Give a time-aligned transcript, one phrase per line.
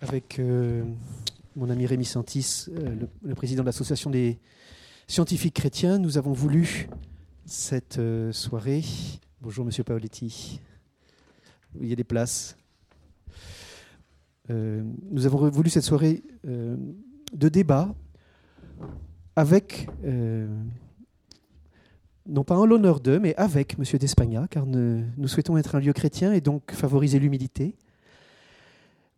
[0.00, 0.84] avec euh,
[1.56, 4.38] mon ami Rémi Santis, euh, le, président de l'Association des
[5.06, 6.88] scientifiques chrétiens, nous avons voulu
[7.46, 8.84] cette euh, soirée.
[9.40, 10.60] Bonjour Monsieur Paoletti.
[11.80, 12.56] Il y a des places.
[14.50, 17.94] Nous avons voulu cette soirée de débat
[19.36, 19.86] avec,
[22.26, 25.92] non pas en l'honneur d'eux, mais avec Monsieur Despagna, car nous souhaitons être un lieu
[25.92, 27.76] chrétien et donc favoriser l'humilité,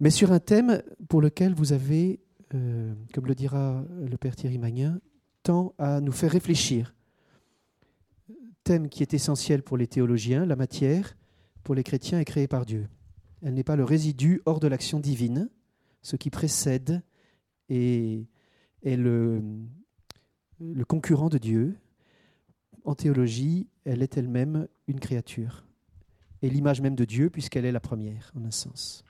[0.00, 2.20] mais sur un thème pour lequel vous avez,
[2.54, 5.00] euh, comme le dira le Père Thierry Magnin,
[5.42, 6.94] tant à nous faire réfléchir.
[8.64, 11.16] Thème qui est essentiel pour les théologiens, la matière,
[11.62, 12.88] pour les chrétiens, est créée par Dieu.
[13.42, 15.48] Elle n'est pas le résidu hors de l'action divine,
[16.02, 17.02] ce qui précède
[17.68, 18.26] et
[18.82, 19.42] est le,
[20.60, 21.76] le concurrent de Dieu.
[22.84, 25.66] En théologie, elle est elle-même une créature
[26.42, 29.04] et l'image même de Dieu, puisqu'elle est la première, en un sens.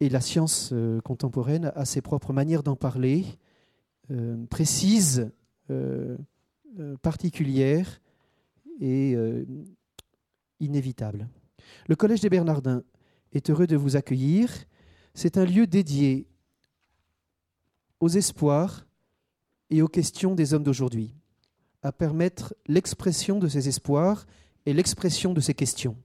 [0.00, 3.24] Et la science euh, contemporaine a ses propres manières d'en parler,
[4.10, 5.30] euh, précises,
[5.70, 6.16] euh,
[7.02, 8.00] particulières
[8.80, 9.16] et
[10.58, 11.28] inévitables.
[11.86, 12.82] Le Collège des Bernardins
[13.32, 14.50] est heureux de vous accueillir.
[15.14, 16.26] C'est un lieu dédié
[18.00, 18.86] aux espoirs
[19.70, 21.14] et aux questions des hommes d'aujourd'hui,
[21.82, 24.26] à permettre l'expression de ces espoirs
[24.66, 25.96] et l'expression de ces questions,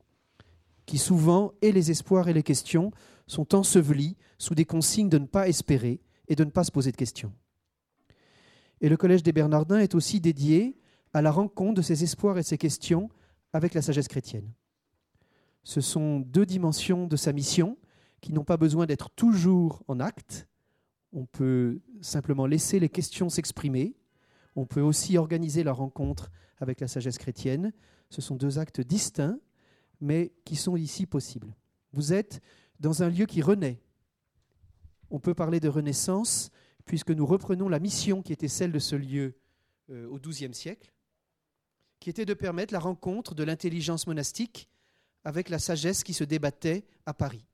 [0.90, 2.90] qui souvent, et les espoirs et les questions,
[3.28, 6.92] sont ensevelis sous des consignes de ne pas espérer et de ne pas se poser
[6.92, 7.32] de questions.
[8.82, 10.80] Et le Collège des Bernardins est aussi dédié
[11.14, 13.08] à la rencontre de ces espoirs et ces questions
[13.54, 14.52] avec la sagesse chrétienne.
[15.64, 17.78] Ce sont deux dimensions de sa mission
[18.20, 20.48] qui n'ont pas besoin d'être toujours en acte.
[21.14, 23.95] On peut simplement laisser les questions s'exprimer.
[24.56, 27.73] On peut aussi organiser la rencontre avec la sagesse chrétienne.
[28.10, 29.38] Ce sont deux actes distincts,
[30.02, 31.55] mais qui sont ici possibles.
[31.94, 32.42] Vous êtes
[32.80, 33.81] dans un lieu qui renaît.
[35.09, 36.52] On peut parler de renaissance
[36.86, 39.36] puisque nous reprenons la mission qui était celle de ce lieu
[39.89, 40.92] euh, au XIIe siècle,
[41.99, 44.70] qui était de permettre la rencontre de l'intelligence monastique
[45.23, 47.45] avec la sagesse qui se débattait à Paris.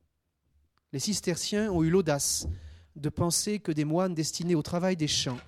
[0.94, 2.48] Les cisterciens ont eu l'audace
[2.96, 5.40] de penser que des moines destinés au travail des champs,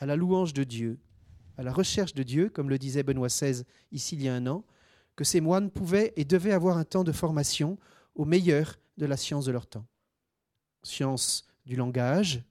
[0.00, 0.98] à la louange de Dieu,
[1.56, 4.46] à la recherche de Dieu, comme le disait Benoît XVI ici il y a un
[4.46, 4.64] an,
[5.16, 7.78] que ces moines pouvaient et devaient avoir un temps de formation
[8.14, 9.86] au meilleur de la science de leur temps.
[10.82, 12.42] Science du langage,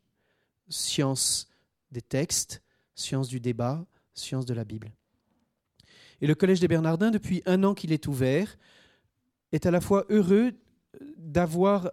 [0.69, 1.49] science
[1.91, 2.61] des textes,
[2.95, 4.91] science du débat, science de la Bible.
[6.21, 8.57] Et le Collège des Bernardins, depuis un an qu'il est ouvert,
[9.51, 10.53] est à la fois heureux
[11.17, 11.91] d'avoir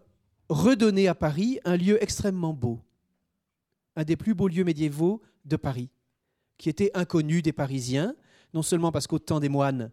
[0.49, 2.81] redonné à Paris un lieu extrêmement beau,
[3.97, 5.91] un des plus beaux lieux médiévaux de Paris,
[6.59, 8.15] qui était inconnu des Parisiens,
[8.55, 9.91] non seulement parce qu'au temps des moines,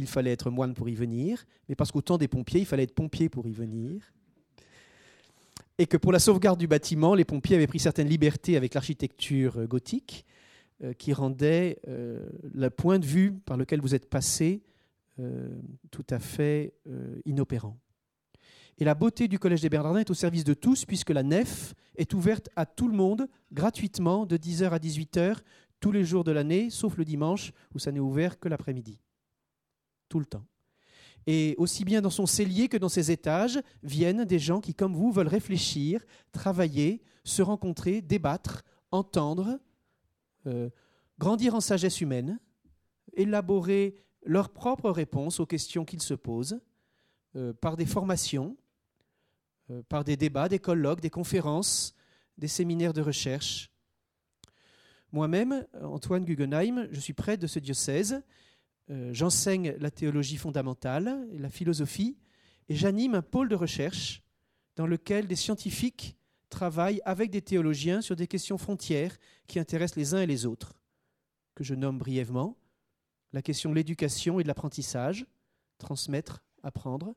[0.00, 2.84] il fallait être moine pour y venir, mais parce qu'au temps des pompiers, il fallait
[2.84, 4.12] être pompier pour y venir.
[5.78, 9.58] Et que pour la sauvegarde du bâtiment, les pompiers avaient pris certaines libertés avec l'architecture
[9.58, 10.26] euh, gothique,
[10.82, 14.62] euh, qui rendait euh, le point de vue par lequel vous êtes passé
[15.90, 16.72] tout à fait
[17.26, 17.76] inopérant.
[18.78, 21.74] Et la beauté du Collège des Bernardins est au service de tous, puisque la nef
[21.96, 25.36] est ouverte à tout le monde, gratuitement, de 10h à 18h,
[25.78, 29.02] tous les jours de l'année, sauf le dimanche, où ça n'est ouvert que l'après-midi.
[30.10, 30.44] Tout le temps.
[31.26, 34.94] Et aussi bien dans son cellier que dans ses étages, viennent des gens qui, comme
[34.94, 39.58] vous, veulent réfléchir, travailler, se rencontrer, débattre, entendre,
[40.46, 40.68] euh,
[41.18, 42.40] grandir en sagesse humaine,
[43.12, 46.60] élaborer leurs propres réponses aux questions qu'ils se posent,
[47.36, 48.56] euh, par des formations,
[49.70, 51.94] euh, par des débats, des colloques, des conférences,
[52.36, 53.70] des séminaires de recherche.
[55.12, 58.22] Moi-même, Antoine Guggenheim, je suis prêtre de ce diocèse.
[58.90, 62.16] Euh, J'enseigne la théologie fondamentale et la philosophie,
[62.68, 64.22] et j'anime un pôle de recherche
[64.76, 66.16] dans lequel des scientifiques
[66.48, 70.74] travaillent avec des théologiens sur des questions frontières qui intéressent les uns et les autres,
[71.54, 72.56] que je nomme brièvement
[73.32, 75.24] la question de l'éducation et de l'apprentissage,
[75.78, 77.14] transmettre, apprendre,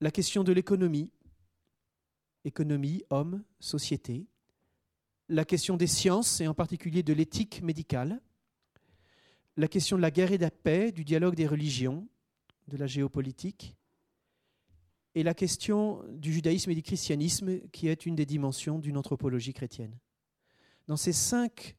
[0.00, 1.10] la question de l'économie,
[2.44, 4.26] économie, homme, société,
[5.28, 8.20] la question des sciences et en particulier de l'éthique médicale,
[9.56, 12.06] la question de la guerre et de la paix, du dialogue des religions,
[12.68, 13.76] de la géopolitique,
[15.14, 19.54] et la question du judaïsme et du christianisme, qui est une des dimensions d'une anthropologie
[19.54, 19.96] chrétienne.
[20.88, 21.76] Dans ces cinq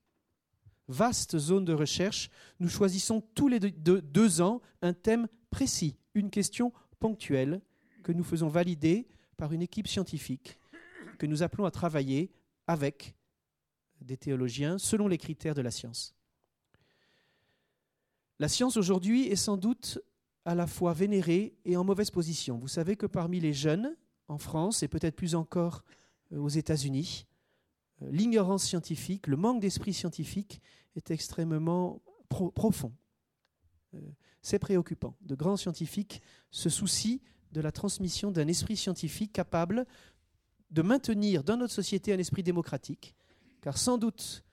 [0.88, 6.74] vastes zones de recherche, nous choisissons tous les deux, ans un thème précis, une question
[7.00, 7.62] ponctuelle
[8.02, 9.08] que nous faisons valider
[9.38, 10.58] par une équipe scientifique
[11.20, 12.32] que nous appelons à travailler
[12.66, 13.16] avec
[14.02, 16.17] des théologiens selon les critères de la science.
[18.40, 20.00] La science aujourd'hui est sans doute
[20.46, 22.58] à la fois vénérée et en mauvaise position.
[22.58, 23.96] Vous savez que parmi les jeunes,
[24.28, 25.84] en France et peut-être plus encore
[26.32, 27.26] aux États-Unis.
[28.02, 30.62] L'ignorance scientifique, le manque d'esprit scientifique
[30.96, 32.94] est extrêmement profond.
[34.42, 35.16] C'est préoccupant.
[35.22, 37.20] De grands scientifiques se soucient
[37.52, 39.86] de la transmission d'un esprit scientifique capable
[40.70, 43.16] de maintenir dans notre société un esprit démocratique,
[43.62, 44.44] car sans doute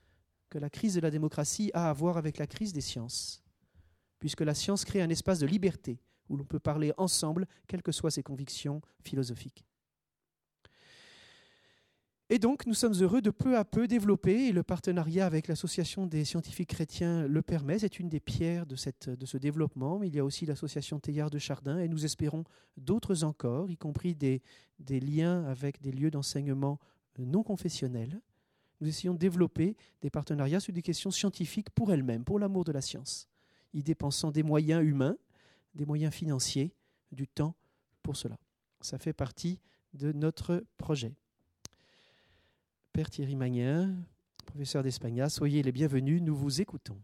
[0.49, 3.44] que la crise de la démocratie a à voir avec la crise des sciences,
[4.25, 5.99] puisque la science crée un espace de liberté
[6.31, 9.67] où l'on peut parler ensemble, quelles que soient ses convictions philosophiques.
[12.31, 16.07] Et donc, nous sommes heureux de peu à peu développer, et le partenariat avec l'Association
[16.07, 19.99] des scientifiques chrétiens le permet, c'est une des pierres de, ce développement.
[19.99, 22.45] Mais il y a aussi l'Association Théard de Chardin, et nous espérons
[22.79, 24.41] d'autres encore, y compris des,
[24.79, 26.81] des liens avec des lieux d'enseignement
[27.19, 28.23] non confessionnels.
[28.81, 32.73] Nous essayons de développer des partenariats sur des questions scientifiques pour elles-mêmes, pour l'amour de
[32.73, 33.29] la science,
[33.75, 35.17] y dépensant des moyens humains,
[35.75, 36.73] des moyens financiers,
[37.13, 37.55] du temps
[38.03, 38.39] pour cela.
[38.81, 39.61] Ça fait partie
[39.93, 41.13] de notre projet.
[42.93, 43.95] Père Thierry Magnin,
[44.47, 46.99] professeur d'espagnol, soyez les bienvenus, nous vous écoutons.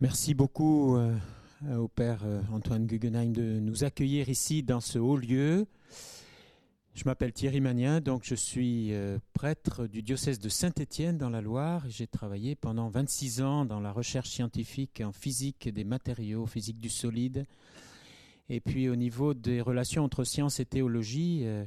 [0.00, 1.16] Merci beaucoup euh,
[1.76, 5.64] au Père euh, Antoine Guggenheim de nous accueillir ici dans ce haut lieu.
[6.94, 11.40] Je m'appelle Thierry Magnin, donc je suis euh, prêtre du diocèse de Saint-Étienne dans la
[11.40, 11.84] Loire.
[11.88, 16.90] J'ai travaillé pendant 26 ans dans la recherche scientifique en physique des matériaux, physique du
[16.90, 17.46] solide,
[18.50, 21.64] et puis au niveau des relations entre science et théologie, euh,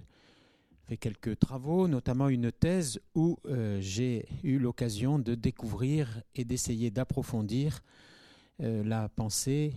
[0.88, 6.92] fait quelques travaux, notamment une thèse où euh, j'ai eu l'occasion de découvrir et d'essayer
[6.92, 7.81] d'approfondir
[8.62, 9.74] euh, la pensée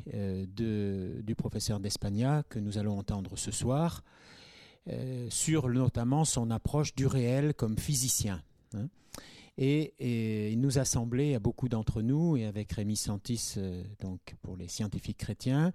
[0.54, 4.04] du professeur d'Espagna que nous allons entendre ce soir,
[5.28, 8.42] sur notamment son approche du réel comme physicien.
[8.74, 8.88] Hein.
[9.58, 13.56] Et, il nous a semblé à beaucoup d'entre nous, et avec Rémi Santis,
[14.00, 15.72] donc pour les scientifiques chrétiens,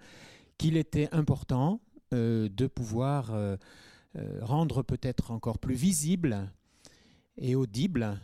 [0.58, 1.80] qu'il était important
[2.12, 3.56] euh, de pouvoir euh,
[4.16, 6.50] euh, rendre peut-être encore plus visible
[7.36, 8.20] et audible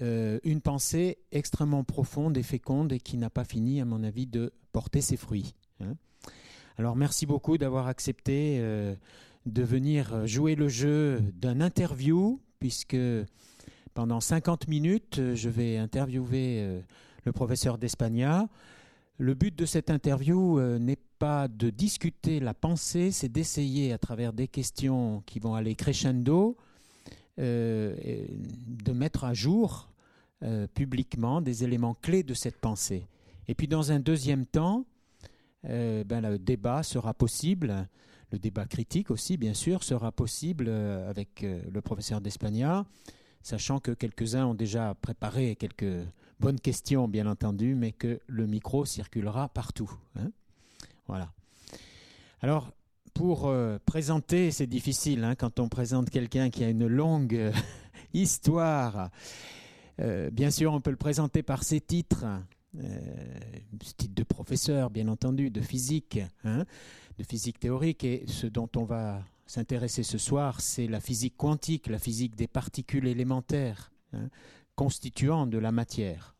[0.00, 4.52] une pensée extrêmement profonde et féconde et qui n'a pas fini, à mon avis, de
[4.70, 5.56] porter ses fruits.
[5.80, 5.94] Hein.
[6.76, 8.60] Alors merci beaucoup d'avoir accepté
[9.48, 12.96] de venir jouer le jeu d'un interview, puisque
[13.94, 16.82] pendant 50 minutes, je vais interviewer
[17.24, 18.48] le professeur d'Espagna.
[19.18, 24.32] Le but de cette interview n'est pas de discuter la pensée, c'est d'essayer à travers
[24.32, 26.56] des questions qui vont aller crescendo,
[27.38, 27.94] euh,
[28.66, 29.92] de mettre à jour
[30.42, 33.06] euh, publiquement des éléments clés de cette pensée.
[33.46, 34.84] Et puis dans un deuxième temps,
[35.64, 37.88] euh, ben, le débat sera possible,
[38.30, 42.84] le débat critique aussi bien sûr sera possible avec le professeur d'Espagna,
[43.42, 46.04] sachant que quelques-uns ont déjà préparé quelques
[46.40, 49.90] bonnes questions bien entendu, mais que le micro circulera partout.
[50.16, 50.30] Hein.
[51.06, 51.32] Voilà.
[52.40, 52.70] Alors,
[53.14, 57.52] pour euh, présenter, c'est difficile hein, quand on présente quelqu'un qui a une longue euh,
[58.14, 59.10] histoire.
[60.00, 62.24] Euh, bien sûr, on peut le présenter par ses titres.
[63.96, 66.64] Titre de professeur, bien entendu, de physique, hein,
[67.18, 68.04] de physique théorique.
[68.04, 72.46] Et ce dont on va s'intéresser ce soir, c'est la physique quantique, la physique des
[72.46, 74.28] particules élémentaires, hein,
[74.76, 76.34] constituant de la matière.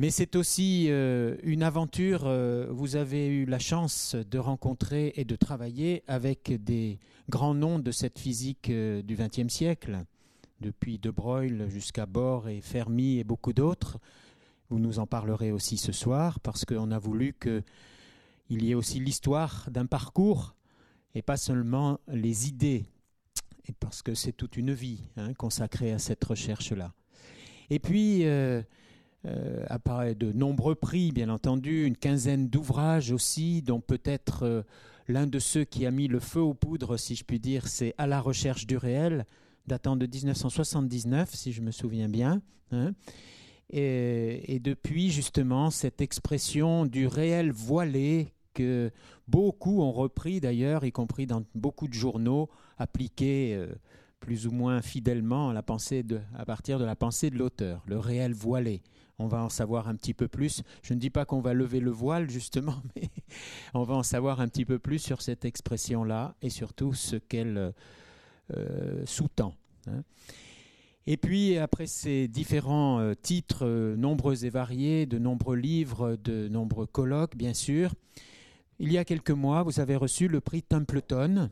[0.00, 2.22] Mais c'est aussi euh, une aventure.
[2.24, 7.78] Euh, vous avez eu la chance de rencontrer et de travailler avec des grands noms
[7.78, 9.98] de cette physique euh, du XXe siècle,
[10.62, 13.98] depuis De Broglie jusqu'à Bohr et Fermi et beaucoup d'autres.
[14.70, 19.00] Vous nous en parlerez aussi ce soir parce qu'on a voulu qu'il y ait aussi
[19.00, 20.54] l'histoire d'un parcours
[21.16, 22.86] et pas seulement les idées,
[23.80, 26.92] parce que c'est toute une vie hein, consacrée à cette recherche-là.
[27.68, 28.62] Et puis, euh,
[29.66, 34.62] apparaît de nombreux prix, bien entendu, une quinzaine d'ouvrages aussi, dont peut-être euh,
[35.08, 37.92] l'un de ceux qui a mis le feu aux poudres, si je puis dire, c'est
[37.98, 39.26] À la recherche du réel,
[39.66, 42.40] datant de 1979, si je me souviens bien.
[42.70, 42.92] Hein.
[43.72, 48.90] Et, depuis, justement, cette expression du réel voilé que
[49.28, 53.68] beaucoup ont repris d'ailleurs, y compris dans beaucoup de journaux, appliqués euh,
[54.18, 57.82] plus ou moins fidèlement à, la pensée de, à partir de la pensée de l'auteur,
[57.86, 58.82] le réel voilé
[59.20, 60.62] on va en savoir un petit peu plus.
[60.82, 63.10] Je ne dis pas qu'on va lever le voile, justement, mais
[63.74, 67.72] on va en savoir un petit peu plus sur cette expression-là et surtout ce qu'elle
[68.56, 69.54] euh, sous-tend.
[69.86, 70.02] Hein.
[71.06, 76.48] Et puis, après ces différents euh, titres, euh, nombreux et variés, de nombreux livres, de
[76.48, 77.94] nombreux colloques, bien sûr,
[78.78, 81.50] il y a quelques mois, vous avez reçu le prix Templeton,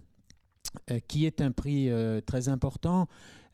[1.08, 1.90] qui est un prix
[2.26, 3.06] très important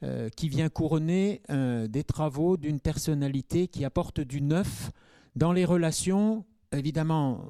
[0.05, 4.91] euh, qui vient couronner euh, des travaux d'une personnalité qui apporte du neuf
[5.35, 7.47] dans les relations, évidemment,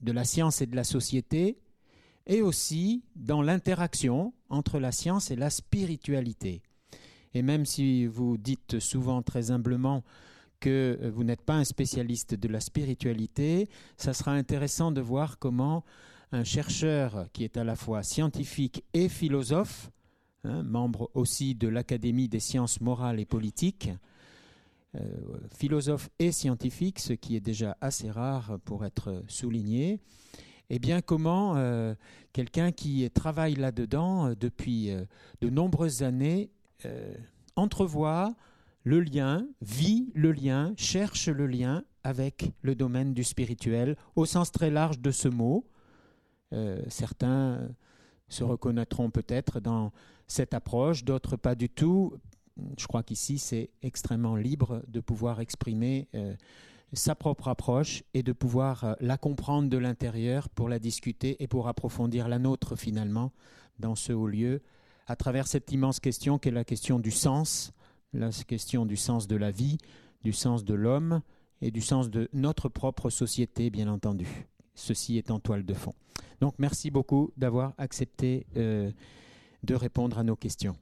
[0.00, 1.58] de la science et de la société,
[2.26, 6.62] et aussi dans l'interaction entre la science et la spiritualité.
[7.34, 10.02] Et même si vous dites souvent très humblement
[10.60, 15.84] que vous n'êtes pas un spécialiste de la spiritualité, ça sera intéressant de voir comment
[16.30, 19.90] un chercheur qui est à la fois scientifique et philosophe,
[20.44, 23.90] hein, membre aussi de l'Académie des sciences morales et politiques,
[24.94, 25.00] euh,
[25.56, 30.00] philosophe et scientifique, ce qui est déjà assez rare pour être souligné,
[30.68, 31.94] eh bien comment euh,
[32.32, 34.90] quelqu'un qui travaille là-dedans euh, depuis
[35.40, 36.50] de nombreuses années
[37.56, 38.34] entrevoit
[38.84, 44.50] le lien, vit le lien, cherche le lien avec le domaine du spirituel au sens
[44.50, 45.64] très large de ce mot,
[46.52, 47.68] euh, certains
[48.28, 49.92] se reconnaîtront peut-être dans
[50.26, 52.14] cette approche, d'autres pas du tout.
[52.78, 56.34] Je crois qu'ici, c'est extrêmement libre de pouvoir exprimer euh,
[56.92, 61.46] sa propre approche et de pouvoir euh, la comprendre de l'intérieur pour la discuter et
[61.46, 63.32] pour approfondir la nôtre finalement
[63.78, 64.62] dans ce haut lieu
[65.12, 67.74] à travers cette immense question qu'est la question du sens,
[68.14, 69.76] la question du sens de la vie,
[70.22, 71.20] du sens de l'homme
[71.60, 74.26] et du sens de notre propre société, bien entendu.
[74.74, 75.92] Ceci est en toile de fond.
[76.40, 78.90] Donc merci beaucoup d'avoir accepté euh,
[79.62, 80.78] de répondre à nos questions.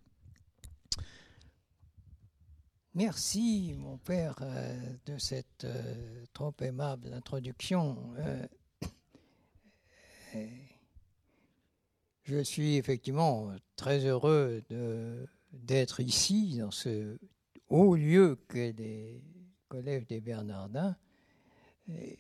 [2.95, 7.99] Merci, mon père, euh, de cette euh, trop aimable introduction.
[12.31, 14.63] je suis effectivement très heureux
[15.53, 17.19] d'être ici, dans ce
[17.69, 19.21] haut lieu qu'est les
[19.69, 20.97] collèges des Bernardins.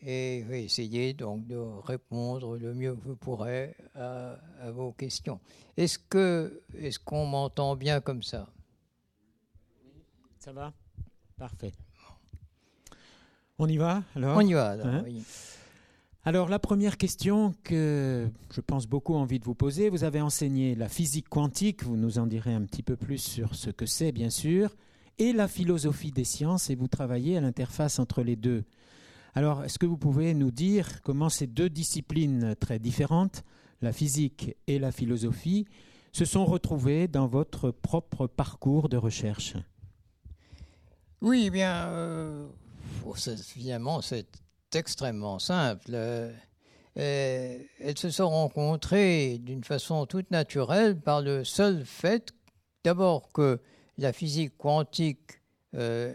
[0.02, 4.36] Et, vais essayer donc de répondre le mieux que je pourrai à,
[4.72, 5.38] vos questions.
[5.76, 8.48] Est-ce que est-ce qu'on m'entend bien comme ça?
[10.40, 10.72] Ça va?
[11.38, 11.72] Parfait.
[13.58, 14.36] On y va alors?
[14.38, 15.04] On y va alors, hein?
[16.22, 20.74] Alors la première question que je pense beaucoup envie de vous poser, vous avez enseigné
[20.74, 24.12] la physique quantique, vous nous en direz un petit peu plus sur ce que c'est
[24.12, 24.76] bien sûr,
[25.18, 28.64] et la philosophie des sciences et vous travaillez à l'interface entre les deux.
[29.34, 33.42] Alors, est-ce que vous pouvez nous dire comment ces deux disciplines très différentes,
[33.80, 35.64] la physique et la philosophie,
[36.12, 39.54] se sont retrouvées dans votre propre parcours de recherche?
[41.22, 42.46] Oui, eh bien, euh,
[43.46, 44.26] finalement, c'est
[44.74, 45.90] extrêmement simple.
[45.94, 46.32] Euh,
[46.96, 52.32] elles se sont rencontrées d'une façon toute naturelle par le seul fait,
[52.84, 53.60] d'abord, que
[53.98, 55.40] la physique quantique
[55.74, 56.14] euh,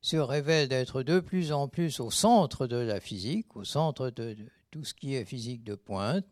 [0.00, 4.36] se révèle d'être de plus en plus au centre de la physique, au centre de,
[4.70, 6.26] tout ce qui est physique de pointe,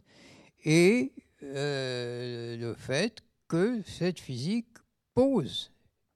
[0.65, 4.69] et euh, le fait que cette physique
[5.15, 5.73] pose,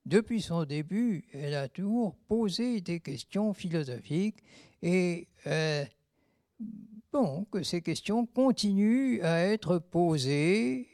[0.06, 4.42] depuis son début, elle a toujours posé des questions philosophiques
[4.82, 5.84] et euh,
[7.52, 10.88] que ces questions continuent à être posées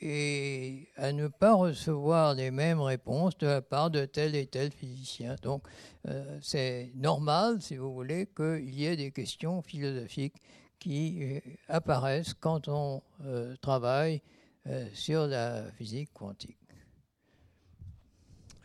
[0.00, 4.72] et à ne pas recevoir les mêmes réponses de la part de tel et tel
[4.72, 5.36] physicien.
[5.42, 5.62] Donc,
[6.08, 10.36] euh, c'est normal, si vous voulez, qu'il y ait des questions philosophiques
[10.78, 13.02] qui euh, apparaissent quand on
[13.60, 14.22] travaille
[14.92, 16.59] sur la physique quantique.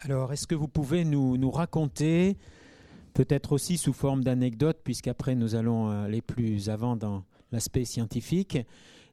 [0.06, 2.38] Alors, est-ce que vous pouvez nous, raconter,
[3.16, 8.60] peut-être aussi sous forme d'anecdote, puisqu'après nous allons aller plus avant dans l'aspect scientifique,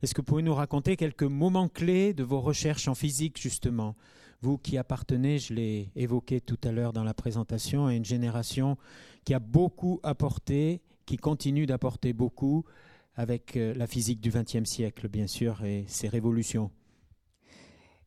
[0.03, 3.97] est-ce que vous pouvez nous raconter quelques moments clés de vos recherches en physique, justement?
[4.43, 8.77] Vous qui appartenez, je l'ai évoqué tout à l'heure dans la présentation, à une génération
[9.25, 12.67] qui a beaucoup apporté, qui continue d'apporter beaucoup
[13.15, 16.71] avec euh, la physique du XXe siècle, bien sûr, et ses révolutions.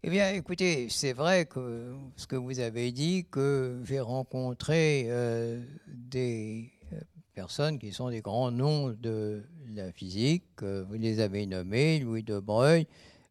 [0.07, 5.59] Eh bien, écoutez, c'est vrai que ce que vous avez dit, que j'ai rencontré euh,
[5.88, 7.00] des euh,
[7.33, 9.41] personnes qui sont des grands noms de
[9.74, 10.62] la physique.
[10.62, 12.85] vous les avez nommés, Louis de Breuil,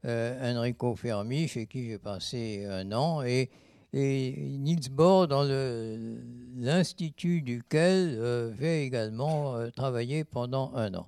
[0.05, 3.51] Enrico Fermi, chez qui j'ai passé un an, et,
[3.93, 5.45] Niels Bohr, dans
[6.57, 11.07] l'institut duquel euh, j'ai également travaillé pendant un an.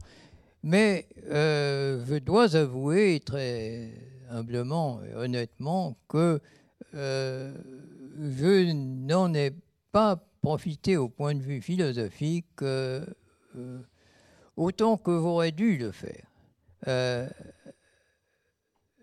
[0.62, 3.90] Mais je dois avouer très
[4.30, 6.40] humblement et honnêtement que
[6.92, 9.52] je n'en ai
[9.92, 12.62] pas profité au point de vue philosophique
[14.56, 16.26] autant que j'aurais dû le faire.
[16.88, 17.28] Euh,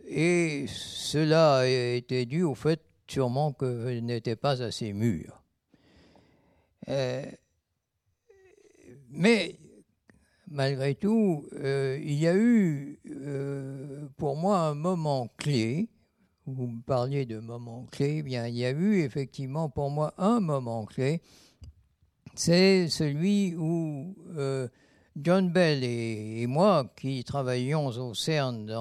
[0.06, 5.44] et cela était dû au fait sûrement que je n'étais pas assez mûr.
[6.90, 7.26] Euh,
[9.10, 9.56] mais
[10.54, 13.00] malgré tout, euh, il y a eu
[14.18, 15.90] pour moi un moment clé.
[16.46, 20.40] Vous me parliez de moment clé, bien il y a eu effectivement pour moi un
[20.40, 21.22] moment clé
[22.36, 24.68] c'est celui où euh,
[25.16, 28.72] John Bell et, moi, qui travaillions au CERN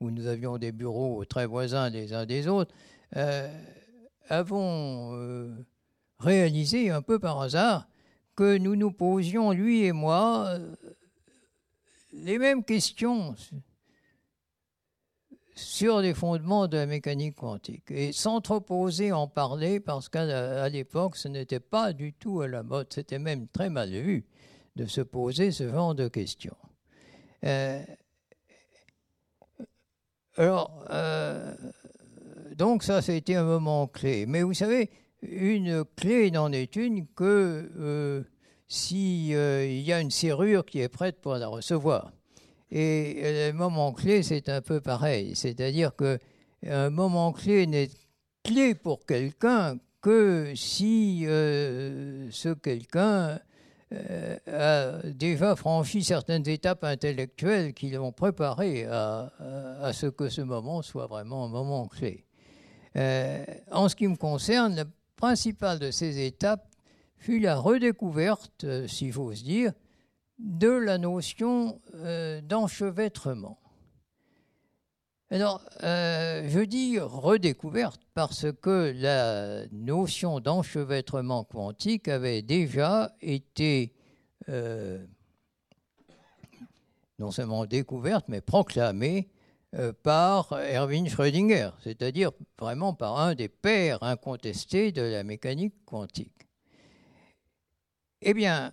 [0.00, 2.74] où nous avions des bureaux très voisins les uns des autres,
[3.16, 3.48] euh,
[4.28, 5.52] avons euh,
[6.18, 7.88] réalisé un peu par hasard
[8.42, 10.58] que nous nous posions, lui et moi,
[12.12, 13.36] les mêmes questions
[15.54, 17.88] sur les fondements de la mécanique quantique.
[17.92, 22.48] Et sans trop oser en parler, parce qu'à l'époque, ce n'était pas du tout à
[22.48, 24.26] la mode, c'était même très mal vu
[24.74, 26.56] de se poser ce genre de questions.
[27.44, 27.80] Euh,
[30.36, 31.54] alors, euh,
[32.56, 34.26] donc ça, c'était un moment clé.
[34.26, 34.90] Mais vous savez,
[35.22, 38.24] une clé n'en est une que euh,
[38.72, 42.10] s'il y a une serrure qui est prête pour la recevoir.
[42.70, 45.36] Et le moment clé, c'est un peu pareil.
[45.36, 46.18] C'est-à-dire que
[46.66, 47.90] un moment clé n'est
[48.42, 53.38] clé pour quelqu'un que si euh, ce quelqu'un
[53.92, 60.80] euh, a déjà franchi certaines étapes intellectuelles qui l'ont préparé à, ce que ce moment
[60.80, 62.24] soit vraiment un moment clé.
[62.96, 64.86] Euh, en ce qui me concerne, la
[65.16, 66.71] principale de ces étapes
[67.22, 69.72] fut la redécouverte, s'il faut se dire,
[70.40, 73.60] de la notion euh, d'enchevêtrement.
[75.30, 83.94] Alors, euh, je dis redécouverte parce que la notion d'enchevêtrement quantique avait déjà été
[84.48, 85.06] euh,
[87.20, 89.28] non seulement découverte, mais proclamée
[90.02, 96.42] par Erwin Schrödinger, c'est-à-dire vraiment par un des pères incontestés de la mécanique quantique.
[98.24, 98.72] Eh bien,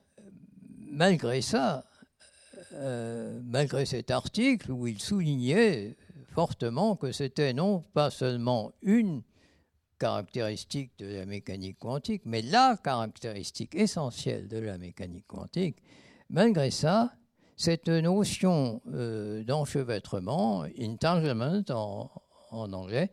[0.91, 1.83] malgré ça,
[2.73, 5.95] euh, malgré cet article où il soulignait
[6.35, 9.23] fortement que c'était non pas seulement une
[9.97, 15.77] caractéristique de la mécanique quantique, mais la caractéristique essentielle de la mécanique quantique,
[16.29, 17.11] malgré ça,
[17.57, 21.63] cette notion euh, d'enchevêtrement, entanglement
[22.51, 23.11] en, anglais,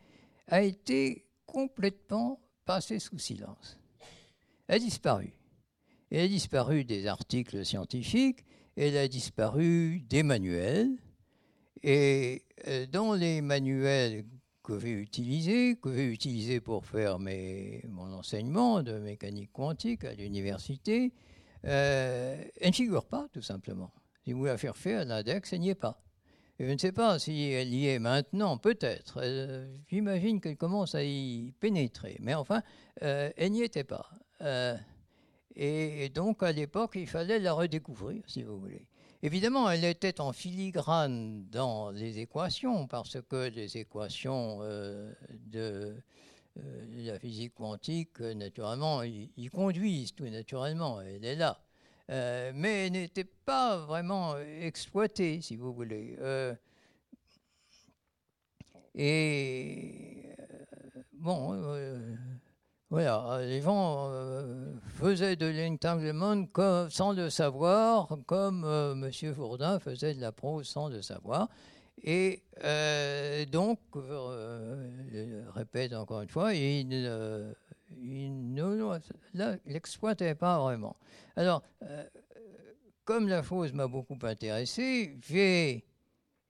[0.49, 3.79] a été complètement passée sous silence.
[4.69, 5.33] A disparu.
[6.11, 8.45] Elle a disparu des articles scientifiques,
[8.77, 10.97] elle a disparu des manuels.
[11.83, 14.25] Et euh, dans les manuels
[14.63, 21.13] que j'ai utilisés, que j'ai utilisés pour faire mon enseignement de mécanique quantique à l'université,
[21.65, 23.93] euh, elle ne figure pas, tout simplement.
[24.25, 26.03] Si vous la faire faire, l'index, elle n'y est pas.
[26.59, 29.21] je ne sais pas si elle y est maintenant, peut-être.
[29.23, 32.17] Euh, j'imagine qu'elle commence à y pénétrer.
[32.21, 32.63] Mais enfin,
[33.01, 34.11] elle n'y était pas.
[35.57, 38.87] Et donc, à l'époque, il fallait la redécouvrir, si vous voulez.
[39.23, 45.97] Évidemment, elle était en filigrane dans les équations, parce que les équations euh, de,
[46.59, 51.59] euh, la physique quantique, naturellement, y, conduisent tout naturellement, elle est là.
[52.11, 56.19] Euh, mais elle n'était pas vraiment exploitée, si vous voulez.
[58.95, 60.27] et
[61.15, 61.65] bon
[62.89, 66.47] voilà, les gens euh, faisaient de l'entanglement
[66.89, 69.35] sans le savoir, comme euh, M.
[69.35, 71.49] Fourdin faisait de la prose sans le savoir.
[72.05, 77.53] Et euh, donc, je répète encore une fois, il, ne
[79.67, 80.95] l'exploitait pas vraiment.
[81.35, 81.65] Alors,
[83.05, 85.85] comme la chose m'a beaucoup intéressé, j'ai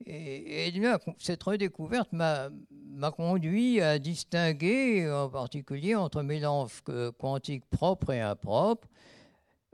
[0.05, 0.73] et,
[1.19, 2.51] cette redécouverte m'a
[3.17, 6.83] conduit à distinguer en particulier entre mélange
[7.19, 8.89] quantique propre et impropre,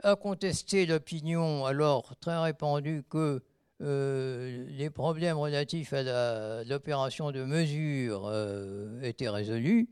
[0.03, 3.41] à contester l'opinion alors très répandue que
[3.81, 9.89] euh, les problèmes relatifs à l'opération de mesure euh, étaient résolus,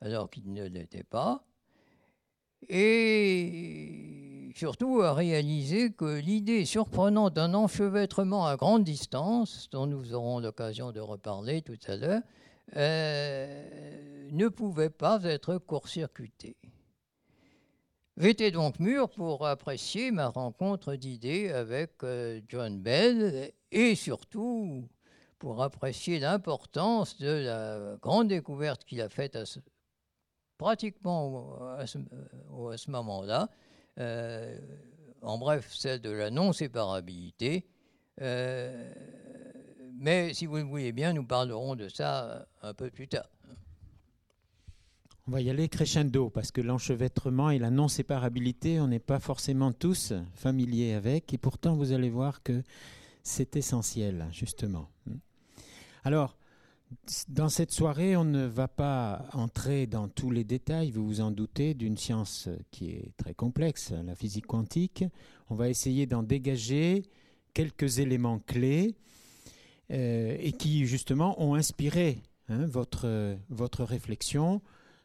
[0.00, 1.44] alors qu'ils ne l'étaient pas,
[2.68, 10.40] et surtout à réaliser que l'idée surprenante d'un enchevêtrement à grande distance, dont nous aurons
[10.40, 12.22] l'occasion de reparler tout à l'heure,
[12.74, 16.56] euh, ne pouvait pas être court-circuitée.
[18.16, 24.88] J'étais donc mûr pour apprécier ma rencontre d'idées avec euh, John Bell et surtout
[25.38, 29.38] pour apprécier l'importance de la grande découverte qu'il a faite
[30.56, 31.98] pratiquement à ce,
[32.90, 33.50] moment-là.
[33.98, 34.58] Euh,
[35.20, 37.66] en bref, celle de la non-séparabilité.
[39.98, 43.28] Mais si vous le voulez bien, nous parlerons de ça un peu plus tard.
[45.28, 49.72] On va y aller crescendo parce que l'enchevêtrement et la non-séparabilité, on n'est pas forcément
[49.72, 52.62] tous familiers avec et pourtant vous allez voir que
[53.24, 54.88] c'est essentiel, justement.
[56.04, 56.36] Alors,
[57.28, 61.32] Dans cette soirée, on ne va pas entrer dans tous les détails, vous vous en
[61.32, 65.04] doutez, d'une science qui est très complexe, la physique quantique.
[65.50, 67.02] On va essayer d'en dégager
[67.54, 68.94] quelques éléments clés
[69.92, 72.18] euh, et qui, justement, ont inspiré
[72.48, 74.60] hein, votre, votre réflexion,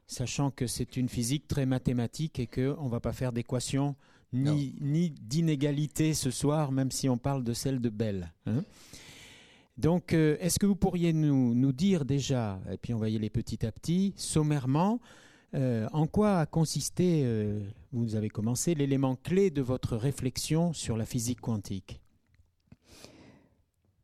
[0.08, 3.96] sachant que c'est une physique très mathématique et qu'on ne va pas faire d'équations
[4.34, 8.32] ni, ni d'inégalités ce soir, même si on parle de celle de Bell.
[8.46, 8.64] Hein.
[9.78, 13.16] Donc, euh, est-ce que vous pourriez nous, nous, dire déjà, et puis on va y
[13.16, 15.00] aller petit à petit, sommairement,
[15.54, 17.60] euh, en quoi a consisté, euh,
[17.92, 22.00] vous avez commencé, l'élément clé de votre réflexion sur la physique quantique?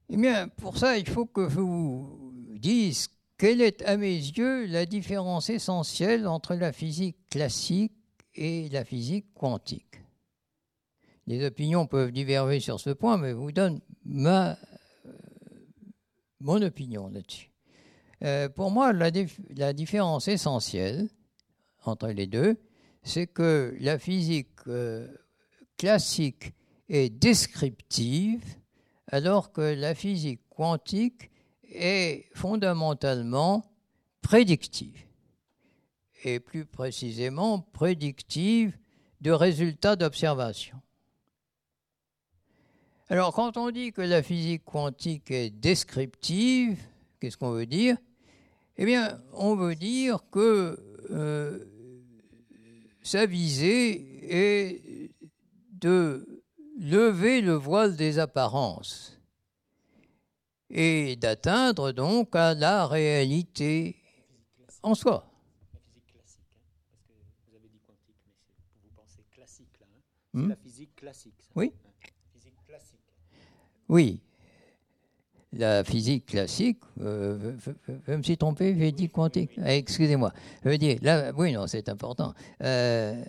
[0.09, 4.65] Eh bien, pour ça, il faut que je vous dise quelle est, à mes yeux,
[4.65, 7.93] la différence essentielle entre la physique classique
[8.35, 10.01] et la physique quantique.
[11.27, 14.57] Les opinions peuvent diverger sur ce point, mais je vous donne ma
[16.39, 17.51] mon opinion là-dessus.
[18.23, 19.11] Euh, pour moi, la,
[19.55, 21.09] la, différence essentielle
[21.83, 22.57] entre les deux,
[23.03, 25.07] c'est que la physique euh,
[25.77, 26.53] classique
[26.89, 28.43] est descriptive,
[29.07, 31.31] alors que la physique quantique
[31.69, 33.65] est fondamentalement
[34.21, 35.05] prédictive,
[36.23, 38.77] et plus précisément prédictive
[39.21, 40.81] de résultats d'observation.
[43.09, 46.77] Alors, quand on dit que la physique quantique est descriptive,
[47.19, 47.95] qu'est-ce qu'on veut dire?
[48.75, 50.77] Eh bien, on veut dire que
[51.09, 51.65] euh,
[53.01, 55.11] sa visée est
[55.71, 56.36] de
[56.77, 59.19] lever le voile des apparences
[60.69, 63.95] et d'atteindre donc à la réalité
[64.83, 65.29] en soi.
[65.73, 68.33] La physique classique, hein, parce que vous avez dit quantique, mais
[68.83, 69.87] vous pensez classique là.
[69.89, 70.01] Hein.
[70.33, 70.49] C'est hmm?
[70.49, 71.41] la physique classique.
[71.41, 71.51] Ça.
[71.55, 71.71] Oui.
[73.89, 74.21] Oui.
[75.53, 77.55] La physique classique, euh,
[78.05, 79.51] je me suis trompé, j'ai dit quantique.
[79.57, 80.33] Ah, excusez-moi.
[80.63, 82.33] Je veux dire, là, oui, non, c'est important.
[82.61, 83.23] Euh,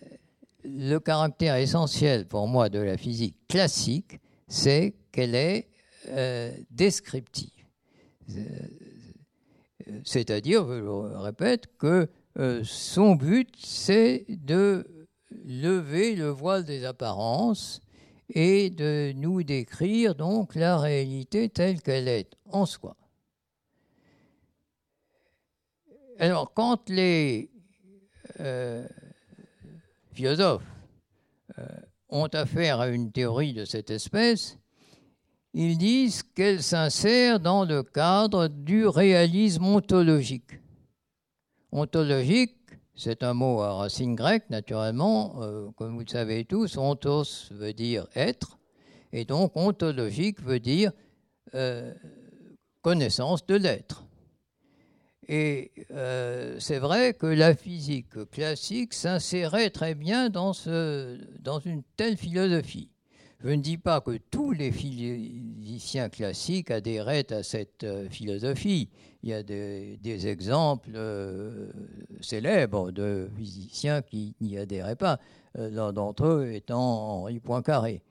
[0.76, 5.68] le caractère essentiel pour moi de la physique classique, c'est qu'elle est
[6.09, 7.50] euh, descriptive.
[10.04, 12.09] C'est-à-dire, je le répète, que
[12.62, 14.87] son but, c'est de
[15.44, 17.81] lever le voile des apparences
[18.31, 22.96] et de nous décrire donc la réalité telle qu'elle est en soi.
[26.18, 27.50] Alors quand les
[28.40, 28.87] euh,
[30.18, 30.66] philosophes
[31.61, 31.64] euh,
[32.09, 34.59] ont affaire à une théorie de cette espèce,
[35.54, 40.59] ils disent qu'elle s'insère dans le cadre du réalisme ontologique.
[41.70, 42.57] Ontologique,
[42.96, 45.40] c'est un mot à racine grecque, naturellement.
[45.40, 48.59] Euh, comme vous le savez tous, ontos veut dire être,
[49.12, 50.90] et donc ontologique veut dire
[51.54, 51.94] euh,
[52.83, 54.04] connaissance de l'être.
[55.28, 62.90] Et euh, c'est vrai que la physique classique s'insérait très bien dans, une telle philosophie.
[63.40, 68.88] Je ne dis pas que tous les physiciens classiques adhéraient à cette philosophie.
[69.22, 71.70] Il y a des, exemples euh,
[72.20, 75.18] célèbres de physiciens qui n'y adhéraient pas,
[75.58, 78.02] euh, l'un d'entre eux étant Henri Poincaré.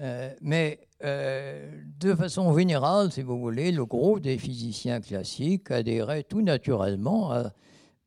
[0.00, 6.42] Euh, mais de façon générale, si vous voulez, le gros des physiciens classiques adhéraient tout
[6.42, 7.44] naturellement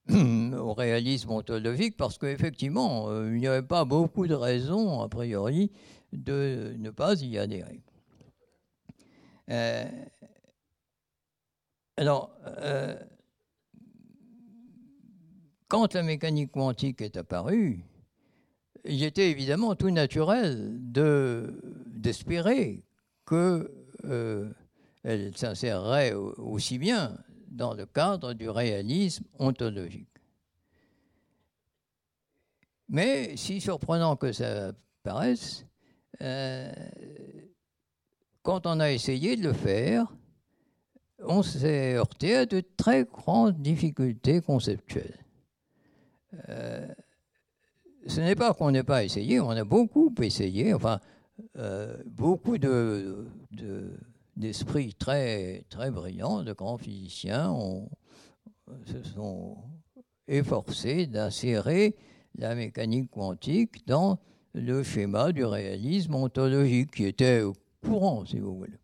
[0.09, 5.71] au réalisme ontologique parce qu'effectivement, il n'y avait pas beaucoup de raisons, a priori,
[6.11, 7.81] de ne pas y adhérer.
[11.97, 12.97] Alors, euh,
[15.67, 17.83] quand la mécanique quantique est apparue,
[18.85, 20.77] il était évidemment tout naturel
[21.87, 22.83] d'espérer
[23.27, 23.67] qu'elle
[24.05, 24.51] euh,
[25.35, 27.17] s'insérerait aussi bien
[27.47, 30.07] dans le cadre du réalisme ontologique.
[32.89, 35.65] Mais, si surprenant que ça paraisse,
[36.21, 36.71] euh,
[38.43, 40.13] quand on a essayé de le faire,
[41.19, 45.23] on s'est heurté à de très grandes difficultés conceptuelles.
[46.49, 46.87] Euh,
[48.07, 50.99] ce n'est pas qu'on n'ait pas essayé, on a beaucoup essayé, enfin,
[51.57, 53.27] euh, beaucoup de,
[54.35, 57.55] d'esprits très, très brillants, de grands physiciens,
[58.85, 59.57] se sont
[60.27, 61.95] efforcés d'insérer
[62.37, 64.19] la mécanique quantique dans
[64.53, 67.43] le schéma du réalisme ontologique qui était
[67.83, 68.77] courant, si vous voulez.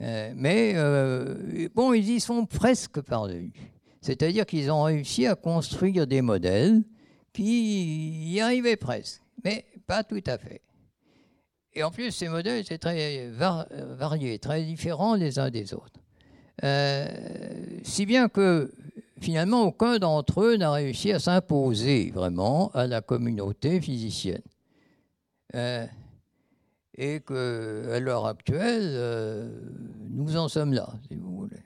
[0.00, 3.52] Euh, mais euh, bon, ils y sont presque parvenus.
[4.00, 6.82] C'est-à-dire qu'ils ont réussi à construire des modèles
[7.32, 10.62] qui y arrivaient presque, mais pas tout à fait.
[11.72, 16.00] Et en plus, ces modèles étaient très variés, très différents les uns des autres.
[17.84, 18.72] si bien que
[19.20, 24.42] finalement aucun d'entre eux n'a réussi à s'imposer vraiment à la communauté physicienne.
[25.54, 29.50] et qu'à l'heure actuelle,
[30.08, 31.62] nous en sommes là, si vous voulez.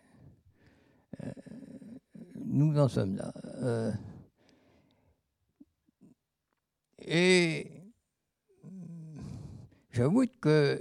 [2.44, 3.33] nous en sommes là.
[7.07, 7.71] Et
[9.90, 10.81] j'avoue que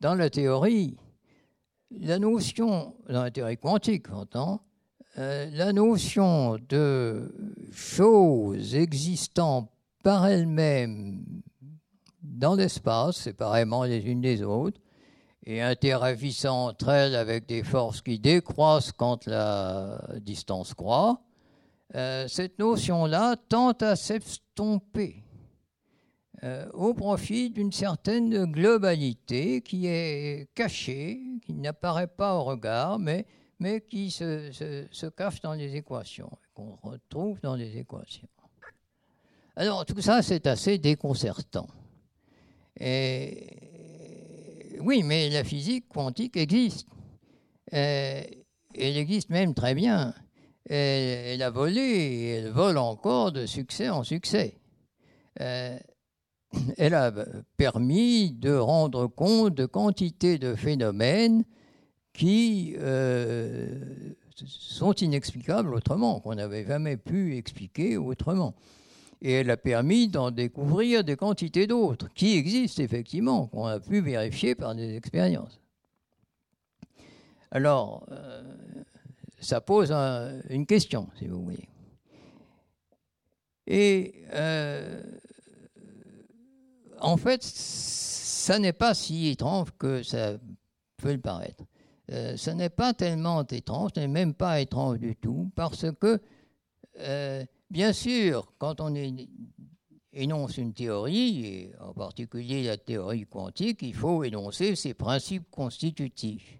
[0.00, 0.96] dans la théorie,
[1.90, 4.62] la notion, dans la théorie quantique, j'entends,
[5.18, 7.32] euh, la notion de
[7.72, 9.70] choses existant
[10.02, 11.24] par elles-mêmes
[12.22, 14.80] dans l'espace, séparément les unes des autres,
[15.44, 21.20] et interagissant entre elles avec des forces qui décroissent quand la distance croît,
[21.94, 25.24] euh, cette notion-là tente à s'estomper
[26.44, 33.26] euh, au profit d'une certaine globalité qui est cachée, qui n'apparaît pas au regard, mais,
[33.58, 34.50] mais qui se,
[34.90, 38.28] se, cache dans les équations, qu'on retrouve dans les équations.
[39.56, 41.66] Alors tout ça, c'est assez déconcertant.
[42.78, 46.86] Et, oui, mais la physique quantique existe.
[47.74, 48.22] Euh,
[48.74, 50.14] elle existe même très bien
[50.74, 54.54] elle, a volé et elle vole encore de succès en succès.
[55.40, 55.78] Euh,
[56.78, 57.12] elle a
[57.56, 61.44] permis de rendre compte de quantité de phénomènes
[62.12, 64.14] qui euh,
[64.46, 68.54] sont inexplicables autrement, qu'on n'avait jamais pu expliquer autrement.
[69.22, 74.00] Et elle a permis d'en découvrir des quantités d'autres, qui existent effectivement, qu'on a pu
[74.00, 75.60] vérifier par des expériences.
[77.52, 78.42] Alors, euh,
[79.40, 79.90] ça pose
[80.50, 81.68] une question, si vous voulez.
[83.66, 85.02] Et euh,
[87.00, 90.38] en fait, ça n'est pas si étrange que ça
[90.96, 91.64] peut le paraître.
[92.10, 96.20] Euh, ça n'est pas tellement étrange, ce n'est même pas étrange du tout, parce que,
[96.98, 98.92] euh, bien sûr, quand on
[100.12, 106.58] énonce une théorie, et en particulier la théorie quantique, il faut énoncer ses principes constitutifs.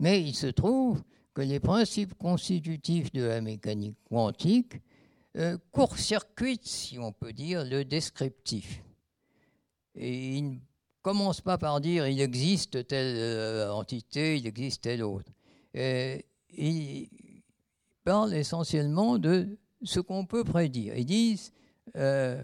[0.00, 1.02] Mais il se trouve
[1.36, 4.80] que les principes constitutifs de la mécanique quantique
[5.36, 8.82] euh, court-circuitent, si on peut dire, le descriptif.
[9.96, 10.56] Et il ne
[11.02, 15.30] commence pas par dire il existe telle euh, entité, il existe telle autre.
[15.74, 16.24] Et
[16.56, 17.10] il
[18.02, 20.96] parle essentiellement de ce qu'on peut prédire.
[20.96, 21.52] Ils disent
[21.96, 22.42] euh,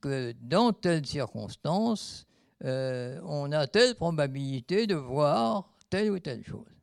[0.00, 2.28] que dans telle circonstance,
[2.62, 6.79] on a telle probabilité de voir telle ou telle chose.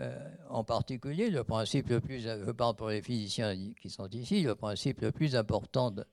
[0.00, 4.42] Euh, en particulier, le principe le plus, je parle pour les physiciens qui sont ici,
[4.42, 6.04] le principe le plus important de,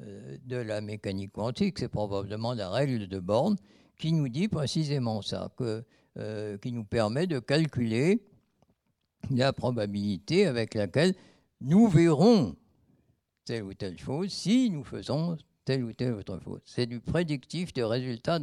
[0.00, 3.56] euh, la mécanique quantique, c'est probablement la règle de Born
[3.98, 8.22] qui nous dit précisément ça, euh, qui nous permet de calculer
[9.30, 11.14] la probabilité avec laquelle
[11.60, 12.56] nous verrons
[13.44, 16.60] telle ou telle chose si nous faisons telle ou telle autre chose.
[16.64, 18.38] C'est du prédictif des résultats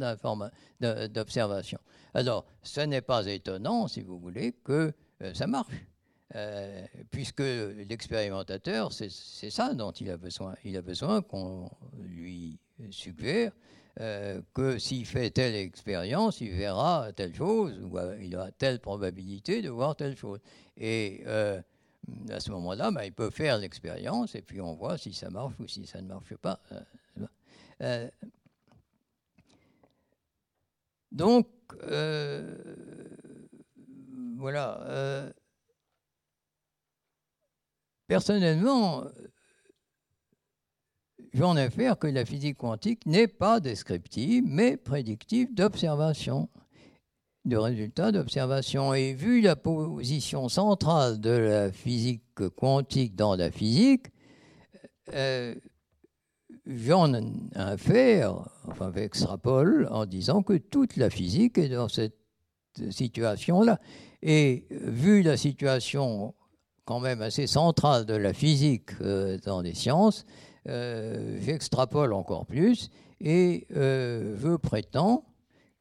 [1.08, 1.78] d'observation.
[2.12, 5.74] Alors, ce n'est pas étonnant, si vous voulez, que euh, ça marche.
[6.36, 9.08] Euh, puisque l'expérimentateur, c'est
[9.50, 10.54] ça dont il a besoin.
[10.64, 12.58] Il a besoin qu'on lui
[12.90, 13.52] suggère
[14.00, 19.62] euh, que s'il fait telle expérience, il verra telle chose, ou il aura telle probabilité
[19.62, 20.40] de voir telle chose.
[20.76, 25.30] Et à ce moment-là, ben, il peut faire l'expérience et puis on voit si ça
[25.30, 26.60] marche ou si ça ne marche pas.
[31.12, 31.48] Donc,
[31.84, 32.56] euh,
[34.36, 34.80] voilà.
[34.82, 35.32] Euh,
[38.06, 39.04] personnellement,
[41.32, 46.48] j'en ai fait que la physique quantique n'est pas descriptive, mais prédictive d'observation,
[47.44, 48.94] de résultats d'observation.
[48.94, 52.22] Et vu la position centrale de la physique
[52.56, 54.06] quantique dans la physique,
[55.12, 55.54] euh,
[56.66, 57.22] j'en ai
[57.54, 62.16] affaire, enfin, extrapole en disant que toute la physique est dans cette
[62.90, 63.80] situation-là.
[64.22, 66.34] Et vu la situation
[66.84, 70.24] quand même assez centrale de la physique euh, dans les sciences,
[70.68, 75.24] euh, j'extrapole encore plus et euh, je prétends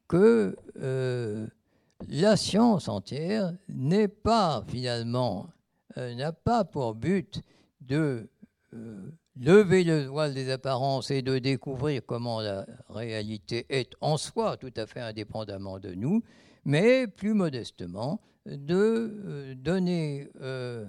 [0.07, 0.55] que
[2.09, 5.47] la science entière n'est pas finalement,
[5.95, 7.41] n'a pas pour but
[7.81, 8.29] de
[9.35, 14.73] lever le voile des apparences et de découvrir comment la réalité est en soi, tout
[14.75, 16.23] à fait indépendamment de nous,
[16.65, 18.75] mais plus modestement, de
[19.25, 20.85] euh, donner euh,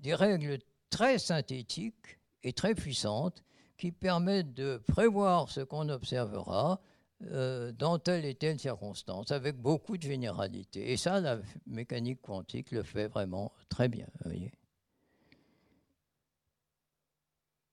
[0.00, 0.58] des règles
[0.90, 3.42] très synthétiques et très puissantes
[3.76, 6.80] qui permettent de prévoir ce qu'on observera
[7.22, 10.92] euh, dans telle et telle circonstance, avec beaucoup de généralité.
[10.92, 14.06] Et ça, la mécanique quantique le fait vraiment très bien.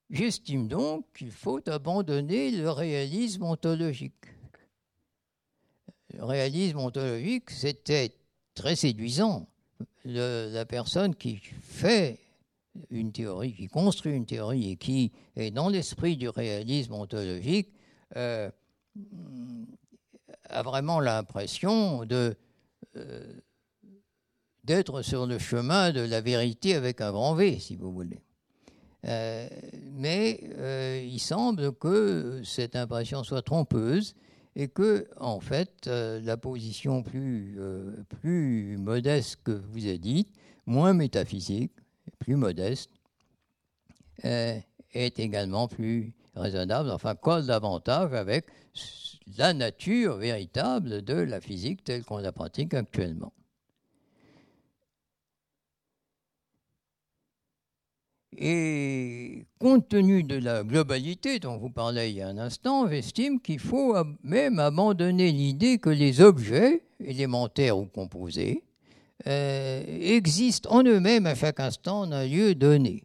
[0.10, 4.26] J'estime donc qu'il faut abandonner le réalisme ontologique.
[6.14, 8.16] Le réalisme ontologique, c'était
[8.54, 9.48] très séduisant.
[10.06, 12.20] la personne qui fait
[12.90, 17.74] une théorie, qui construit une théorie et qui est dans l'esprit du réalisme ontologique,
[18.16, 18.50] euh,
[20.50, 22.34] a vraiment l'impression euh,
[24.64, 28.25] d'être sur le chemin de la vérité avec un grand V, si vous voulez.
[29.06, 29.48] Euh,
[29.94, 34.16] mais euh, il semble que cette impression soit trompeuse
[34.56, 37.60] et que, en fait, la position plus,
[38.22, 40.30] plus modeste que vous avez dite,
[40.66, 41.74] moins métaphysique,
[42.20, 42.90] plus modeste,
[44.24, 48.46] est également plus raisonnable, enfin colle davantage avec
[49.38, 53.34] la nature véritable de la physique telle qu'on la pratique actuellement.
[58.38, 63.40] Et compte tenu de la globalité dont vous parlez il y a un instant, j'estime
[63.40, 68.64] qu'il faut même abandonner l'idée que les objets, élémentaires ou composés,
[69.28, 73.04] euh, existent en eux-mêmes à chaque instant d'un lieu donné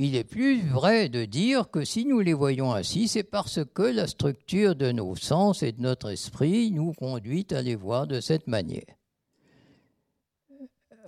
[0.00, 3.82] il est plus vrai de dire que si nous les voyons ainsi, c'est parce que
[3.82, 8.20] la structure de nos sens et de notre esprit nous conduit à les voir de
[8.20, 8.94] cette manière.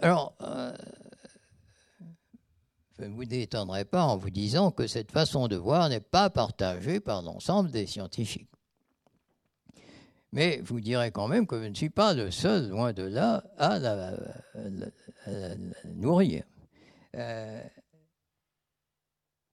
[0.03, 0.73] Alors, euh,
[3.09, 7.23] vous détendrai pas en vous disant que cette façon de voir n'est pas partagée par
[7.23, 8.51] l'ensemble des scientifiques.
[10.33, 13.43] Mais vous direz quand même que je ne suis pas le seul, loin de là,
[13.59, 14.13] à la,
[15.97, 16.45] nourrir.
[17.17, 17.63] Euh,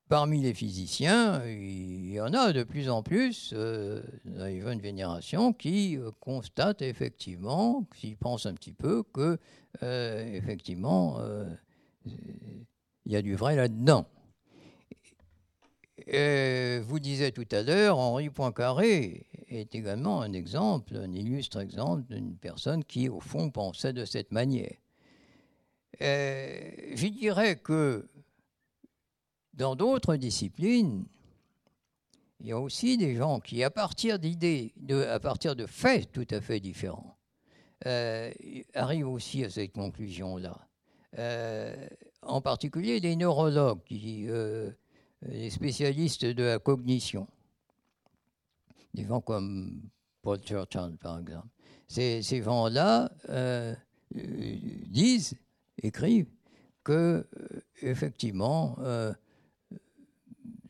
[0.10, 4.82] Parmi les physiciens, il y en a de plus en plus euh, dans les jeunes
[4.82, 9.38] générations qui euh, constatent effectivement, s'ils pensent un petit peu, que
[9.82, 11.20] effectivement
[13.08, 14.06] il y a du vrai là-dedans.
[16.08, 22.36] vous disiez tout à l'heure, Henri Poincaré est également un exemple, un illustre exemple d'une
[22.36, 24.76] personne qui, au fond, pensait de cette manière.
[26.02, 28.10] je dirais que
[29.54, 31.06] dans d'autres disciplines,
[32.42, 34.74] il y a aussi des gens qui, à partir d'idées,
[35.10, 37.18] à partir de faits tout à fait différents,
[37.86, 38.32] euh,
[38.74, 40.68] arrivent aussi à cette conclusion-là.
[41.18, 41.88] Euh,
[42.22, 44.72] en particulier des neurologues, euh,
[45.22, 47.28] les spécialistes de la cognition,
[48.94, 49.82] des gens comme
[50.22, 51.48] Paul Churchill, par exemple.
[51.88, 53.10] Ces, ces gens-là
[54.12, 55.36] disent,
[55.82, 56.30] écrivent,
[56.84, 57.26] que
[57.82, 58.78] effectivement,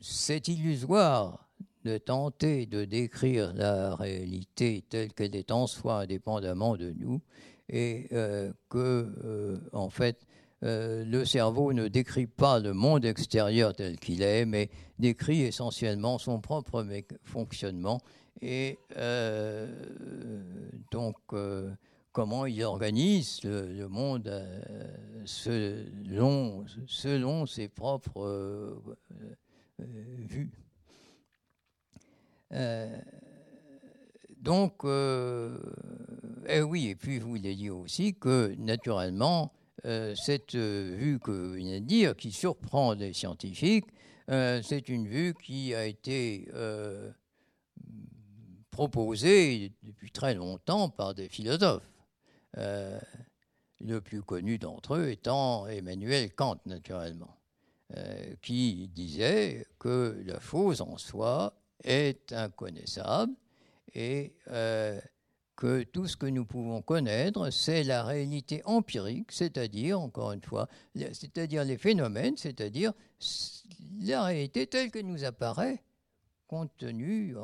[0.00, 1.48] c'est illusoire
[1.84, 7.20] de tenter de décrire la réalité telle qu'elle est en soi indépendamment de nous
[7.68, 10.26] et euh, que, euh, en fait,
[10.64, 16.18] euh, le cerveau ne décrit pas le monde extérieur tel qu'il est, mais décrit essentiellement
[16.18, 16.84] son propre
[17.24, 18.00] fonctionnement
[18.40, 18.78] et
[20.90, 21.16] donc
[22.12, 24.32] comment il organise le, monde
[25.24, 26.66] selon,
[27.46, 28.74] ses propres
[29.80, 29.86] euh,
[30.18, 30.50] vu.
[32.52, 32.98] Euh,
[34.38, 35.58] donc, euh,
[36.48, 39.52] et oui, et puis vous l'avez dit aussi que naturellement,
[39.84, 43.86] cette vue que vous venez de dire, qui surprend les scientifiques,
[44.28, 46.48] c'est une vue qui a été
[48.70, 51.90] proposée depuis très longtemps par des philosophes.
[52.54, 57.38] le plus connu d'entre eux étant Emmanuel Kant, naturellement.
[57.96, 63.32] Euh, qui disait que la chose en soi est inconnaissable
[63.94, 65.00] et euh,
[65.58, 70.68] que tout ce que nous pouvons connaître, c'est la réalité empirique, c'est-à-dire, encore une fois,
[70.94, 72.92] c'est-à-dire les phénomènes, c'est-à-dire
[74.00, 75.82] la réalité telle que nous apparaît
[76.46, 77.34] compte tenu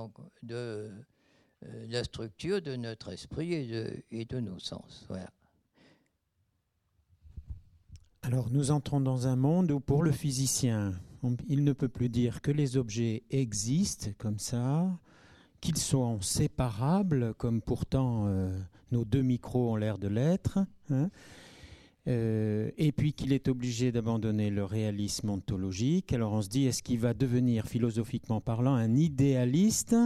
[0.45, 5.09] de euh, la structure de notre esprit et de, nos sens.
[8.23, 10.95] Alors nous entrons dans un monde où pour le physicien,
[11.49, 14.99] il ne peut plus dire que les objets existent comme ça,
[15.65, 18.55] qu'ils sont séparables, comme pourtant euh,
[18.93, 20.59] nos deux micros ont l'air de l'être,
[20.91, 21.09] hein,
[22.07, 26.13] euh, et puis qu'il est obligé d'abandonner le réalisme ontologique.
[26.13, 29.97] Alors on se dit, est-ce qu'il va devenir, philosophiquement parlant, un idéaliste?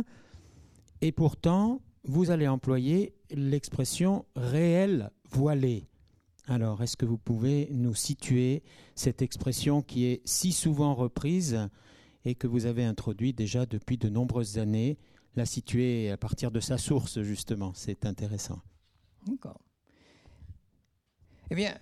[1.01, 5.89] Et pourtant, vous allez employer l'expression réel voilé.
[6.47, 8.63] Alors, est-ce que vous pouvez nous situer
[8.95, 11.69] cette expression qui est si souvent reprise
[12.25, 14.99] et que vous avez introduite déjà depuis de nombreuses années,
[15.39, 17.73] la situer à partir de sa source, justement.
[17.75, 18.61] C'est intéressant.
[19.27, 19.61] D'accord.
[21.51, 21.79] Eh bien,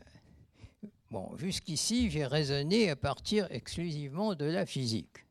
[1.10, 5.26] bon, jusqu'ici, j'ai raisonné à partir exclusivement de la physique.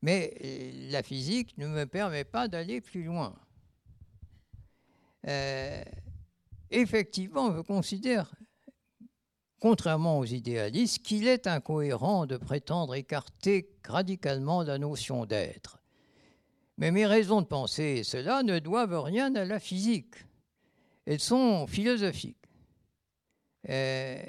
[0.00, 3.36] Mais euh, la physique ne me permet pas d'aller plus loin.
[5.28, 5.84] Euh,
[6.70, 8.34] effectivement, je considère,
[9.60, 15.81] contrairement aux idéalistes, qu'il est incohérent de prétendre écarter radicalement la notion d'être.
[16.78, 20.14] Mais mes raisons de penser cela ne doivent rien à la physique.
[21.06, 22.36] Elles sont philosophiques.
[23.68, 24.22] Euh,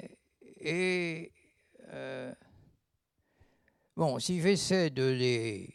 [0.60, 1.32] et
[3.96, 5.72] Bon, si j'essaie de les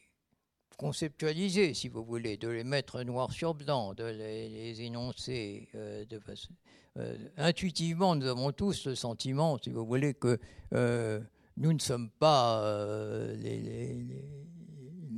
[0.77, 6.03] conceptualiser, si vous voulez, de les mettre noir sur blanc, de les, énoncer euh,
[6.97, 10.37] euh, intuitivement, nous avons tous le sentiment, si vous voulez, que
[10.73, 11.21] euh,
[11.55, 12.61] nous ne sommes pas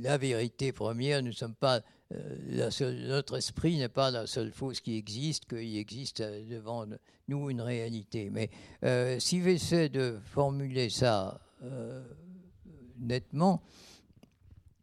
[0.02, 1.80] la vérité première, nous sommes pas
[2.70, 6.84] seule, notre esprit n'est pas la seule chose qui existe, qu'il existe devant
[7.28, 8.30] nous une réalité.
[8.30, 8.50] Mais
[9.18, 11.40] si j'essaie de formuler ça
[12.98, 13.62] nettement,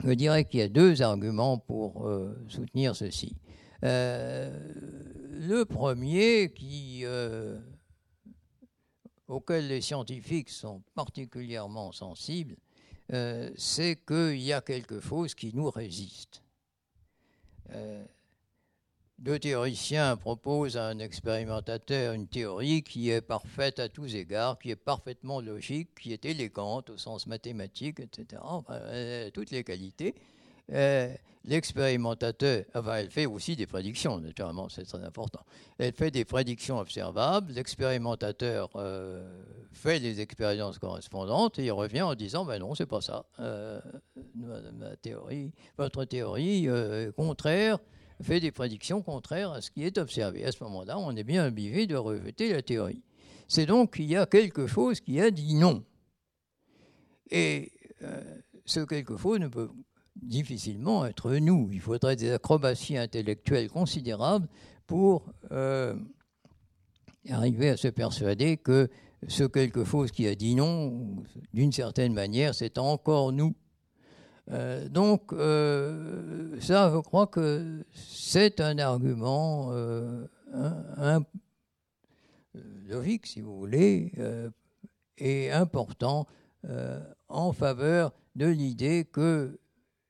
[0.04, 3.36] je dirais qu'il y a deux arguments pour euh, soutenir ceci.
[3.84, 4.58] Euh,
[5.32, 6.54] le premier,
[7.04, 7.60] euh,
[9.28, 12.56] auquel les scientifiques sont particulièrement sensibles,
[13.56, 16.42] c'est qu'il y a quelque chose qui nous résiste
[19.20, 24.72] deux théoriciens proposent à un expérimentateur une théorie qui est parfaite à tous égards, qui
[24.72, 28.42] est parfaitement logique, qui est élégante au sens mathématique, etc.
[28.46, 28.80] Enfin,
[29.34, 30.16] toutes les qualités.
[30.72, 31.14] Euh,
[31.46, 35.42] l'expérimentateur, enfin, elle fait aussi des prédictions, naturellement, c'est très important.
[35.78, 37.54] Elle fait des prédictions observables.
[37.54, 39.28] L'expérimentateur euh,
[39.72, 43.26] fait les expériences correspondantes et il revient en disant Ben non, c'est pas ça.
[43.40, 43.80] Euh,
[45.02, 47.80] théorie, votre théorie est contraire
[48.22, 50.46] fait des prédictions contraires à ce qui est observé.
[50.46, 53.02] À ce moment-là, on est bien obligé de rejeter la théorie.
[53.48, 55.84] C'est donc qu'il y a quelque chose qui a dit non.
[57.32, 58.22] Et euh,
[58.66, 59.70] ce quelque chose ne peut
[60.22, 61.70] difficilement être nous.
[61.72, 64.48] Il faudrait des acrobaties intellectuelles considérables
[64.88, 65.96] pour euh,
[67.30, 68.90] arriver à se persuader que
[69.28, 73.54] ce quelque chose qui a dit non, d'une certaine manière, c'est encore nous.
[74.50, 79.72] Euh, donc, euh, ça, je crois que c'est un argument
[82.88, 84.12] logique, si vous voulez,
[85.20, 86.26] et important
[87.28, 89.06] en faveur de l'idée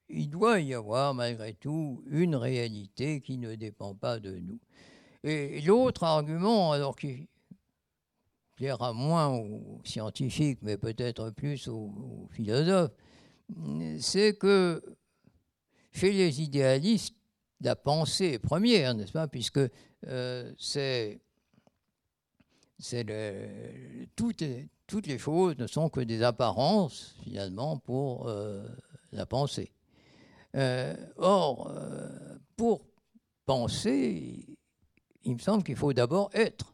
[0.10, 4.60] qu'il doit y avoir malgré tout une réalité qui ne dépend pas de nous.
[5.24, 7.28] Et l'autre argument, alors qui
[8.55, 12.91] plaira moins aux scientifiques, mais peut-être plus aux philosophes,
[13.99, 14.84] c'est que
[15.91, 17.16] chez les idéalistes,
[17.62, 19.60] la pensée première, n'est-ce pas, puisque
[20.07, 20.53] euh,
[24.16, 24.41] toutes,
[25.07, 28.66] les choses ne sont que des apparences, finalement, pour euh,
[29.12, 29.72] la pensée.
[30.56, 31.72] Euh, or,
[32.56, 32.86] pour
[33.45, 34.58] penser,
[35.24, 36.74] il me semble qu'il faut d'abord être.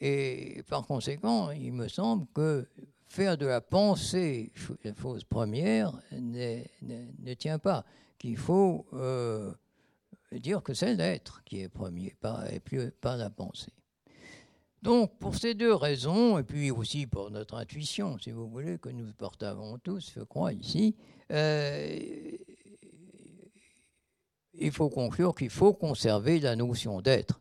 [0.00, 2.68] Et par conséquent, il me semble que
[3.06, 4.52] faire de la pensée
[4.84, 7.84] la fausse première ne, tient pas.
[8.18, 9.52] Qu'il faut euh,
[10.32, 12.16] dire que c'est l'être qui est premier,
[12.50, 13.72] et plus pas la pensée.
[14.82, 18.88] Donc, pour ces deux raisons, et puis aussi pour notre intuition, si vous voulez, que
[18.88, 20.96] nous partageons tous, je crois, ici,
[21.32, 21.98] euh,
[24.54, 27.40] il faut conclure qu'il faut conserver la notion d'être.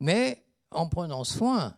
[0.00, 1.74] Mais en prenant soin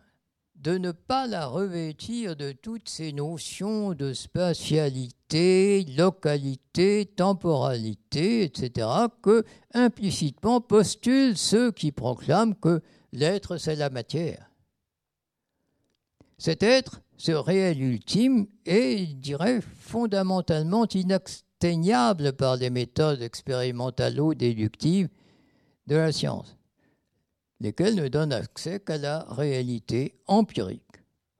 [0.55, 8.87] de ne pas la revêtir de toutes ces notions de spatialité, localité, temporalité, etc.,
[9.21, 9.43] que
[9.73, 12.81] implicitement postulent ceux qui proclament que
[13.13, 14.51] l'être, c'est la matière.
[16.39, 20.87] Cet être, ce réel ultime, est, je dirais, fondamentalement
[21.61, 25.09] inatteignable par les méthodes expérimentalo-déductives
[25.87, 26.55] de la science
[27.59, 30.83] lesquels ne donnent accès qu'à la réalité empirique,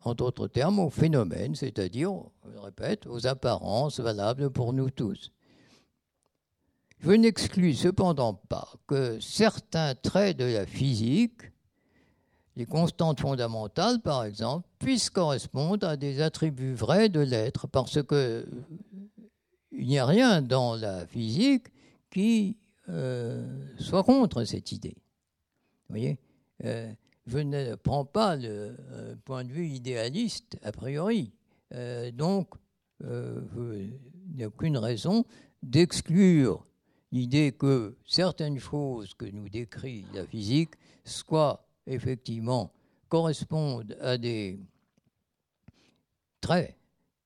[0.03, 2.11] en d'autres termes aux phénomènes, c'est-à-dire,
[2.51, 5.31] je répète, aux apparences valables pour nous tous.
[7.01, 11.41] Je n'exclus cependant pas que certains traits de la physique,
[12.55, 18.47] les constantes fondamentales par exemple, puissent correspondre à des attributs vrais de l'être, parce que
[19.71, 21.67] il n'y a rien dans la physique
[22.09, 22.57] qui
[22.89, 23.45] euh,
[23.79, 24.95] soit contre cette idée.
[25.87, 26.19] Vous voyez
[26.63, 26.91] euh,
[27.25, 31.33] Je ne prends pas le euh, point de vue idéaliste a priori.
[32.13, 32.47] Donc,
[33.01, 33.93] il
[34.35, 35.25] n'y a aucune raison
[35.61, 36.65] d'exclure
[37.11, 42.71] l'idée que certaines choses que nous décrit la physique soient effectivement
[43.09, 44.59] correspondent à des
[46.39, 46.77] traits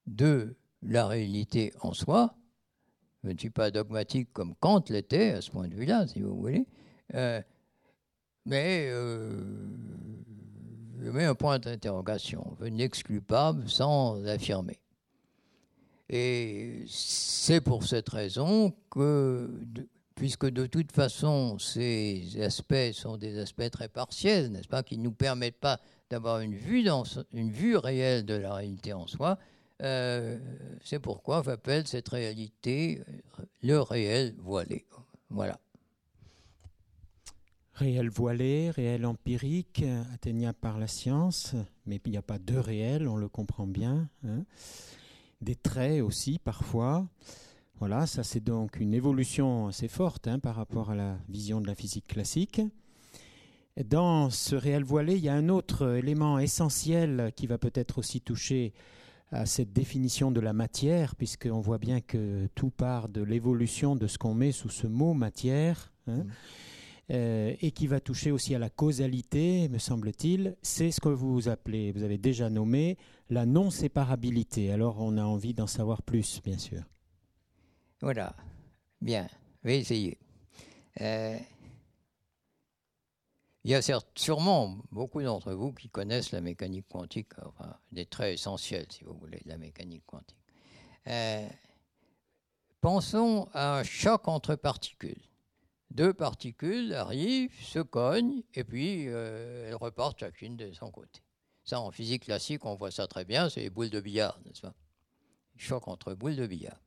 [0.07, 2.36] de la réalité en soi.
[3.23, 6.36] Je ne suis pas dogmatique comme Kant l'était à ce point de vue-là, si vous
[6.36, 6.65] voulez.
[7.13, 7.41] Euh,
[8.45, 9.43] mais euh,
[10.99, 12.57] je mets un point d'interrogation.
[12.59, 14.79] Je n'exclus pas sans affirmer.
[16.09, 19.49] Et c'est pour cette raison que,
[20.15, 25.03] puisque de toute façon ces aspects sont des aspects très partiels, n'est-ce pas, qui ne
[25.03, 25.79] nous permettent pas
[26.09, 26.57] d'avoir une
[27.34, 29.38] une vue réelle de la réalité en soi,
[29.82, 30.38] euh,
[30.84, 34.86] c'est pourquoi j'appelle cette réalité euh, le réel voilé.
[35.29, 35.59] Voilà.
[37.73, 41.55] Réel voilé, réel empirique, atteignable par la science,
[41.86, 44.09] mais il n'y a pas de réel, on le comprend bien.
[44.23, 44.43] Hein
[45.41, 47.07] des traits aussi parfois.
[47.79, 51.67] Voilà, ça c'est donc une évolution assez forte hein, par rapport à la vision de
[51.67, 52.61] la physique classique.
[53.86, 58.21] Dans ce réel voilé, il y a un autre élément essentiel qui va peut-être aussi
[58.21, 58.73] toucher
[59.32, 64.07] à cette définition de la matière, puisqu'on voit bien que tout part de l'évolution de
[64.07, 65.93] ce qu'on met sous ce mot matière.
[66.07, 66.23] Hein.
[66.23, 66.32] Mmh.
[67.11, 71.49] Euh, et qui va toucher aussi à la causalité, me semble-t-il, c'est ce que vous
[71.49, 72.97] appelez, vous avez déjà nommé,
[73.29, 74.71] la non-séparabilité.
[74.71, 76.84] Alors on a envie d'en savoir plus, bien sûr.
[78.01, 78.34] Voilà,
[79.01, 79.27] bien,
[79.63, 80.19] vais essayer.
[81.01, 81.38] Euh,
[83.64, 88.34] il y a sûrement beaucoup d'entre vous qui connaissent la mécanique quantique, enfin, des traits
[88.34, 90.38] essentiels, si vous voulez, de la mécanique quantique.
[91.07, 91.47] Euh,
[92.80, 95.22] pensons à un choc entre particules
[95.91, 101.22] deux particules arrivent, se cognent, et puis euh, elles repartent chacune de son côté.
[101.64, 104.62] Ça, en physique classique, on voit ça très bien, c'est les boules de billard, n'est-ce
[104.62, 104.74] pas?
[105.57, 106.82] Choc entre boules de billard.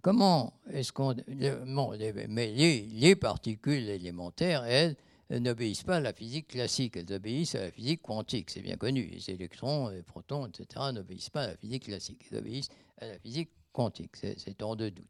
[0.00, 1.14] Comment est-ce qu'on.
[1.28, 4.96] mais les, particules élémentaires, elles,
[5.40, 9.06] n'obéissent pas à la physique classique, elles obéissent à la physique quantique, c'est bien connu.
[9.06, 12.68] Les électrons, les protons, etc., n'obéissent pas à la physique classique, ils obéissent
[12.98, 15.06] à la physique quantique, c'est hors de doute.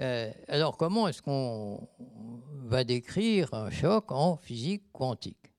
[0.00, 1.86] Euh, alors comment est-ce qu'on
[2.64, 5.52] va décrire un choc en physique quantique?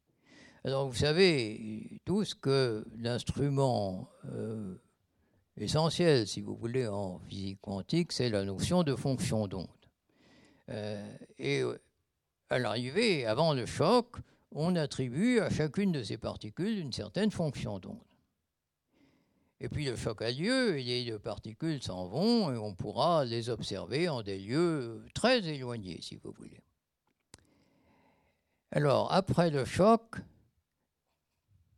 [0.65, 4.75] Alors vous savez tous que l'instrument euh,
[5.57, 9.67] essentiel, si vous voulez, en physique quantique, c'est la notion de fonction d'onde.
[10.69, 11.05] Euh,
[11.37, 11.61] et
[12.53, 14.17] à l'arrivée, avant le choc,
[14.51, 17.97] on attribue à chacune de ces particules une certaine fonction d'onde.
[19.59, 23.49] Et puis le choc a lieu, et les particules s'en vont, et on pourra les
[23.49, 26.61] observer en des lieux très éloignés, si vous voulez.
[28.69, 30.17] Alors, après le choc,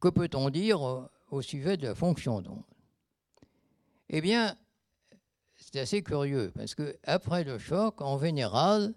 [0.02, 0.82] que peut-on dire
[1.30, 2.64] au sujet de la fonction d'onde?
[4.10, 4.58] Eh bien,
[5.56, 8.94] c'est assez curieux, parce que après le choc, en général,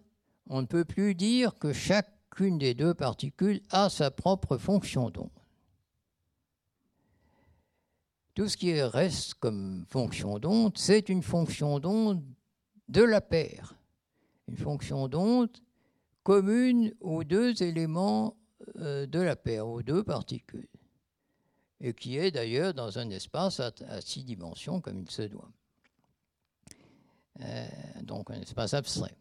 [0.48, 5.30] on ne peut plus dire que chacune des deux particules a sa propre fonction d'onde.
[8.34, 12.22] Tout ce qui reste comme fonction d'onde, c'est une fonction d'onde
[12.88, 13.74] de la paire.
[14.46, 15.50] Une fonction d'onde
[16.22, 18.36] commune aux deux éléments
[18.76, 20.68] euh, de la paire, aux deux particules.
[21.80, 25.50] Et qui est d'ailleurs dans un espace à, six dimensions comme il se doit.
[27.40, 27.68] Euh,
[28.02, 29.16] donc un espace abstrait.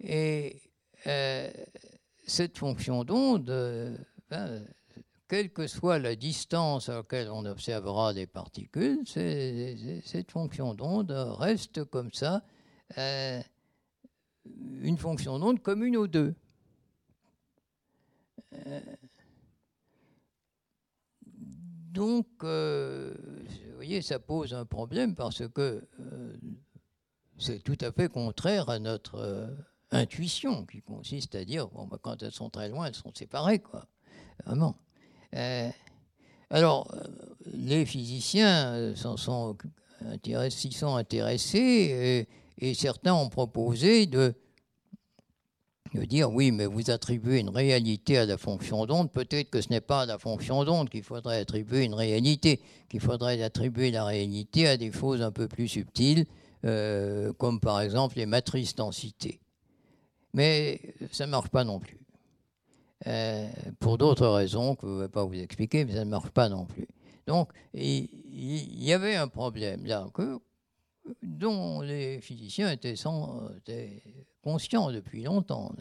[0.00, 0.62] Et
[1.06, 1.50] euh,
[2.26, 3.98] cette fonction d'onde,
[4.30, 4.66] ben,
[5.28, 11.84] quelle que soit la distance à laquelle on observera les particules, cette fonction d'onde reste
[11.84, 12.42] comme ça
[12.96, 13.42] euh,
[14.80, 16.34] une fonction d'onde commune aux deux.
[18.54, 18.80] Euh,
[21.90, 23.14] donc, euh,
[23.66, 25.86] vous voyez, ça pose un problème parce que
[27.36, 29.54] c'est tout à fait contraire à notre
[29.90, 33.60] intuition qui consiste à dire bon, bah, quand elles sont très loin, elles sont séparées,
[33.60, 33.86] quoi.
[34.44, 34.76] Vraiment.
[35.34, 35.68] Euh,
[36.50, 37.04] alors, euh,
[37.54, 38.94] les physiciens euh,
[40.50, 42.26] s'y sont intéressés
[42.60, 44.34] et, certains ont proposé de,
[45.94, 49.12] de, dire oui, mais vous attribuez une réalité à la fonction d'onde.
[49.12, 53.00] Peut-être que ce n'est pas à la fonction d'onde qu'il faudrait attribuer une réalité, qu'il
[53.00, 56.26] faudrait attribuer la réalité à des choses un peu plus subtiles,
[56.62, 59.38] comme par exemple les matrices densité.
[60.34, 61.98] Mais ça ne marche pas non plus.
[63.06, 63.48] Euh,
[63.78, 66.48] pour d'autres raisons que je ne vais pas vous expliquer, mais ça ne marche pas
[66.48, 66.88] non plus.
[67.26, 68.08] Donc, il,
[68.82, 70.38] y avait un problème là que,
[71.22, 72.94] dont les physiciens étaient,
[74.42, 75.72] conscients depuis longtemps.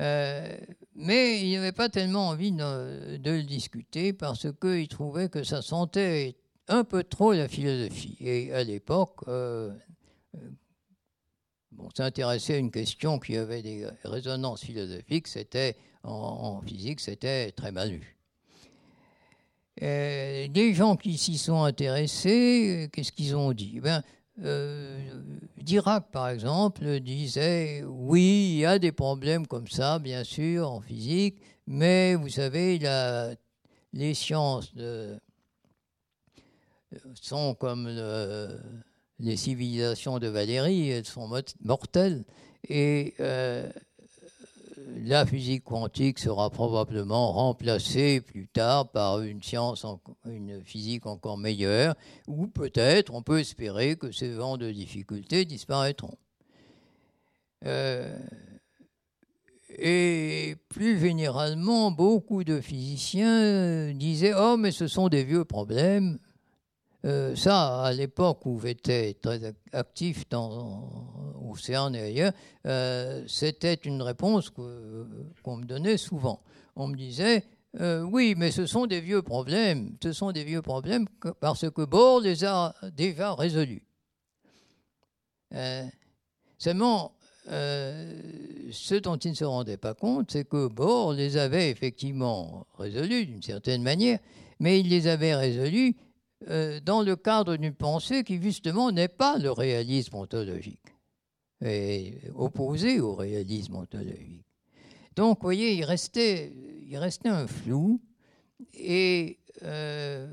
[0.00, 0.56] Euh,
[0.94, 6.36] mais ils n'avaient pas tellement envie de, le discuter parce qu'ils trouvaient que ça sentait
[6.68, 8.16] un peu trop la philosophie.
[8.20, 9.72] Et à l'époque, euh,
[11.78, 17.72] bon, s'intéresser à une question qui avait des résonances philosophiques, c'était en, physique, c'était très
[17.72, 18.16] mal vu.
[19.82, 23.78] Euh, des gens qui s'y sont intéressés, euh, qu'est-ce qu'ils ont dit?
[23.80, 24.02] Ben,
[24.42, 24.98] euh,
[25.56, 30.80] Dirac, par exemple, disait oui, il y a des problèmes comme ça, bien sûr, en
[30.80, 32.80] physique, mais vous savez,
[33.92, 34.72] les sciences
[37.14, 37.86] sont comme
[39.20, 41.28] les civilisations de Valérie, elles sont
[41.62, 42.24] mortelles.
[42.68, 43.68] Et euh,
[45.04, 49.84] la physique quantique sera probablement remplacée plus tard par une science,
[50.24, 51.94] une physique encore meilleure,
[52.26, 56.16] ou peut-être on peut espérer que ces vents de difficultés disparaîtront.
[57.66, 58.16] Euh,
[59.76, 66.18] et plus généralement, beaucoup de physiciens disaient Oh, mais ce sont des vieux problèmes,
[67.04, 70.90] euh, ça, à l'époque où j'étais très actif dans,
[71.48, 72.32] au CERN et ailleurs,
[72.66, 76.42] euh, c'était une réponse qu'on me donnait souvent.
[76.74, 77.44] On me disait,
[77.80, 79.96] euh, oui, mais ce sont des vieux problèmes.
[80.02, 81.06] Ce sont des vieux problèmes
[81.40, 83.84] parce que Bohr les a déjà résolus.
[86.58, 87.12] seulement,
[87.46, 93.26] ce dont il ne se rendait pas compte, c'est que Bohr les avait effectivement résolus
[93.26, 94.18] d'une certaine manière,
[94.58, 95.94] mais il les avait résolus
[96.48, 100.94] euh, dans le cadre d'une pensée qui justement n'est pas le réalisme ontologique,
[101.64, 104.44] et opposé au réalisme ontologique.
[105.16, 106.52] Donc, vous voyez, il restait,
[106.86, 108.00] il restait un flou,
[108.72, 110.32] et euh,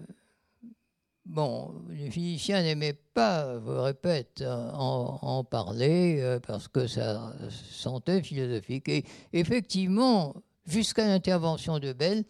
[1.25, 8.21] bon, les physiciens n'aimaient pas, je vous répète, en, parler euh, parce que ça sentait
[8.21, 8.87] philosophique.
[8.89, 10.35] Et effectivement,
[10.67, 12.23] jusqu'à l'intervention de Bell,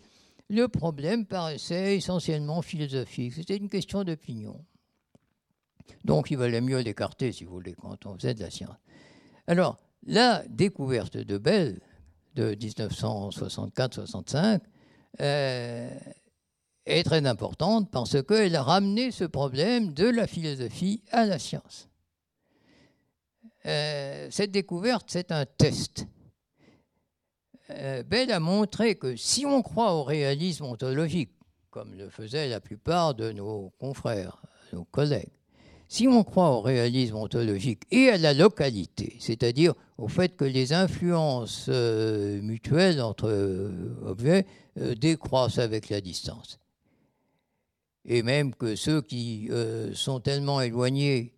[0.50, 3.34] le problème paraissait essentiellement philosophique.
[3.34, 4.64] C'était une question d'opinion.
[6.04, 8.76] Donc il valait mieux l'écarter, si vous voulez, quand on faisait de la science.
[9.48, 11.80] Alors, la découverte de Bell
[12.36, 14.60] de 1964-65
[15.22, 15.90] euh,
[16.86, 21.88] est très importante parce qu'elle a ramené ce problème de la philosophie à la science.
[23.66, 26.06] Euh, cette découverte, c'est un test.
[27.78, 31.32] Euh, Bell a montré que si on croit au réalisme ontologique,
[31.72, 35.32] comme le faisaient la plupart de nos confrères, nos collègues,
[35.88, 40.74] si on croit au réalisme ontologique et à la localité, c'est-à-dire au fait que les
[40.74, 43.72] influences euh, mutuelles entre euh,
[44.06, 44.46] objets
[44.78, 46.60] décroissent avec la distance,
[48.04, 49.50] et même que ceux qui
[49.94, 51.32] sont tellement éloignés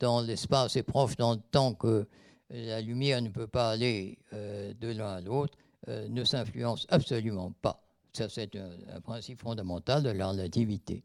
[0.00, 2.06] dans l'espace et proches dans le temps que
[2.50, 5.56] la lumière ne peut pas aller euh, de l'un à l'autre,
[5.88, 7.82] euh, ne s'influence absolument pas.
[8.12, 11.04] Ça, c'est un, principe fondamental de la relativité.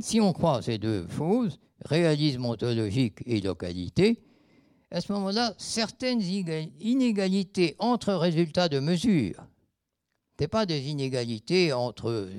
[0.00, 4.22] Si on croit ces deux choses, réalisme ontologique et localité,
[4.90, 9.46] à ce moment-là, certaines inégalités entre résultats de mesure,
[10.40, 12.30] ce pas des inégalités entre euh,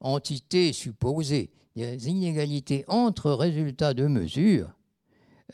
[0.00, 4.75] entités supposées, des inégalités entre résultats de mesure,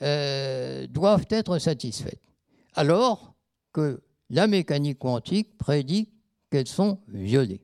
[0.01, 2.22] euh, doivent être satisfaites.
[2.74, 3.34] Alors
[3.72, 6.09] que la mécanique quantique prédit
[6.51, 7.61] qu'elles sont violées.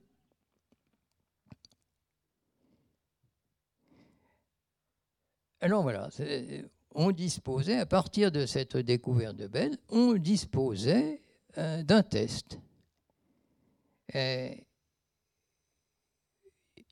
[5.60, 6.08] Alors voilà,
[6.94, 11.22] on disposait, à partir de cette découverte de Bell, on disposait
[11.56, 12.60] euh, d'un test.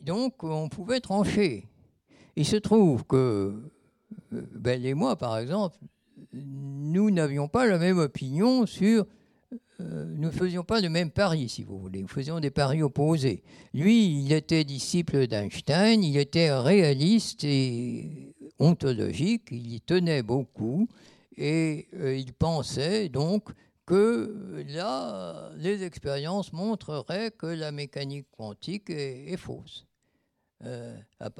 [0.00, 1.68] donc on pouvait trancher.
[2.34, 3.70] Il se trouve que
[4.54, 5.76] ben et moi, par exemple,
[6.32, 9.06] nous n'avions pas la même opinion sur.
[9.80, 12.00] Euh, nous ne faisions pas le même pari, si vous voulez.
[12.00, 13.42] Nous faisions des paris opposés.
[13.74, 20.88] Lui, il était disciple d'Einstein, il était réaliste et ontologique, il y tenait beaucoup,
[21.36, 23.50] et euh, il pensait donc
[23.84, 29.86] que là, les expériences montreraient que la mécanique quantique est, fausse.
[30.64, 31.30] Euh, à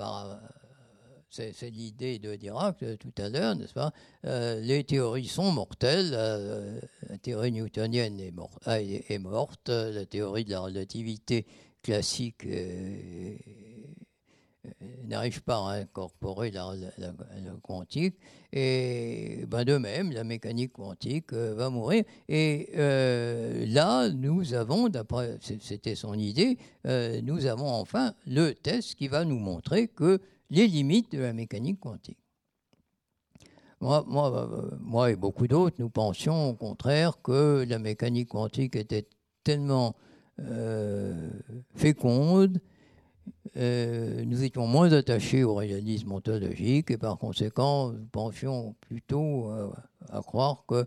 [1.36, 3.92] c'est l'idée de Dirac euh, tout à l'heure, n'est-ce pas?
[4.24, 6.12] Euh, Les théories sont mortelles.
[6.14, 8.32] Euh, la théorie newtonienne est,
[9.10, 9.68] est, morte.
[9.68, 11.46] La théorie de la relativité
[11.82, 12.46] classique
[15.04, 16.72] n'arrive pas à incorporer la,
[17.62, 18.16] quantique.
[18.52, 22.02] Et ben de même, la mécanique quantique va mourir.
[22.28, 29.24] Et là, nous avons, d'après, c'était son idée, nous avons enfin le test qui va
[29.24, 30.20] nous montrer que
[30.50, 32.18] les limites de la mécanique quantique.
[33.80, 34.48] Moi, moi,
[34.80, 39.06] moi et beaucoup d'autres, nous pensions au contraire que la mécanique quantique était
[39.44, 39.96] tellement
[40.40, 41.30] euh,
[41.74, 42.60] féconde,
[43.56, 49.50] euh, nous étions moins attachés au réalisme ontologique et par conséquent, nous pensions plutôt
[50.10, 50.86] à croire que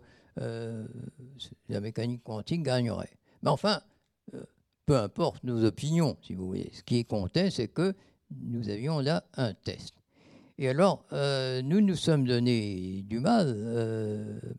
[1.68, 3.12] la mécanique quantique gagnerait.
[3.42, 3.80] Mais enfin,
[4.90, 6.70] peu importe nos opinions, si vous voulez.
[6.72, 7.94] Ce qui comptait, c'est que
[8.42, 9.94] nous avions là un test.
[10.58, 13.56] Et alors, nous nous sommes donné du mal,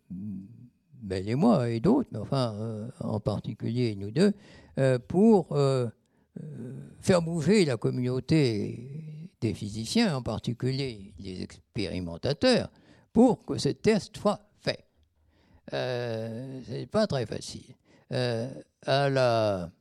[0.10, 4.34] Ben et moi et d'autres, mais enfin, en particulier nous deux,
[5.08, 5.56] pour
[7.02, 12.70] faire bouger la communauté des physiciens, en particulier les expérimentateurs,
[13.12, 14.86] pour que ce test soit fait.
[15.74, 17.76] Euh, ce n'est pas très facile.
[18.14, 18.50] Euh,
[18.86, 19.72] à la,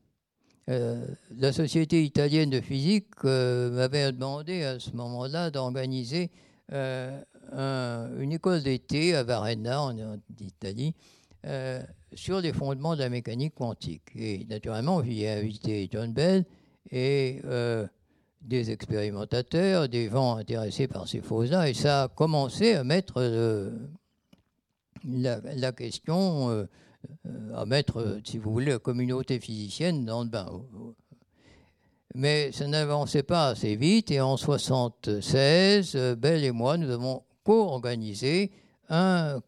[0.70, 1.04] euh,
[1.36, 6.30] la Société italienne de physique euh, m'avait demandé à ce moment-là d'organiser
[6.72, 10.94] une école d'été à Varenna, en, Italie,
[12.14, 14.14] sur les fondements de la mécanique quantique.
[14.14, 16.44] Et naturellement, j'y ai invité John Bell
[16.92, 17.42] et
[18.40, 23.20] des expérimentateurs, des gens intéressés par ces choses-là, et ça a commencé à mettre
[25.04, 26.64] la, question, euh,
[27.54, 30.48] à mettre, si vous voulez, la communauté physicienne dans le bain.
[32.14, 38.50] Mais ça n'avançait pas assez vite, et en 1976, Bell et moi, nous avons co-organisé
[38.88, 39.40] un,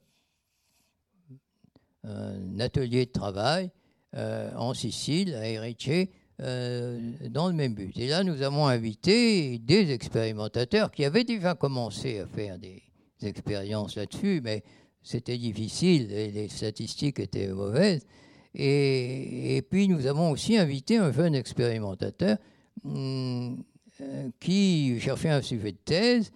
[2.59, 3.71] atelier de travail
[4.17, 6.09] euh, en Sicile, à Erice,
[6.41, 7.97] euh, dans le même but.
[7.97, 12.83] Et là, nous avons invité des expérimentateurs qui avaient déjà commencé à faire des
[13.23, 14.65] expériences là-dessus, mais
[15.03, 18.07] c'était difficile et les statistiques étaient mauvaises.
[18.55, 22.37] Et, puis, nous avons aussi invité un jeune expérimentateur
[22.85, 23.63] hum,
[24.01, 26.33] euh, qui cherchait un sujet de thèse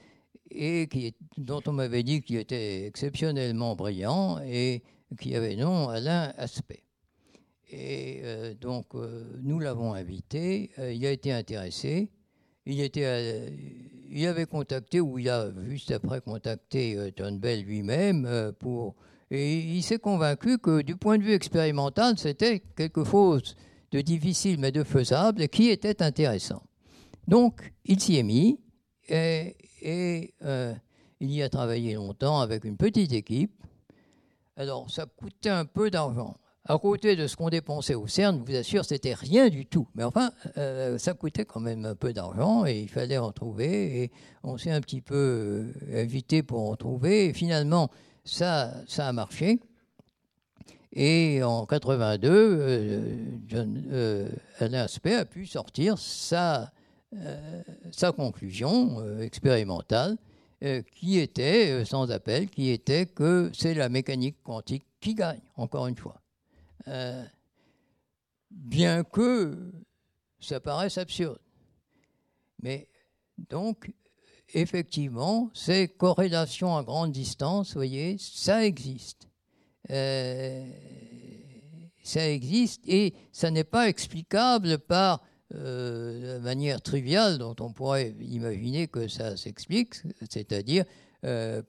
[0.50, 0.88] et
[1.36, 4.82] dont on m'avait dit qu'il était exceptionnellement brillant et
[5.20, 6.82] qui avait nom Alain Aspect.
[7.68, 10.70] Et euh, donc, euh, nous l'avons invité.
[10.78, 12.08] Il a été intéressé.
[12.66, 13.52] Il, était,
[14.10, 18.96] il avait contacté, ou il a juste après contacté John Bell lui-même pour.
[19.30, 23.56] Et il s'est convaincu que du point de vue expérimental, c'était quelque chose
[23.90, 26.62] de difficile mais de faisable et qui était intéressant.
[27.26, 28.60] Donc, il s'y est mis
[29.08, 33.52] et il y a travaillé longtemps avec une petite équipe.
[34.56, 36.36] Alors, ça coûtait un peu d'argent
[36.68, 39.86] à côté de ce qu'on dépensait au CERN, je vous assure, c'était rien du tout.
[39.94, 44.02] Mais enfin, euh, ça coûtait quand même un peu d'argent et il fallait en trouver.
[44.02, 44.10] Et
[44.42, 47.26] on s'est un petit peu euh, invité pour en trouver.
[47.26, 47.90] Et finalement,
[48.24, 49.60] ça, ça a marché.
[50.92, 52.28] Et en 82,
[53.52, 56.72] euh, Alain Aspect a pu sortir sa,
[57.92, 60.16] sa conclusion expérimentale,
[60.94, 65.96] qui était, sans appel, qui était que c'est la mécanique quantique qui gagne, encore une
[65.96, 66.22] fois.
[66.88, 67.24] Euh,
[68.50, 69.72] bien que
[70.40, 71.38] ça paraisse absurde.
[72.62, 72.88] Mais
[73.50, 73.92] donc,
[74.54, 79.28] effectivement, ces corrélations à grande distance, vous voyez, ça existe.
[79.90, 80.66] Euh,
[82.02, 85.22] ça existe et ça n'est pas explicable par
[85.54, 89.94] euh, la manière triviale dont on pourrait imaginer que ça s'explique,
[90.30, 90.84] c'est-à-dire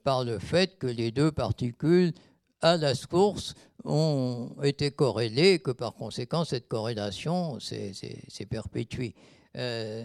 [0.04, 2.12] par le fait que les deux particules
[2.60, 3.54] à la source
[3.84, 9.14] ont été corrélés, que par conséquent cette corrélation s'est perpétuée.
[9.56, 10.04] Euh,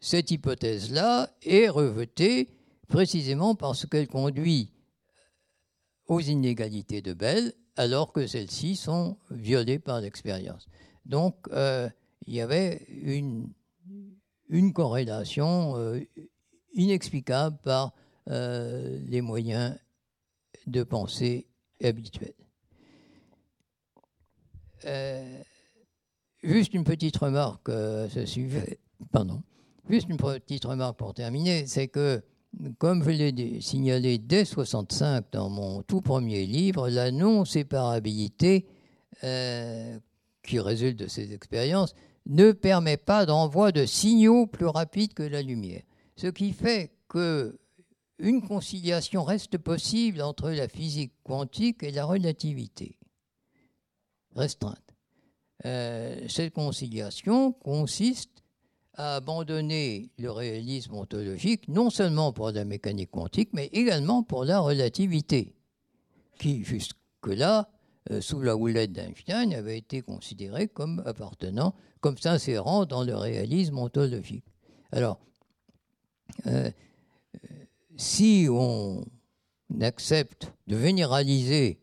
[0.00, 2.48] cette hypothèse-là est rejetée
[2.88, 4.70] précisément parce qu'elle conduit
[6.06, 10.66] aux inégalités de Bell, alors que celles-ci sont violées par l'expérience.
[11.04, 11.88] Donc, euh,
[12.26, 13.52] il y avait une,
[14.48, 16.00] une corrélation euh,
[16.74, 17.92] inexplicable par
[18.28, 19.78] les moyens
[20.66, 21.46] de pensée
[21.80, 22.34] habituel.
[24.86, 25.42] Euh,
[26.42, 28.20] juste une petite remarque euh, ce
[29.10, 29.42] pardon.
[29.88, 32.22] Juste une petite remarque pour terminer, c'est que,
[32.78, 38.66] comme je l'ai signalé dès 65 dans mon tout premier livre, la non-séparabilité
[39.22, 39.98] euh,
[40.42, 41.94] qui résulte de ces expériences
[42.26, 45.82] ne permet pas d'envoi de signaux plus rapides que la lumière.
[46.16, 47.58] Ce qui fait que
[48.18, 52.96] une conciliation reste possible entre la physique quantique et la relativité
[54.36, 54.78] restreinte.
[55.64, 58.42] Euh, cette conciliation consiste
[58.94, 64.60] à abandonner le réalisme ontologique non seulement pour la mécanique quantique, mais également pour la
[64.60, 65.54] relativité,
[66.38, 67.68] qui jusque-là,
[68.10, 73.78] euh, sous la houlette d'Einstein, avait été considérée comme appartenant, comme s'insérant dans le réalisme
[73.78, 74.44] ontologique.
[74.92, 75.18] Alors,
[76.46, 76.70] euh,
[77.96, 79.04] si on
[79.80, 81.80] accepte de généraliser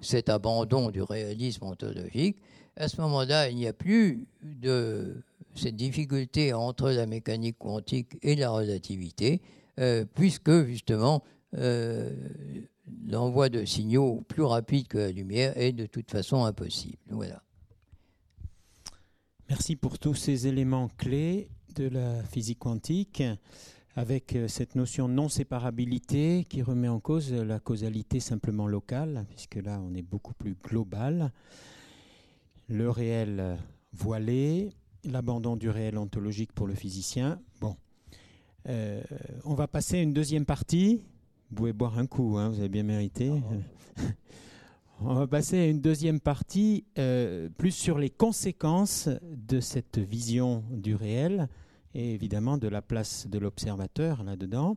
[0.00, 2.38] cet abandon du réalisme ontologique,
[2.76, 5.22] à ce moment-là, il n'y a plus de
[5.54, 9.40] cette difficulté entre la mécanique quantique et la relativité,
[9.80, 11.22] euh, puisque justement
[11.54, 12.10] euh,
[13.06, 16.98] l'envoi de signaux plus rapide que la lumière est de toute façon impossible.
[17.08, 17.42] Voilà.
[19.48, 23.22] Merci pour tous ces éléments clés de la physique quantique
[23.96, 29.56] avec euh, cette notion de non-séparabilité qui remet en cause la causalité simplement locale, puisque
[29.56, 31.32] là on est beaucoup plus global.
[32.68, 33.56] Le réel
[33.92, 34.70] voilé,
[35.04, 37.40] l'abandon du réel ontologique pour le physicien.
[37.60, 37.76] Bon,
[38.68, 39.02] euh,
[39.44, 41.02] on va passer à une deuxième partie.
[41.48, 43.32] Vous pouvez boire un coup, hein, vous avez bien mérité.
[45.00, 50.64] on va passer à une deuxième partie, euh, plus sur les conséquences de cette vision
[50.70, 51.48] du réel
[51.96, 54.76] et évidemment de la place de l'observateur là-dedans.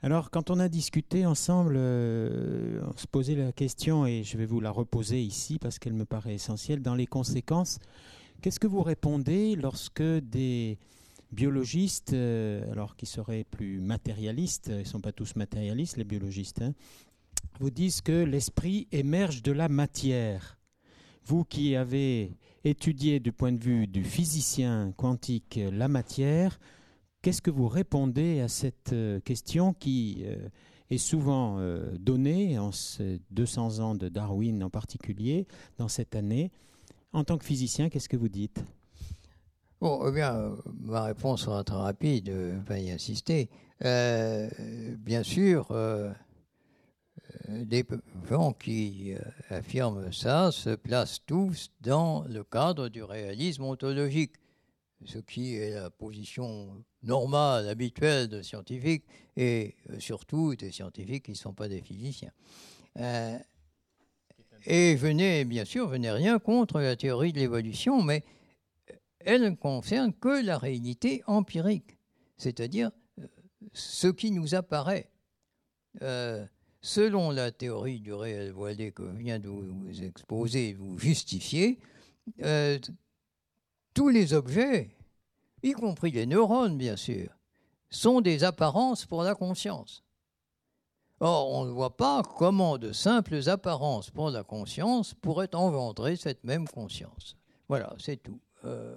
[0.00, 4.46] Alors, quand on a discuté ensemble, euh, on se posait la question, et je vais
[4.46, 7.78] vous la reposer ici parce qu'elle me paraît essentielle, dans les conséquences,
[8.40, 10.78] qu'est-ce que vous répondez lorsque des
[11.32, 16.62] biologistes, euh, alors qui seraient plus matérialistes, ils ne sont pas tous matérialistes, les biologistes,
[16.62, 16.74] hein,
[17.58, 20.58] vous disent que l'esprit émerge de la matière
[21.24, 26.58] Vous qui avez étudié du point de vue du physicien quantique la matière,
[27.22, 30.48] qu'est-ce que vous répondez à cette euh, question qui euh,
[30.90, 31.58] est souvent
[31.98, 35.46] donnée en ces 200 ans de Darwin en particulier,
[35.78, 36.50] dans cette année?
[37.12, 38.62] En tant que physicien, qu'est-ce que vous dites?
[39.84, 43.50] Bon, eh bien, euh, ma réponse sera très rapide, je vais y insister.
[43.84, 44.48] Euh,
[44.98, 46.10] bien sûr, euh,
[47.48, 47.84] des
[48.28, 49.14] gens qui
[49.50, 54.34] affirment ça se placent tous dans le cadre du réalisme ontologique,
[55.04, 59.04] ce qui est la position normale, habituelle de scientifiques,
[59.36, 62.32] et surtout des scientifiques qui ne sont pas des physiciens.
[64.66, 68.24] et venez, bien sûr, venez rien contre la théorie de l'évolution, mais
[69.24, 71.98] elle ne concerne que la réalité empirique,
[72.36, 73.26] c'est-à-dire euh,
[73.72, 75.10] ce qui nous apparaît.
[76.02, 76.44] Euh,
[76.84, 81.80] selon la théorie du réel voilé que je viens de vous exposer, vous justifier,
[82.42, 82.78] euh,
[83.94, 84.90] tous les objets,
[85.62, 87.30] y compris les neurones bien sûr,
[87.88, 90.04] sont des apparences pour la conscience.
[91.20, 96.44] Or, on ne voit pas comment de simples apparences pour la conscience pourraient engendrer cette
[96.44, 97.34] même conscience.
[97.66, 98.40] Voilà, c'est tout.
[98.66, 98.94] Euh,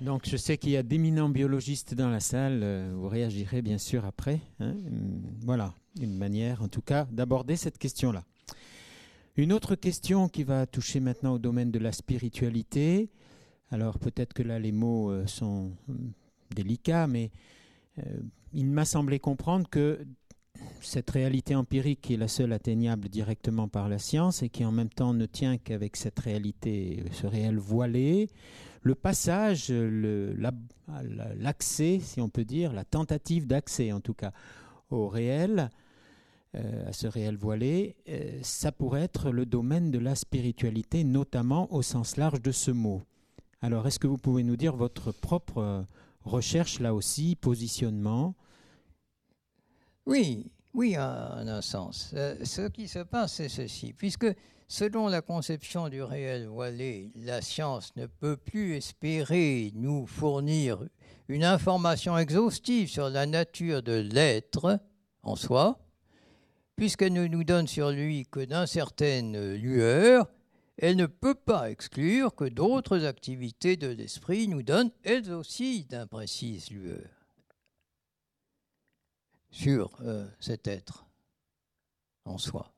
[0.00, 3.78] Donc je sais qu'il y a d'éminents biologistes dans la salle, euh, vous réagirez bien
[3.78, 4.40] sûr après.
[4.60, 4.74] Hein.
[5.40, 8.24] Voilà, une manière en tout cas d'aborder cette question-là.
[9.36, 13.08] Une autre question qui va toucher maintenant au domaine de la spiritualité.
[13.70, 15.72] Alors peut-être que là les mots euh, sont
[16.54, 17.30] délicats, mais
[18.52, 20.06] il m'a semblé comprendre que
[20.80, 24.88] cette réalité empirique est la seule atteignable directement par la science et qui en même
[24.88, 28.30] temps ne tient qu'avec cette réalité, ce réel voilé,
[28.82, 29.72] le passage,
[31.38, 34.32] l'accès, si on peut dire, la tentative d'accès en tout cas
[34.90, 35.70] au réel,
[36.54, 41.72] euh, à ce réel voilé, euh, ça pourrait être le domaine de la spiritualité, notamment
[41.74, 43.02] au sens large de ce mot.
[43.60, 45.84] Alors, est-ce que vous pouvez nous dire votre propre
[46.22, 48.36] recherche là aussi, positionnement?
[50.06, 50.46] Oui,
[50.76, 52.10] oui, en un sens.
[52.14, 53.94] Euh, ce qui se passe, c'est ceci.
[53.94, 54.26] Puisque,
[54.68, 60.84] selon la conception du réel voilé, la science ne peut plus espérer nous fournir
[61.28, 64.78] une information exhaustive sur la nature de l'être
[65.22, 65.78] en soi,
[66.76, 70.28] puisqu'elle ne nous donne sur lui que d'incertaines lueurs,
[70.76, 76.70] elle ne peut pas exclure que d'autres activités de l'esprit nous donnent elles aussi d'imprécises
[76.70, 77.15] lueurs
[79.56, 81.06] sur euh, cet être
[82.26, 82.74] en soi.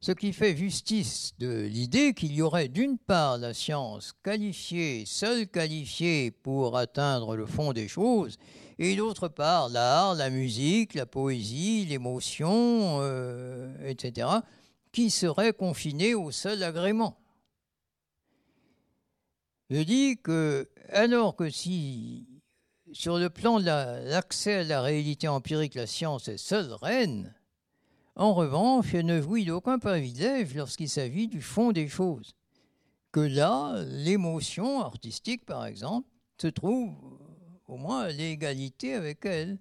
[0.00, 5.48] Ce qui fait justice de l'idée qu'il y aurait d'une part la science qualifiée, seule
[5.48, 8.38] qualifiée pour atteindre le fond des choses,
[8.78, 14.28] et d'autre part l'art, la musique, la poésie, l'émotion, euh, etc.,
[14.92, 17.18] qui serait confinée au seul agrément.
[19.68, 22.37] Je dis que, alors que si
[22.92, 27.34] sur le plan de l'accès à la réalité empirique, la science est seule reine.
[28.16, 32.34] En revanche, elle ne jouit d'aucun privilège lorsqu'il s'agit du fond des choses.
[33.12, 36.08] Que là, l'émotion artistique, par exemple,
[36.40, 36.94] se trouve
[37.66, 39.58] au moins à l'égalité avec elle.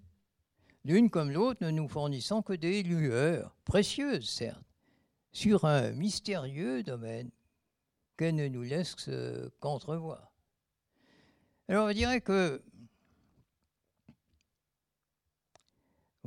[0.86, 4.64] L'une comme l'autre ne nous fournissant que des lueurs, précieuses certes,
[5.32, 7.30] sur un mystérieux domaine
[8.16, 8.96] qu'elle ne nous laisse
[9.60, 10.32] qu'entrevoir.
[11.68, 12.62] Alors on dirait que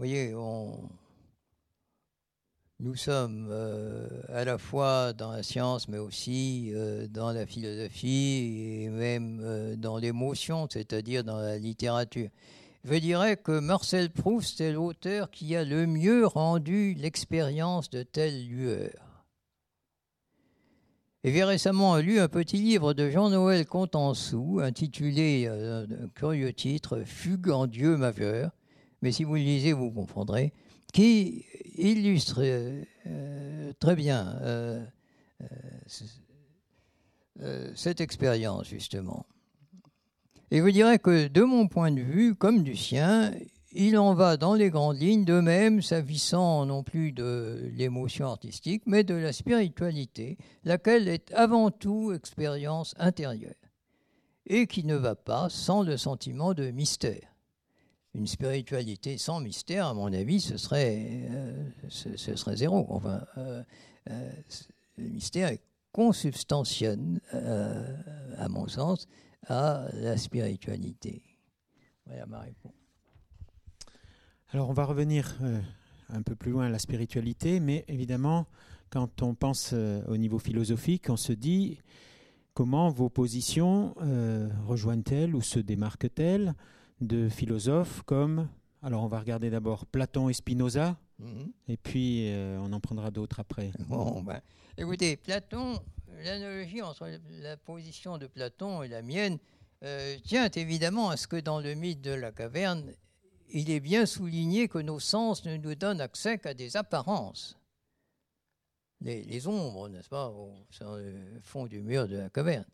[0.01, 0.32] voyez,
[2.80, 8.84] nous sommes euh, à la fois dans la science, mais aussi euh, dans la philosophie
[8.84, 12.30] et même euh, dans l'émotion, c'est-à-dire dans la littérature.
[12.84, 18.46] je dirais que Marcel Proust est l'auteur qui a le mieux rendu l'expérience de telle
[18.46, 19.26] lueur.
[21.24, 27.51] Et j'ai récemment lu un petit livre de Jean-Noël Contensoux intitulé, un curieux titre, Fugue
[27.51, 28.53] en Dieu majeur,
[29.03, 30.53] mais si vous le lisez, vous comprendrez,
[30.92, 31.44] qui
[31.76, 34.84] illustre euh, très bien euh,
[37.74, 39.24] cette expérience, justement.
[40.51, 43.32] Et vous dirais que de mon point de vue, comme du sien,
[43.72, 48.82] il en va dans les grandes lignes de même, s'avissant non plus de l'émotion artistique,
[48.84, 53.55] mais de la spiritualité, laquelle est avant tout expérience intérieure,
[54.46, 57.30] et qui ne va pas sans le sentiment de mystère.
[58.14, 62.84] Une spiritualité sans mystère, à mon avis, ce serait, euh, ce, serait zéro.
[62.88, 63.62] Enfin, euh,
[64.11, 64.32] euh,
[64.98, 69.08] le mystère est consubstantiel, à mon sens,
[69.46, 71.22] à la spiritualité.
[72.06, 72.72] Voilà ma réponse.
[74.52, 75.36] Alors on va revenir
[76.08, 78.46] un peu plus loin à la spiritualité, mais évidemment,
[78.90, 81.78] quand on pense au niveau philosophique, on se dit
[82.54, 83.94] comment vos positions
[84.66, 86.54] rejoignent-elles ou se démarquent-elles?
[87.01, 88.48] De philosophes comme,
[88.82, 91.53] alors on va regarder d'abord Platon et Spinoza, mhm.
[91.68, 93.70] et puis on en prendra d'autres après.
[93.88, 94.40] Bon, ben,
[94.76, 95.80] écoutez, Platon,
[96.24, 97.09] l'analogie entre
[97.40, 99.38] la position de Platon et la mienne
[100.24, 102.92] tient évidemment à ce que dans le mythe de la caverne,
[103.53, 107.57] il est bien souligné que nos sens ne nous donnent accès qu'à des apparences.
[109.03, 110.53] Les, ombres, n'est-ce pas, au,
[111.42, 112.66] fond du mur de la caverne.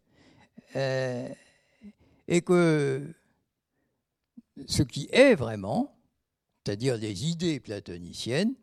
[0.74, 1.29] Euh,
[2.27, 3.14] et que
[4.67, 5.97] ce qui est vraiment,
[6.65, 8.55] c'est-à-dire les idées platoniciennes,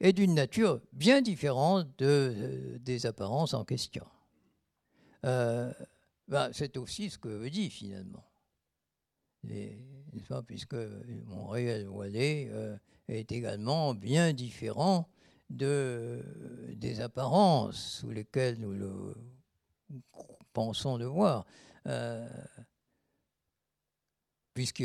[0.00, 4.06] est d'une nature bien différente euh, des apparences en question.
[5.26, 5.72] Euh,
[6.28, 8.24] ben, c'est aussi ce que dit finalement
[10.46, 10.76] puisque
[11.26, 12.76] mon réel voilé euh,
[13.08, 15.08] est également bien différent
[15.48, 16.22] de,
[16.76, 19.14] des apparences sous lesquelles nous le
[20.52, 21.46] pensons de voir.
[24.54, 24.84] Puisque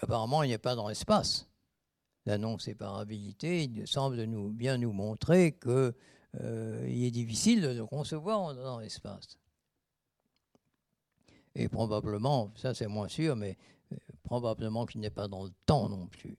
[0.00, 1.46] apparemment il a pas dans l'espace.
[2.26, 5.94] La non-séparabilité il semble bien nous montrer qu'il
[6.40, 9.38] euh, est difficile de concevoir dans l'espace.
[11.54, 13.56] Et probablement, ça c'est moins sûr, mais
[13.92, 16.36] euh, probablement qu'il n'est pas dans le temps non plus.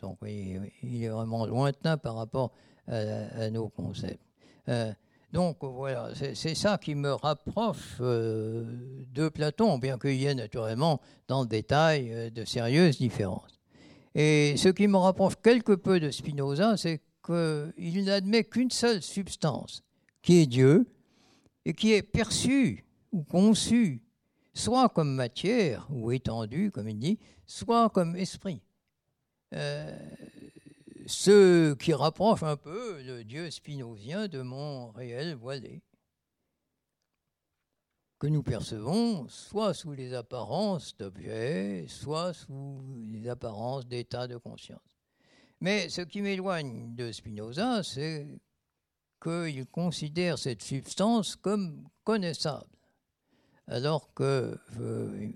[0.00, 2.52] Donc il est vraiment lointain par rapport
[2.86, 4.20] à, nos concepts.
[4.68, 4.92] Euh,
[5.34, 8.62] donc voilà, c'est ça qui me rapproche euh,
[9.12, 13.60] de Platon, bien qu'il y ait naturellement dans le détail de sérieuses différences.
[14.14, 19.82] Et ce qui me rapproche quelque peu de Spinoza, c'est qu'il n'admet qu'une seule substance,
[20.22, 20.86] qui est Dieu,
[21.64, 24.02] et qui est perçue ou conçu,
[24.52, 28.62] soit comme matière ou étendu, comme il dit, soit comme esprit.
[29.52, 29.98] Euh,
[31.06, 35.82] ce qui rapproche un peu le Dieu spinozien de mon réel voilé,
[38.18, 44.80] que nous percevons soit sous les apparences d'objets, soit sous les apparences d'état de conscience.
[45.60, 48.26] Mais ce qui m'éloigne de Spinoza, c'est
[49.22, 52.74] qu'il considère cette substance comme connaissable
[53.66, 55.32] alors que je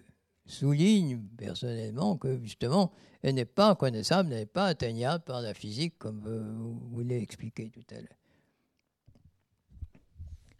[0.48, 2.92] souligne personnellement que justement,
[3.22, 6.20] elle n'est pas connaissable, elle n'est pas atteignable par la physique, comme
[6.90, 8.18] vous l'avez expliqué tout à l'heure.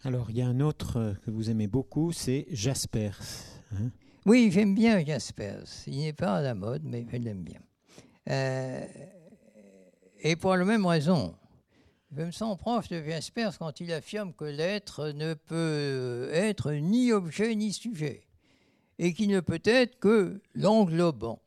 [0.05, 3.19] Alors, il y a un autre euh, que vous aimez beaucoup, c'est Jaspers.
[3.73, 3.91] Hein.
[4.27, 5.65] oui, j'aime bien Jaspers.
[5.89, 7.61] Il n'est pas à la mode, mais je l'aime bien.
[8.31, 8.87] Euh,
[10.21, 11.35] et pour la même raison.
[12.17, 17.13] Je me sens proche de Jaspers quand il affirme que l'être ne peut être ni
[17.13, 18.23] objet ni sujet,
[18.99, 21.41] et qu'il ne peut être que l'englobant,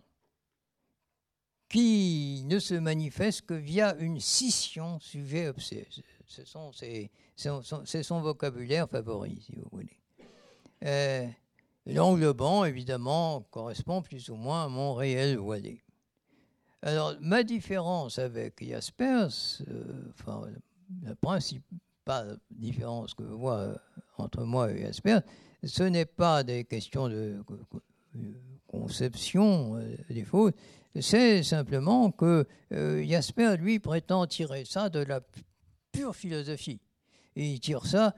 [1.70, 5.88] qui ne se manifeste que via une scission sujet-objet.
[6.28, 9.98] C'est son vocabulaire favori, si vous voulez.
[10.84, 11.28] Euh,
[11.86, 15.82] l'englobant, évidemment, correspond plus ou moins à mon réel voilé.
[16.82, 20.48] Alors, ma différence avec Jaspers, euh, enfin,
[21.04, 23.76] la principale différence que je vois
[24.18, 25.22] entre moi et Jaspers,
[25.64, 27.44] ce n'est pas des questions de
[28.68, 30.56] conception euh, des fautes,
[31.00, 35.22] c'est simplement que Jasper, lui, prétend tirer ça de la
[35.94, 36.82] pure philosophie.
[37.38, 38.14] Et il tire ça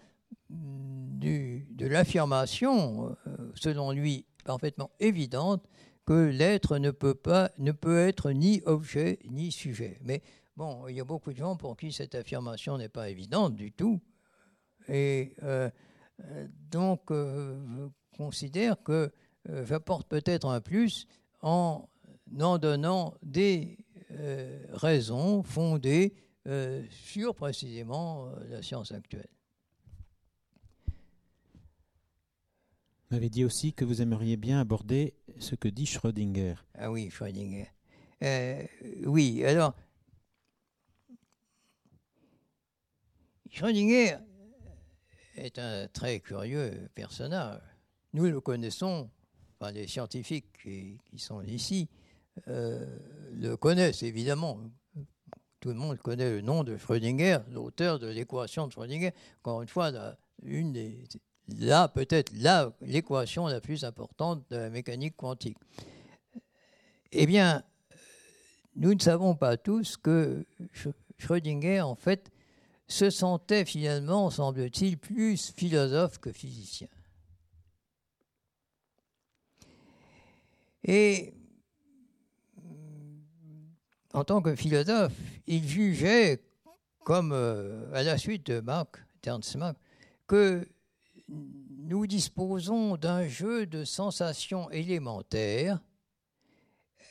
[0.49, 3.15] de l'affirmation,
[3.53, 5.63] selon lui, parfaitement évidente,
[6.05, 9.99] que l'être ne peut pas, ne peut être ni objet ni sujet.
[10.03, 10.21] Mais
[10.57, 13.71] bon, il y a beaucoup de gens pour qui cette affirmation n'est pas évidente du
[13.71, 14.01] tout.
[14.89, 15.69] Et euh,
[16.71, 19.11] donc, euh, je considère que
[19.49, 21.07] euh, j'apporte peut-être un plus
[21.41, 21.88] en
[22.39, 23.78] en donnant des
[24.71, 26.15] raisons fondées
[26.89, 29.28] sur précisément la science actuelle.
[33.09, 36.55] Vous m'avez dit aussi que vous aimeriez bien aborder ce que dit Schrödinger.
[36.76, 37.67] Ah oui, Schrödinger.
[39.05, 39.76] oui, alors,
[43.51, 44.17] Schrödinger
[45.36, 47.61] est un très curieux personnage.
[48.13, 49.09] Nous le connaissons,
[49.59, 51.89] enfin les scientifiques qui, sont ici
[52.47, 52.86] euh,
[53.34, 54.59] le connaissent évidemment.
[55.59, 59.13] Tout le monde connaît le nom de Schrödinger, l'auteur de l'équation de Schrödinger.
[59.39, 59.91] Encore une fois,
[60.43, 61.05] une des,
[61.47, 65.57] là peut-être là l'équation la plus importante de la mécanique quantique.
[67.13, 67.63] Eh bien,
[68.75, 70.45] nous ne savons pas tous que
[71.17, 72.31] Schrödinger, en fait,
[72.93, 76.87] se sentait finalement, semble-t-il, plus philosophe que physicien.
[80.83, 81.33] Et
[84.13, 85.13] en tant que philosophe,
[85.47, 86.43] il jugeait,
[87.03, 89.57] comme euh, à la suite de Marc, Ernst
[90.27, 90.67] que
[91.29, 95.79] nous disposons d'un jeu de sensations élémentaires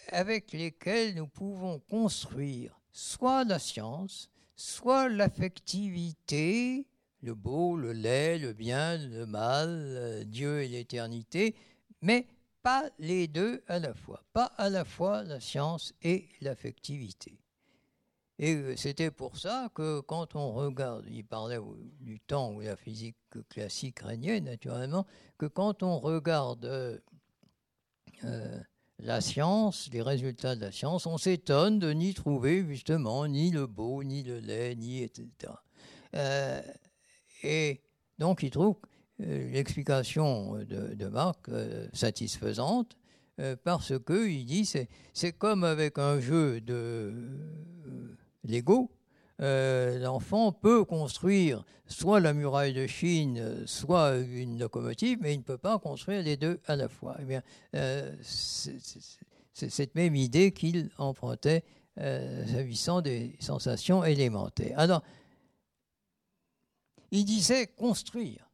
[0.08, 4.31] avec lesquelles nous pouvons construire soit la science,
[4.62, 6.86] soit l'affectivité,
[7.20, 11.56] le beau, le laid, le bien, le mal, euh, Dieu et l'éternité,
[12.00, 12.28] mais
[12.62, 17.40] pas les deux à la fois, pas à la fois la science et l'affectivité.
[18.38, 21.58] Et euh, c'était pour ça que quand on regarde, il parlait
[22.00, 23.16] du temps où la physique
[23.48, 25.06] classique régnait naturellement,
[25.38, 26.64] que quand on regarde
[28.24, 28.60] euh,
[29.02, 33.66] la science, les résultats de la science, on s'étonne de n'y trouver justement ni le
[33.66, 35.52] beau, ni le laid, ni etc.
[36.14, 36.62] Euh,
[37.42, 37.80] et
[38.18, 38.76] donc il trouve
[39.20, 42.96] euh, l'explication de, Marc euh, satisfaisante
[43.64, 47.12] parce que il dit c'est c'est comme avec un jeu de
[48.44, 48.92] Lego
[49.42, 55.42] euh, l'enfant peut construire soit la muraille de Chine, soit une locomotive, mais il ne
[55.42, 57.16] peut pas construire les deux à la fois.
[57.20, 57.42] Eh bien,
[57.74, 58.78] euh, c'est
[59.50, 61.64] cette même idée qu'il empruntait
[61.98, 64.78] euh, s'agissant des sensations élémentaires.
[64.78, 65.02] Alors,
[67.10, 68.48] il disait construire.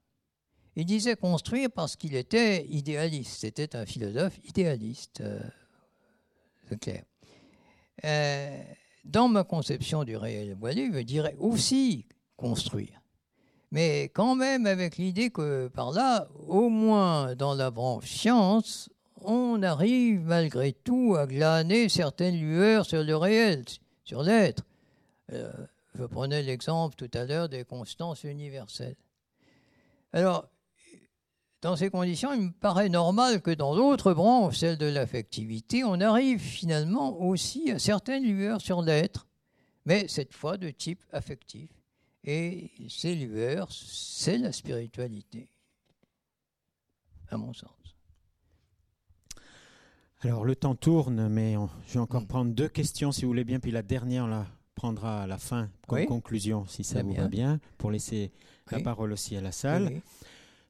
[0.74, 3.40] Il disait construire parce qu'il était idéaliste.
[3.40, 5.22] C'était un philosophe idéaliste.
[6.68, 7.04] c'est clair
[9.04, 13.00] dans ma conception du réel voilé, je dirais aussi construire.
[13.70, 18.88] Mais quand même avec l'idée que par là, au moins dans la branche science,
[19.20, 23.64] on arrive malgré tout à glaner certaines lueurs sur le réel,
[24.04, 24.64] sur l'être.
[25.32, 25.52] Euh,
[25.94, 28.96] je prenais l'exemple tout à l'heure des constances universelles.
[30.12, 30.48] Alors,
[31.60, 36.00] dans ces conditions, il me paraît normal que dans l'autre branche, celle de l'affectivité, on
[36.00, 39.26] arrive finalement aussi à certaines lueurs sur l'être,
[39.84, 41.70] mais cette fois de type affectif.
[42.24, 45.50] Et ces lueurs, c'est la spiritualité,
[47.28, 47.70] à mon sens.
[50.20, 51.54] Alors le temps tourne, mais
[51.86, 52.26] je vais encore mm.
[52.26, 55.38] prendre deux questions si vous voulez bien, puis la dernière on la prendra à la
[55.38, 58.30] fin comme conclusion, si ça vous va bien, pour laisser
[58.70, 60.00] la parole aussi à la salle.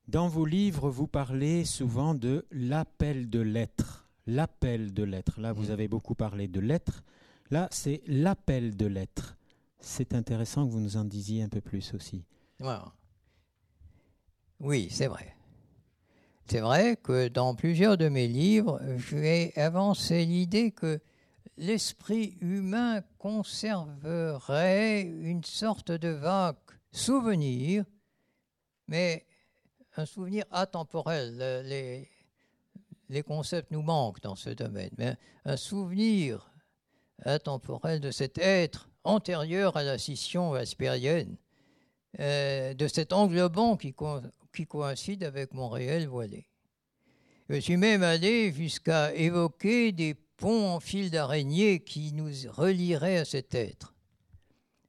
[0.09, 4.09] Dans vos livres, vous parlez souvent de l'appel de l'être.
[4.26, 5.38] L'appel de l'être.
[5.38, 7.04] Là, vous avez beaucoup parlé de l'être.
[7.50, 9.36] Là, c'est l'appel de l'être.
[9.80, 12.24] C'est intéressant que vous nous en disiez un peu plus aussi.
[14.61, 15.37] Oui, c'est vrai.
[16.46, 21.00] C'est vrai que dans plusieurs de mes livres, j'ai avancé l'idée que
[21.58, 26.57] l'esprit humain conserverait une sorte de vague
[26.92, 27.84] souvenir,
[28.87, 29.28] mais
[29.96, 31.36] un souvenir atemporel.
[31.66, 32.08] Les,
[33.08, 36.52] les concepts nous manquent dans ce domaine, mais un souvenir
[37.24, 41.36] atemporel de cet être antérieur à la scission aspérienne,
[42.20, 43.94] euh, de cet englobant qui,
[44.54, 46.46] qui coïncide avec mon réel voilé.
[47.48, 53.24] Je suis même allé jusqu'à évoquer des ponts en fil d'araignée qui nous relieraient à
[53.24, 53.94] cet être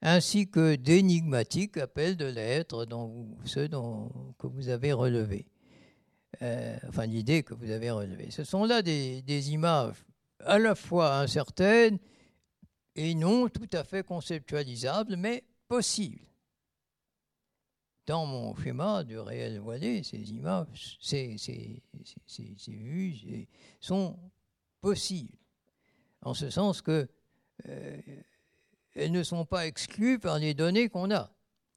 [0.02, 5.46] ainsi que d'énigmatiques appels de l'être, dont ceux que vous avez relevés.
[6.42, 8.32] Euh, enfin, l'idée que vous avez relevée.
[8.32, 10.06] Ce sont là des, images
[10.46, 12.00] à la fois incertaines
[12.96, 16.26] et non tout à fait conceptualisables, mais possibles.
[18.06, 21.38] Dans mon schéma du réel voilé, ces images, ces
[22.68, 23.48] vues
[23.80, 24.18] sont
[24.82, 25.38] possibles,
[26.22, 27.08] en ce sens que
[27.68, 28.02] euh,
[28.96, 31.32] elles ne sont pas exclues par les données qu'on a,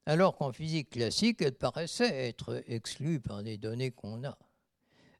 [0.05, 4.37] alors qu'en physique classique, elles paraissaient être exclues par les données qu'on a.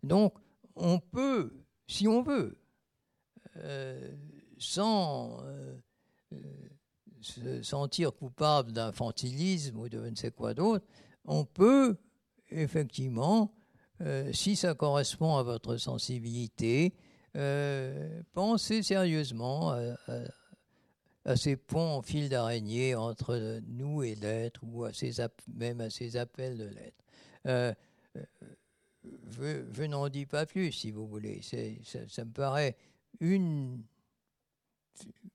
[0.01, 0.33] Donc,
[0.75, 1.53] on peut,
[1.87, 2.57] si on veut,
[4.57, 5.43] sans
[7.21, 10.85] se sentir coupable d'infantilisme ou de ne sais quoi d'autre,
[11.25, 11.95] on peut
[12.49, 13.53] effectivement,
[14.33, 16.93] si ça correspond à votre sensibilité,
[18.33, 19.95] penser sérieusement à
[21.35, 25.13] ces ponts en fil d'araignée entre nous et l'être, ou à ces
[25.53, 27.03] même à ces appels de l'être.
[27.45, 27.73] Euh,
[28.15, 28.21] euh,
[29.73, 31.41] je, n'en dis pas plus, si vous voulez.
[31.83, 32.77] Ça, me paraît
[33.19, 33.83] une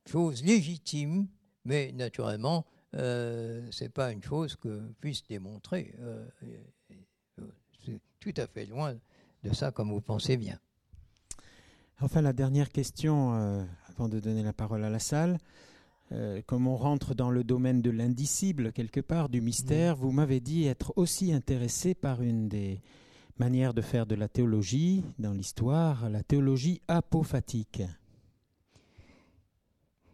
[0.06, 1.26] chose légitime,
[1.64, 5.94] mais naturellement, euh, ce n'est pas une chose que puisse démontrer.
[6.00, 6.26] Euh,
[7.84, 8.98] c'est tout à fait loin
[9.42, 10.58] de ça, comme vous pensez bien.
[12.00, 15.38] Enfin, la dernière question, avant de donner la parole à la salle.
[16.10, 20.40] Euh, comme on rentre dans le domaine de l'indicible, quelque part, du mystère, vous m'avez
[20.40, 22.80] dit être aussi intéressé par une des
[23.38, 27.82] manières de faire de la théologie dans l'histoire, la théologie apophatique.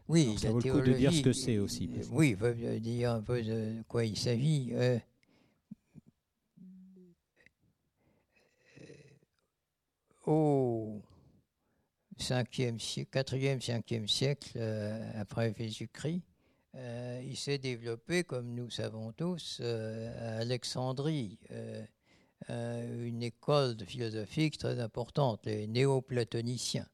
[0.08, 1.88] Oui, ça vaut le coup de dire ce que c'est aussi.
[1.96, 4.70] Euh, oui, il dire un peu de quoi il s'agit.
[4.72, 4.98] Euh,
[10.26, 11.00] au
[12.18, 12.78] 5e,
[13.10, 16.22] 4e, 5e siècle euh, après Jésus-Christ,
[16.76, 21.38] euh, il s'est développé, comme nous savons tous, euh, à Alexandrie,
[22.48, 26.88] une école philosophique très importante, les néoplatoniciens.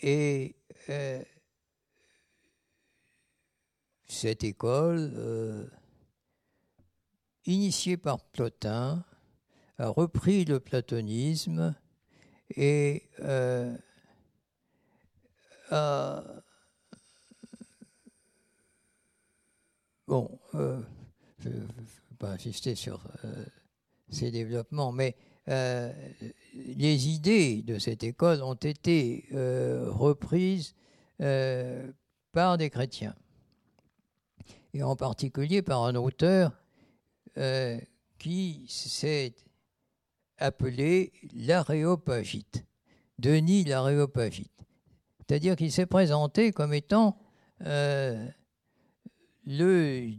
[0.00, 0.56] Et
[4.06, 5.70] cette école,
[7.46, 9.02] initiée par Plotin,
[9.78, 11.74] a repris le platonisme
[12.56, 13.76] et euh,
[15.72, 16.20] euh,
[20.06, 20.80] bon, euh,
[21.40, 23.02] je ne vais pas insister sur
[24.08, 25.16] ces développements, mais
[25.46, 30.74] les idées de cette école ont été reprises
[32.32, 33.14] par des chrétiens,
[34.72, 36.52] et en particulier par un auteur
[38.18, 39.34] qui s'est
[40.38, 42.64] appelé l'aréopagite,
[43.18, 44.50] Denis l'aréopagite.
[45.26, 47.18] C'est-à-dire qu'il s'est présenté comme étant
[47.62, 48.28] euh,
[49.46, 50.10] le,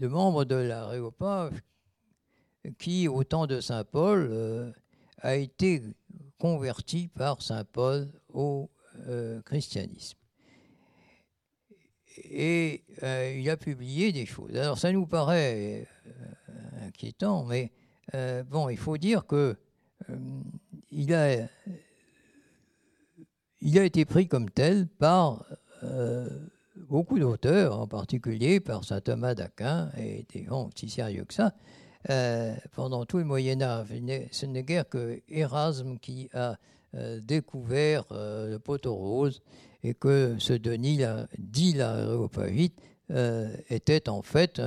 [0.00, 1.54] membre de l'aréopage
[2.78, 4.72] qui, au temps de Saint Paul, euh,
[5.18, 5.82] a été
[6.38, 8.70] converti par Saint Paul au
[9.06, 10.18] euh, christianisme.
[12.24, 14.54] Et il a publié des choses.
[14.54, 15.86] Alors ça nous paraît
[16.82, 17.72] inquiétant, mais
[18.14, 19.56] euh, bon, il faut dire que
[20.10, 20.16] euh,
[20.90, 21.46] il, a,
[23.60, 25.44] il a été pris comme tel par
[25.82, 26.28] euh,
[26.88, 31.54] beaucoup d'auteurs, en particulier par saint Thomas d'Aquin et des gens aussi sérieux que ça.
[32.72, 33.88] pendant tout le Moyen Âge,
[34.32, 36.56] ce n'est guère que Erasme qui a
[37.22, 39.40] découvert le poteau rose
[39.82, 41.00] et que ce Denis,
[41.38, 42.06] dit la
[43.70, 44.60] était en fait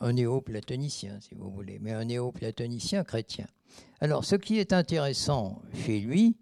[0.00, 3.46] un néo-platonicien, si vous voulez, mais un néo-platonicien chrétien.
[4.00, 6.36] Alors, ce qui est intéressant chez lui,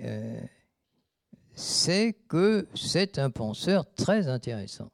[0.00, 0.40] euh,
[1.54, 4.90] c'est que c'est un penseur très intéressant.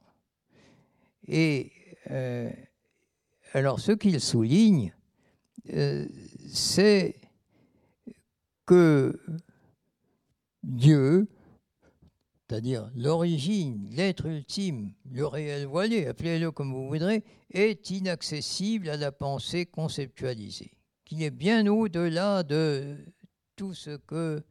[1.27, 1.71] Et
[2.11, 2.49] euh,
[3.53, 4.93] alors, ce qu'il souligne,
[5.73, 6.07] euh,
[6.47, 7.15] c'est
[8.65, 9.19] que
[10.63, 11.27] Dieu
[12.47, 19.11] c'est-à-dire l'origine, l'être ultime, le réel voilé, appelez-le comme vous voudrez, est inaccessible à la
[19.11, 22.97] pensée conceptualisée, qui est bien au-delà de
[23.55, 24.43] tout ce que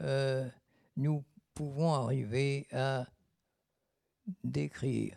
[0.00, 0.48] euh,
[0.96, 1.24] nous
[1.54, 3.06] pouvons arriver à
[4.42, 5.16] décrire.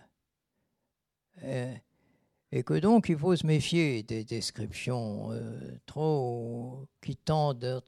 [1.43, 1.73] Euh,
[2.51, 7.81] et que donc il faut se méfier des descriptions euh, trop qui tendent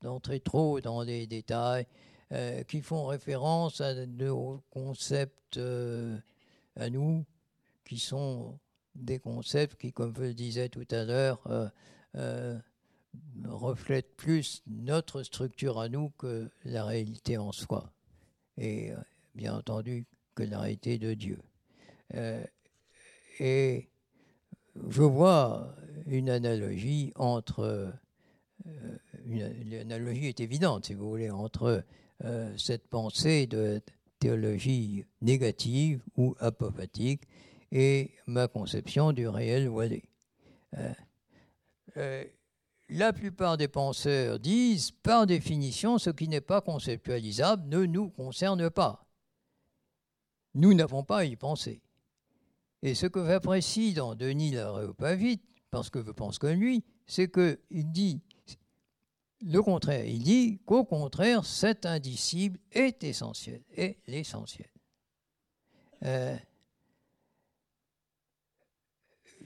[0.00, 1.86] d'entrer trop dans les détails
[2.32, 6.16] euh, qui font référence à nos concepts euh,
[6.76, 7.26] à nous,
[7.84, 8.58] qui sont
[8.94, 11.42] des concepts qui, comme je le disais tout à l'heure,
[12.14, 12.58] euh,
[13.44, 17.92] reflètent plus notre structure à nous que la réalité en soi,
[18.56, 18.92] et
[19.34, 21.38] bien entendu que la réalité de Dieu.
[23.40, 23.90] et
[24.88, 25.74] je vois
[26.06, 27.92] une analogie entre,
[29.26, 31.84] l'analogie est évidente si vous voulez, entre
[32.24, 33.80] euh, cette pensée de
[34.18, 37.22] théologie négative ou apophatique
[37.72, 40.04] et ma conception du réel voilé.
[40.78, 40.92] Euh,
[41.96, 42.24] euh,
[42.88, 48.70] la plupart des penseurs disent, par définition, ce qui n'est pas conceptualisable ne nous concerne
[48.70, 49.06] pas.
[50.54, 51.80] Nous n'avons pas à y penser.
[52.82, 57.90] Et ce que j'apprécie dans Denis l'Aréopavite, parce que je pense comme lui, c'est qu'il
[57.90, 58.20] dit
[59.44, 60.04] le contraire.
[60.04, 64.68] Il dit qu'au contraire, cet indicible est essentiel, est l'essentiel.
[66.04, 66.36] Euh,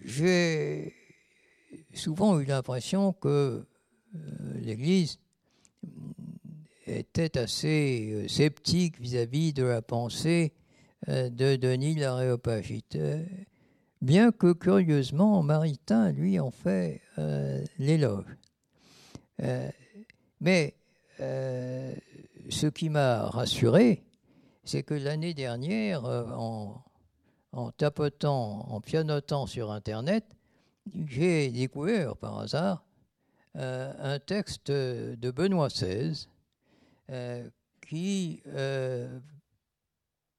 [0.04, 0.94] j'ai
[1.94, 3.66] souvent eu l'impression que
[4.14, 5.18] euh, l'Église
[6.86, 10.52] était assez euh, sceptique vis-à-vis de la pensée
[11.06, 12.98] de Denis l'Aréopagite.
[14.00, 17.00] Bien que curieusement, Maritain, lui, en fait
[17.78, 18.24] l'éloge.
[20.40, 20.76] Mais
[21.18, 24.04] ce qui m'a rassuré,
[24.64, 26.84] c'est que l'année dernière, en
[27.56, 30.24] en tapotant, en pianotant sur Internet,
[31.06, 32.84] j'ai découvert par hasard
[33.56, 36.28] euh, un texte de Benoît XVI
[37.10, 37.48] euh,
[37.88, 39.18] qui euh,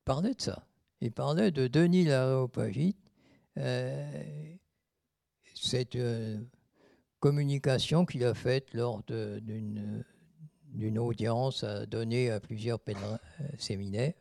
[0.06, 0.68] parlait de ça.
[1.02, 2.98] Il parlait de Denis l'Aréopagite.
[5.56, 5.98] cette
[7.20, 13.20] communication qu'il a faite lors d'une audience à donner à plusieurs pèlerins,
[13.58, 14.14] séminaires,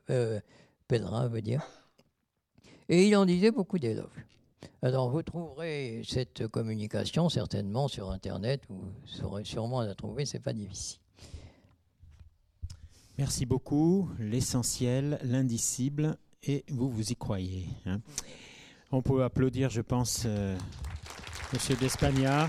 [0.89, 1.63] pèlerins, veut dire.
[2.89, 4.27] Et il en disait beaucoup d'éloges.
[4.83, 10.53] Alors vous trouverez cette communication certainement sur Internet, vous saurez sûrement la trouver, c'est pas
[10.53, 11.01] difficile.
[13.19, 14.11] Merci beaucoup.
[14.19, 17.69] L'essentiel, l'indicible, et vous vous y croyez.
[17.87, 18.01] Hein.
[18.93, 20.57] On peut applaudir, je pense, euh,
[21.53, 22.49] Monsieur Despagna.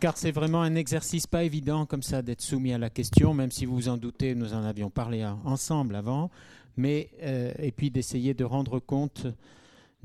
[0.00, 3.50] Car c'est vraiment un exercice pas évident comme ça d'être soumis à la question, même
[3.50, 6.30] si vous vous en doutez, nous en avions parlé ensemble avant,
[6.76, 9.26] mais euh, et puis d'essayer de rendre compte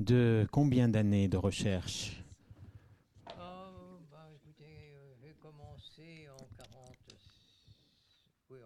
[0.00, 2.24] de combien d'années de recherche
[3.28, 3.32] oh,
[4.10, 6.96] bah, écoutez, euh, j'ai commencé en, 40...
[8.50, 8.58] oui,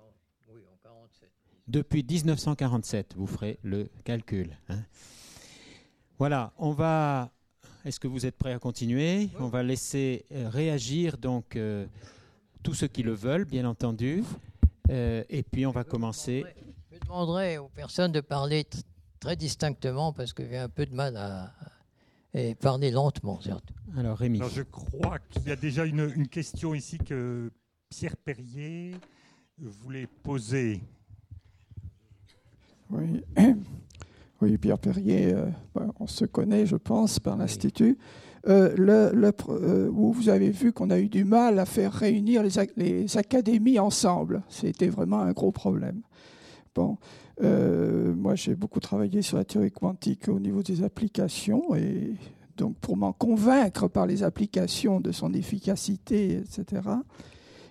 [0.72, 1.30] en, 47.
[1.66, 4.56] Depuis 1947, vous ferez le calcul.
[4.68, 4.82] Hein.
[6.18, 7.30] Voilà, on va
[7.86, 11.86] est-ce que vous êtes prêts à continuer On va laisser euh, réagir donc euh,
[12.64, 14.24] tous ceux qui le veulent, bien entendu.
[14.90, 16.44] Euh, et puis on va commencer.
[16.90, 18.66] Je demanderai aux personnes de parler
[19.20, 21.52] très distinctement parce que j'ai un peu de mal à,
[22.60, 23.72] parler lentement, certes.
[23.96, 24.42] Alors Rémi.
[24.52, 27.50] je crois qu'il y a déjà une, question ici que
[27.88, 28.94] Pierre Perrier
[29.58, 30.82] voulait poser.
[32.90, 33.22] Oui.
[34.42, 37.96] Oui, Pierre Perrier, euh, ben, on se connaît, je pense, par l'Institut.
[38.46, 42.42] Euh, le, euh, où vous avez vu qu'on a eu du mal à faire réunir
[42.42, 44.42] les, les académies ensemble.
[44.48, 46.02] C'était vraiment un gros problème.
[46.74, 46.98] Bon,
[47.40, 52.14] moi j'ai beaucoup travaillé sur la théorie quantique au niveau des applications et
[52.58, 56.82] donc pour m'en convaincre par les applications de son efficacité, etc.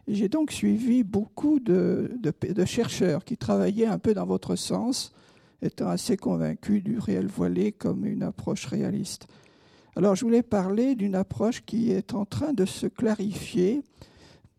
[0.07, 5.13] j'ai donc suivi beaucoup de, de, chercheurs qui travaillaient un peu dans votre sens
[5.61, 9.27] étant assez convaincu du réel voilé comme une approche réaliste.
[9.95, 13.81] Alors je voulais parler d'une approche qui est en train de se clarifier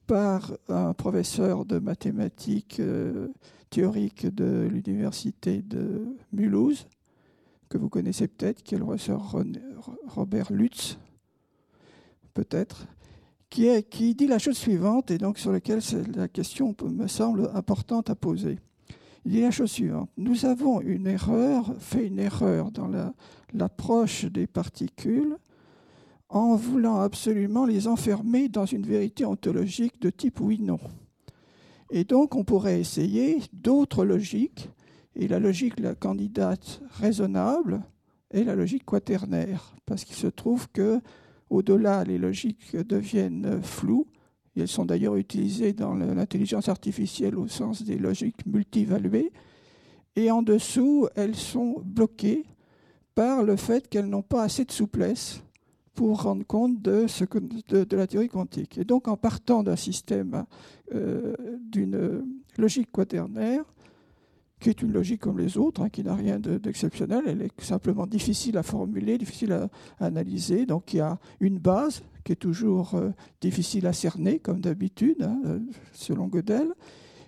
[0.07, 3.29] par un professeur de mathématiques euh,
[3.71, 6.87] théoriques de l'université de Mulhouse,
[7.69, 9.37] que vous connaissez peut-être, qui est le professeur
[10.07, 10.99] Robert Lutz,
[12.33, 12.87] peut-être,
[13.51, 15.81] qui, qui dit la chose suivante, et donc sur laquelle
[16.15, 18.59] la question me semble importante à poser.
[19.27, 20.09] Il dit la chose suivante.
[20.17, 22.89] Nous avons une erreur, fait une erreur dans
[23.53, 25.37] l'approche des particules
[26.29, 30.79] en voulant absolument les enfermer dans une vérité ontologique de type oui-non.
[31.91, 34.71] Et donc on pourrait essayer d'autres logiques,
[35.17, 37.83] et la logique la candidate raisonnable
[38.31, 41.01] est la logique quaternaire, parce qu'il se trouve que
[41.51, 44.07] au-delà les logiques deviennent floues
[44.61, 49.33] elles sont d'ailleurs utilisées dans l'intelligence artificielle au sens des logiques multivaluées.
[50.17, 52.45] Et en dessous, elles sont bloquées
[53.15, 55.43] par le fait qu'elles n'ont pas assez de souplesse
[55.95, 57.07] pour rendre compte de,
[57.97, 58.79] la théorie quantique.
[58.79, 60.45] Et donc, en partant d'un système
[60.95, 62.23] euh, d'une
[62.59, 63.65] logique quaternaire,
[64.67, 68.05] qui est une logique comme les autres, hein, qui n'a rien d'exceptionnel, elle est simplement
[68.05, 69.69] difficile à formuler, difficile à,
[70.01, 70.67] analyser.
[70.67, 73.11] Donc il y a une base qui est toujours euh,
[73.41, 75.61] difficile à cerner, comme d'habitude, hein, euh,
[75.93, 76.67] selon Gödel.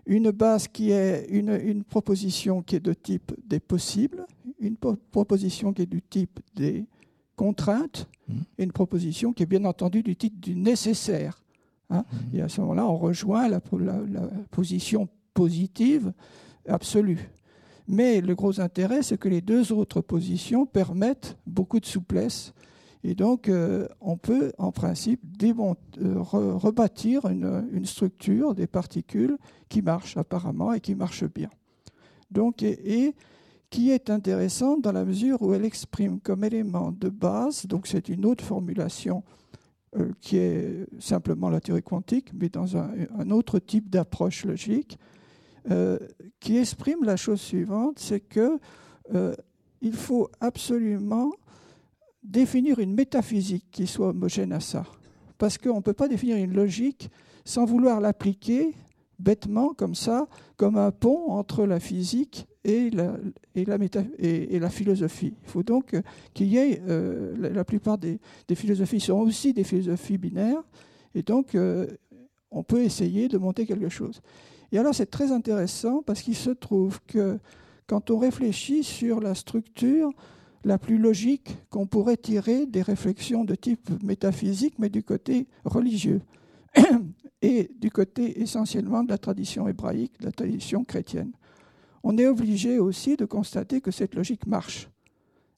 [0.07, 4.27] Une base qui est une, une, proposition qui est de type des possibles,
[4.59, 6.87] une proposition qui est du type des
[7.37, 8.33] contraintes, mmh.
[8.59, 11.41] et une proposition qui est bien entendu du type du nécessaire.
[11.89, 12.05] Hein.
[12.11, 12.37] Mmh.
[12.37, 16.13] Et à ce moment-là, on rejoint la, la, la position positive
[16.69, 17.31] absolue.
[17.87, 22.53] Mais le gros intérêt, c'est que les deux autres positions permettent beaucoup de souplesse.
[23.05, 29.39] Et donc, euh, on peut, en principe, euh, rebâtir une, structure des particules
[29.69, 31.49] qui marche apparemment et qui marche bien.
[32.31, 33.15] Donc, et,
[33.71, 38.09] qui est intéressante dans la mesure où elle exprime comme élément de base, donc c'est
[38.09, 39.23] une autre formulation
[39.97, 44.99] euh, qui est simplement la théorie quantique, mais dans un, autre type d'approche logique,
[45.71, 45.99] euh,
[46.41, 48.59] qui exprime la chose suivante, c'est que
[49.15, 49.35] euh,
[49.81, 51.33] il faut absolument
[52.23, 54.85] définir une métaphysique qui soit homogène à ça.
[55.39, 57.11] Parce qu'on ne peut pas définir une logique
[57.45, 58.75] sans vouloir l'appliquer
[59.19, 65.35] bêtement comme ça, comme un pont entre la physique et la, philosophie.
[65.43, 65.97] Il faut donc
[66.35, 68.21] qu'il y ait, euh, la, plupart des,
[68.55, 70.63] philosophies sont aussi des philosophies binaires,
[71.15, 71.87] et donc euh,
[72.51, 74.21] on peut essayer de monter quelque chose.
[74.73, 77.39] Et alors c'est très intéressant parce qu'il se trouve que
[77.87, 80.11] quand on réfléchit sur la structure
[80.65, 86.21] la plus logique qu'on pourrait tirer des réflexions de type métaphysique, mais du côté religieux,
[87.43, 91.33] et du côté essentiellement de la tradition hébraïque, de la tradition chrétienne.
[92.03, 94.89] On est obligé aussi de constater que cette logique marche.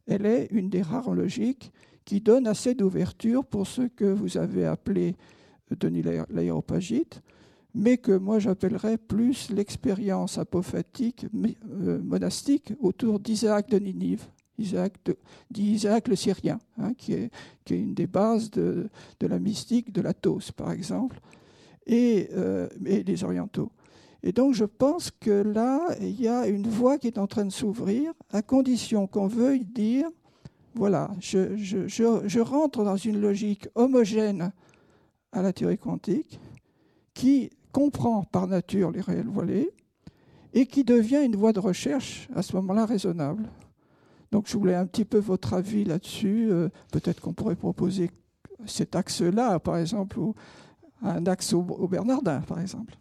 [0.07, 1.73] Elle est une des rares logiques
[2.05, 5.17] qui donne assez d'ouverture pour ce que vous avez appelé
[5.79, 7.23] Denis l'aéropagite,
[7.75, 14.25] mais que moi j'appellerais plus l'expérience apophatique euh, monastique autour d'Isaac de Ninive,
[14.59, 14.95] Isaac,
[15.51, 17.31] d'Isaac le Syrien, hein, qui, est,
[17.71, 18.89] une des bases de,
[19.21, 21.21] de la mystique de la Tos, par exemple,
[21.87, 23.71] et, euh, et des orientaux.
[24.23, 27.45] Et donc je pense que là, il y a une voie qui est en train
[27.45, 30.09] de s'ouvrir, à condition qu'on veuille dire,
[30.75, 34.53] voilà, je, rentre dans une logique homogène
[35.33, 36.39] à la théorie quantique,
[37.15, 39.71] qui comprend par nature les réels voilés,
[40.53, 43.49] et qui devient une voie de recherche à ce moment-là raisonnable.
[44.33, 46.49] Donc je voulais un petit peu votre avis là-dessus.
[46.51, 48.11] Euh, peut-être qu'on pourrait proposer
[48.67, 50.35] cet axe-là, par exemple, ou
[51.03, 52.95] un axe au, Bernardin, par exemple.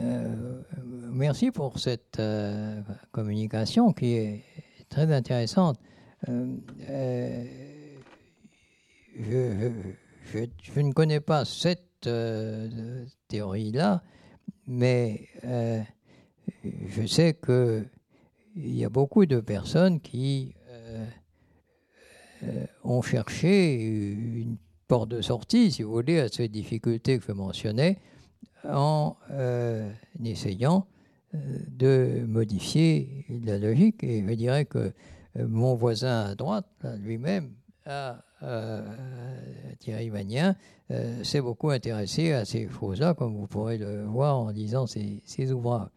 [0.00, 0.62] Euh,
[1.10, 2.80] merci pour cette euh,
[3.12, 4.44] communication qui est
[4.88, 5.78] très intéressante.
[6.26, 6.56] Je,
[10.32, 11.91] je, ne connais pas cette
[13.28, 14.02] théorie-là,
[14.66, 15.28] mais
[16.64, 17.84] je sais que
[18.56, 21.06] il y a beaucoup de personnes qui euh,
[22.44, 24.56] euh, ont cherché une
[24.88, 27.98] porte de sortie, si vous voulez, à ces difficultés que je mentionnais,
[28.68, 29.90] en euh,
[30.22, 30.86] essayant
[31.32, 34.04] de modifier la logique.
[34.04, 34.92] Et je dirais que
[35.34, 36.68] mon voisin à droite,
[37.00, 37.52] lui-même,
[39.78, 40.56] Thierry Magnien,
[41.22, 45.88] s'est beaucoup intéressé à ces choses-là, comme vous pourrez le voir en lisant ses, ouvrages.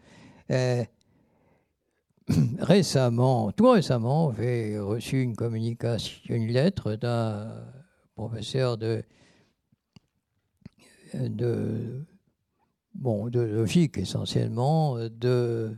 [2.60, 7.64] récemment, tout récemment, j'ai reçu une communication, une lettre d'un
[8.16, 9.04] professeur de,
[11.14, 12.04] de,
[12.96, 15.76] bon, de logique essentiellement, de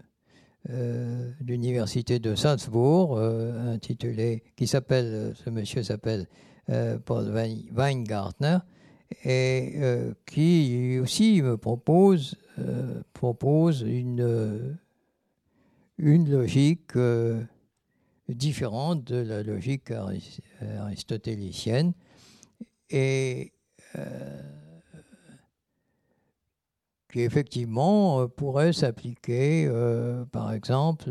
[0.69, 6.27] euh, l'université de Salzbourg, euh, intitulé, qui s'appelle, ce monsieur s'appelle
[6.69, 7.33] euh, Paul
[7.75, 8.59] Weingartner,
[9.23, 9.75] et
[10.25, 12.35] qui aussi me propose,
[13.13, 14.77] propose une
[15.97, 17.41] une logique euh,
[18.29, 19.91] différente de la logique
[20.61, 21.93] aristotélicienne.
[22.89, 23.51] Et
[23.95, 24.41] euh,
[27.11, 29.69] qui effectivement euh, pourrait s'appliquer,
[30.31, 31.09] par exemple,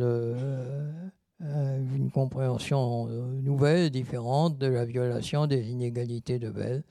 [1.41, 3.07] à une compréhension
[3.43, 6.83] nouvelle, différente de la violation des inégalités de Bell.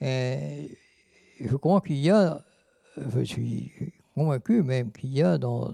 [0.00, 0.76] Et
[1.40, 2.44] je crois qu'il y a,
[2.96, 3.72] je suis
[4.14, 5.72] convaincu même qu'il y a dans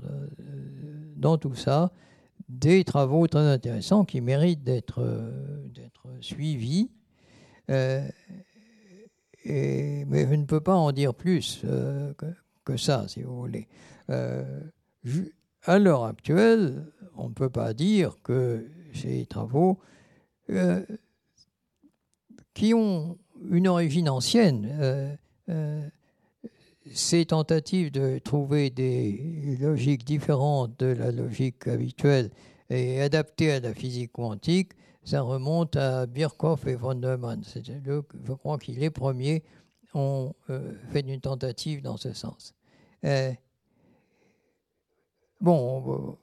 [1.16, 1.90] dans tout ça
[2.48, 5.02] des travaux très intéressants qui méritent d'être
[6.20, 6.90] suivis.
[7.70, 8.02] Euh,
[9.44, 12.12] mais je ne peux pas en dire plus euh,
[12.68, 13.66] que, ça, si vous voulez.
[14.10, 14.60] Euh,
[15.64, 16.84] à l'heure actuelle,
[17.16, 19.78] on ne peut pas dire que ces travaux
[22.54, 23.18] qui ont
[23.50, 25.18] une origine ancienne,
[26.94, 32.30] ces tentatives de trouver des logiques différentes de la logique habituelle
[32.70, 34.72] et adaptées à la physique quantique,
[35.04, 37.42] ça remonte à Birkhoff et von Neumann.
[37.44, 39.42] je crois que les premiers
[39.94, 42.54] ont euh, fait une tentative dans ce sens.
[43.04, 43.32] Euh,
[45.40, 46.16] bon,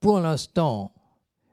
[0.00, 0.92] pour l'instant,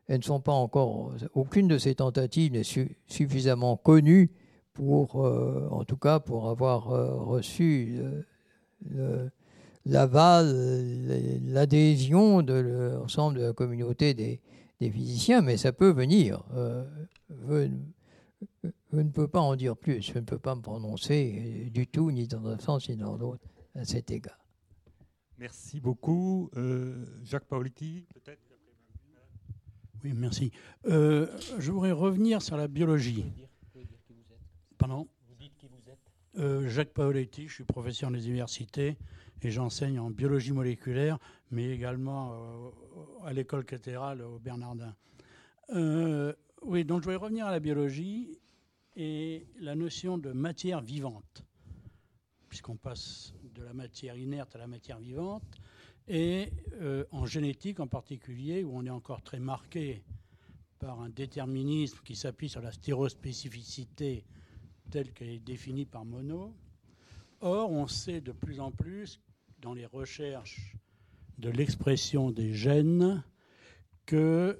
[0.07, 2.63] elles ne sont pas encore, aucune de ces tentatives n'est
[3.07, 4.31] suffisamment connue
[4.73, 8.01] pour, euh, en tout cas, pour avoir reçu
[9.85, 10.55] l'aval,
[11.45, 14.39] l'adhésion de l'ensemble de la communauté des,
[14.79, 16.43] physiciens, mais ça peut venir.
[16.55, 16.83] Euh,
[17.47, 22.11] je, ne peux pas en dire plus, je ne peux pas me prononcer du tout,
[22.11, 23.45] ni dans un sens ni dans l'autre,
[23.75, 24.40] à cet égard.
[25.41, 26.51] Merci beaucoup.
[26.55, 28.43] Euh, Jacques Paoletti, peut-être
[30.03, 30.51] Oui, merci.
[30.85, 33.25] Euh, je voudrais revenir sur la biologie.
[34.77, 35.97] Pardon Vous dites qui vous êtes
[36.37, 38.97] euh, Jacques Paoletti, je suis professeur des universités
[39.41, 41.17] et j'enseigne en biologie moléculaire,
[41.49, 42.71] mais également
[43.23, 44.95] à l'école cathédrale au Bernardin.
[45.69, 48.37] oui, donc je voudrais revenir à la biologie
[48.95, 51.43] et la notion de matière vivante,
[52.47, 55.59] puisqu'on passe de la matière inerte à la matière vivante,
[56.07, 56.51] et
[56.81, 60.03] euh, en génétique en particulier, où on est encore très marqué
[60.79, 64.25] par un déterminisme qui s'appuie sur la stérospécificité
[64.89, 66.51] telle qu'elle est définie par Monod.
[67.39, 69.19] Or, on sait de plus en plus,
[69.59, 70.75] dans les recherches
[71.37, 73.23] de l'expression des gènes,
[74.05, 74.59] que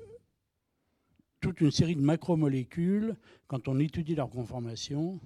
[1.41, 3.15] toute une série de macromolécules,
[3.47, 5.19] quand on étudie leur conformation,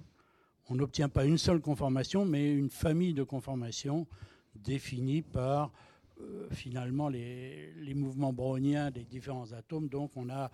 [0.68, 4.06] on n'obtient pas une seule conformation, mais une famille de conformations
[4.54, 5.72] définie par
[6.20, 9.88] euh, finalement les, mouvements browniens des différents atomes.
[9.88, 10.50] Donc on a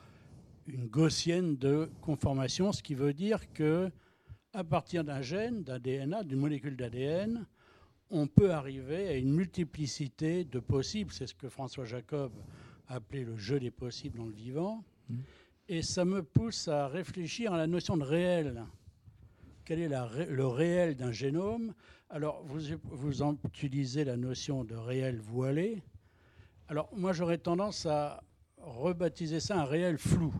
[0.66, 3.90] une gaussienne de conformation, ce qui veut dire que
[4.52, 7.46] à partir d'un gène, d'un DNA, d'une molécule d'ADN,
[8.10, 11.10] on peut arriver à une multiplicité de possibles.
[11.10, 12.32] C'est ce que François Jacob
[12.86, 14.84] appelait le jeu des possibles dans le vivant.
[15.08, 15.16] Mmh.
[15.68, 18.66] Et ça me pousse à réfléchir à la notion de réel.
[19.64, 21.74] Quel est le réel d'un génome?
[22.10, 25.82] Alors, vous, vous utilisez la notion de réel voilé.
[26.68, 28.22] Alors, moi, j'aurais tendance à
[28.58, 30.34] rebaptiser ça un réel flou,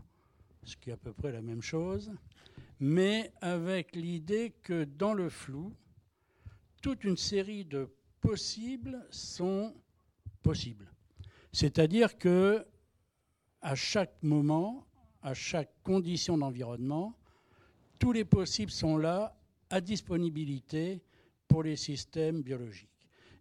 [0.64, 2.10] ce qui est à peu près la même chose,
[2.80, 5.72] mais avec l'idée que dans le flou,
[6.82, 7.88] toute une série de
[8.20, 9.74] possibles sont
[10.42, 10.90] possibles.
[11.52, 12.66] C'est-à-dire que
[13.60, 14.84] à chaque moment,
[15.22, 17.14] à chaque condition d'environnement.
[18.02, 19.32] Tous les possibles sont là
[19.70, 21.04] à disponibilité
[21.46, 22.90] pour les systèmes biologiques.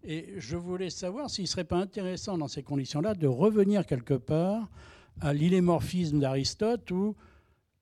[0.03, 4.13] Et je voulais savoir s'il ne serait pas intéressant dans ces conditions-là de revenir quelque
[4.13, 4.69] part
[5.19, 7.15] à l'illémorphisme d'Aristote où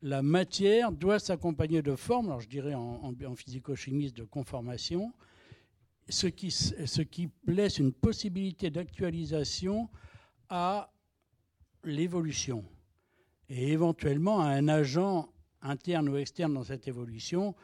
[0.04, 5.12] la matière doit s'accompagner de formes, alors je dirais en, physico-chimiste de conformation,
[6.08, 9.90] ce qui, ce qui laisse une possibilité d'actualisation
[10.48, 10.94] à
[11.84, 12.64] l'évolution
[13.50, 15.30] et éventuellement à un agent
[15.62, 17.56] interne ou externe dans cette évolution.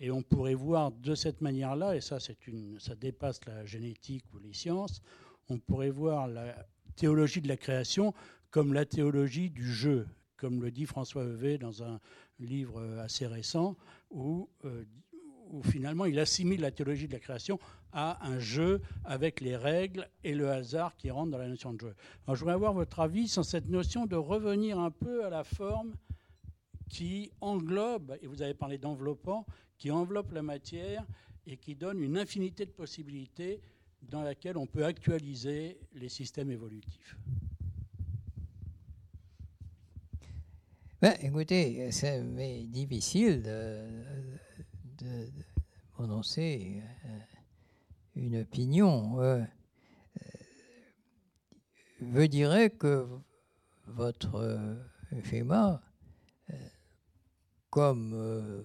[0.00, 4.38] Et on pourrait voir de cette manière-là, et ça, une, ça dépasse la génétique ou
[4.38, 5.00] les sciences,
[5.48, 6.66] on pourrait voir la
[6.96, 8.12] théologie de la création
[8.50, 10.06] comme la théologie du jeu,
[10.36, 12.00] comme le dit François Heuvet dans un
[12.38, 13.76] livre assez récent,
[14.10, 14.84] où euh,
[15.64, 17.58] finalement il assimile la théologie de la création
[17.92, 21.80] à un jeu avec les règles et le hasard qui rentrent dans la notion de
[21.80, 21.94] jeu.
[22.26, 25.44] Alors je voudrais avoir votre avis sur cette notion de revenir un peu à la
[25.44, 25.94] forme
[26.88, 29.46] qui englobe, et vous avez parlé d'enveloppant,
[29.78, 31.04] qui enveloppe la matière
[31.46, 33.60] et qui donne une infinité de possibilités
[34.02, 37.16] dans laquelle on peut actualiser les systèmes évolutifs.
[41.00, 42.22] Ben, écoutez, c'est
[42.70, 45.28] difficile de,
[45.92, 47.18] prononcer euh,
[48.16, 49.20] une opinion.
[49.20, 49.44] Euh,
[52.00, 53.06] je dirais que
[53.86, 54.78] votre
[55.24, 55.93] schéma, euh,
[57.74, 58.62] comme,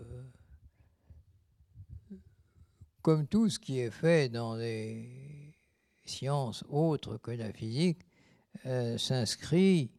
[3.01, 5.55] comme tout ce qui est fait dans les
[6.05, 8.05] sciences autres que la physique,
[8.97, 9.89] s'inscrit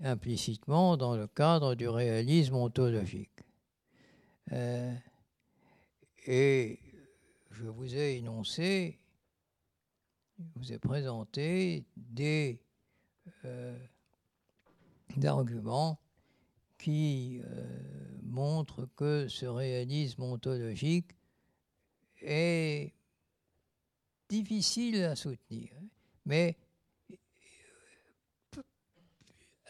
[0.00, 3.44] implicitement dans le cadre du réalisme ontologique.
[6.26, 6.80] Et
[7.52, 8.98] je vous ai énoncé,
[10.36, 12.60] je vous ai présenté des,
[13.44, 13.78] euh,
[15.22, 16.00] arguments
[16.78, 21.10] qui euh, montrent que ce réalisme ontologique
[22.22, 22.94] est
[24.28, 25.72] difficile à soutenir.
[26.24, 26.56] Mais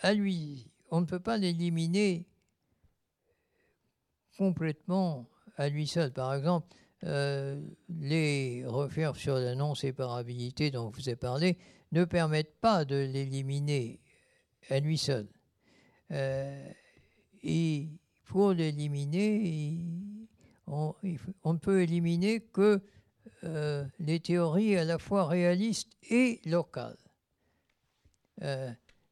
[0.00, 2.26] à lui, on ne peut pas l'éliminer
[4.36, 6.12] complètement à lui seul.
[6.12, 6.68] Par exemple,
[7.04, 11.58] euh, les recherches sur la non-séparabilité dont je vous ai parlé
[11.92, 14.00] ne permettent pas de l'éliminer
[14.70, 15.28] à lui seul.
[16.10, 16.72] Euh,
[17.48, 17.88] et
[18.26, 19.82] pour l'éliminer,
[20.66, 22.82] on, ne peut éliminer que
[23.44, 26.98] euh, les théories à la fois réalistes et locales.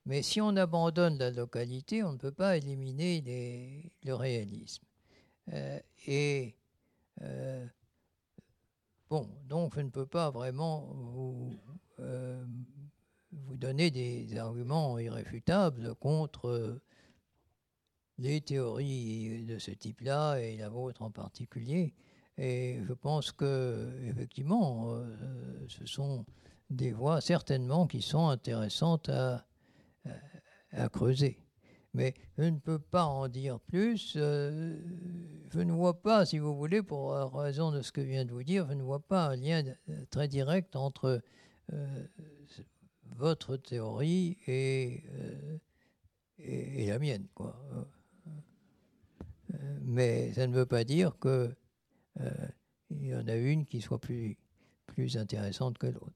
[0.05, 4.85] mais si on abandonne la localité, on ne peut pas éliminer le réalisme.
[5.53, 6.55] Euh, et
[7.23, 7.67] euh,
[9.09, 10.95] bon, donc je ne peux pas vraiment
[12.01, 12.45] euh,
[13.33, 16.81] vous donner des arguments irréfutables contre
[18.19, 21.95] les théories de ce type-là et la vôtre en particulier.
[22.39, 24.95] Et je pense que effectivement,
[25.69, 26.25] ce sont
[26.71, 29.47] des voies certainement qui sont intéressantes à,
[30.93, 31.39] creuser.
[31.95, 34.15] Mais je ne peux pas en dire plus.
[34.17, 34.79] Euh,
[35.51, 38.33] je ne vois pas, si vous voulez, pour raison de ce que je viens de
[38.33, 39.63] vous dire, je ne vois pas un lien
[40.11, 41.23] très direct entre
[43.17, 45.03] votre théorie et,
[46.39, 47.27] et, la mienne.
[47.35, 47.57] Quoi.
[49.82, 51.55] Mais ça ne veut pas dire que
[52.90, 54.39] il y en a une qui soit plus,
[54.86, 56.12] plus intéressante que l'autre.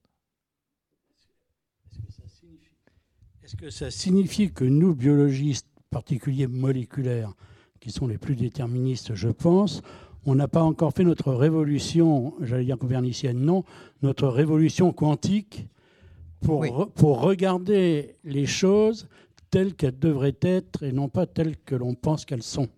[3.42, 7.34] Est-ce que ça signifie que nous, biologistes, particuliers moléculaires,
[7.80, 9.82] qui sont les plus déterministes, je pense,
[10.24, 13.64] on n'a pas encore fait notre révolution, j'allais dire copernicienne, non,
[14.02, 15.66] notre révolution quantique
[16.40, 19.08] pour, pour regarder les choses
[19.50, 22.68] telles qu'elles devraient être et non pas telles que l'on pense qu'elles sont?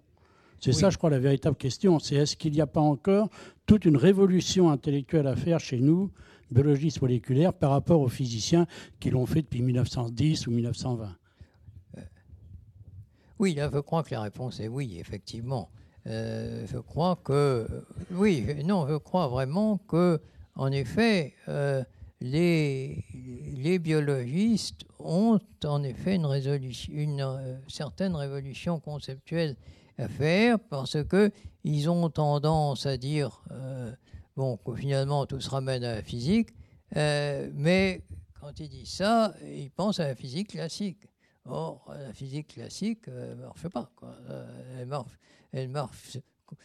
[0.62, 1.98] C'est ça, je crois, la véritable question.
[1.98, 3.28] C'est est-ce qu'il n'y a pas encore
[3.66, 6.12] toute une révolution intellectuelle à faire chez nous,
[6.52, 8.66] biologistes moléculaires, par rapport aux physiciens
[9.00, 11.16] qui l'ont fait depuis 1910 ou 1920
[11.98, 12.00] euh,
[13.40, 15.68] Oui, là, je crois que la réponse est oui, effectivement.
[16.06, 17.66] Euh, je crois que
[18.12, 20.20] oui, non, je crois vraiment que,
[20.54, 21.82] en effet, euh,
[22.20, 23.04] les,
[23.56, 29.56] les biologistes ont en effet une, résolution, une certaine révolution conceptuelle
[29.98, 31.30] à faire parce que
[31.64, 33.92] ils ont tendance à dire euh,
[34.36, 36.50] bon que finalement tout se ramène à la physique,
[36.96, 38.02] euh, mais
[38.40, 41.08] quand ils disent ça, ils pensent à la physique classique.
[41.44, 43.90] Or, la physique classique ne euh, marche pas.
[43.96, 44.16] Quoi.
[44.78, 45.12] Elle marche,
[45.52, 46.18] elle marche.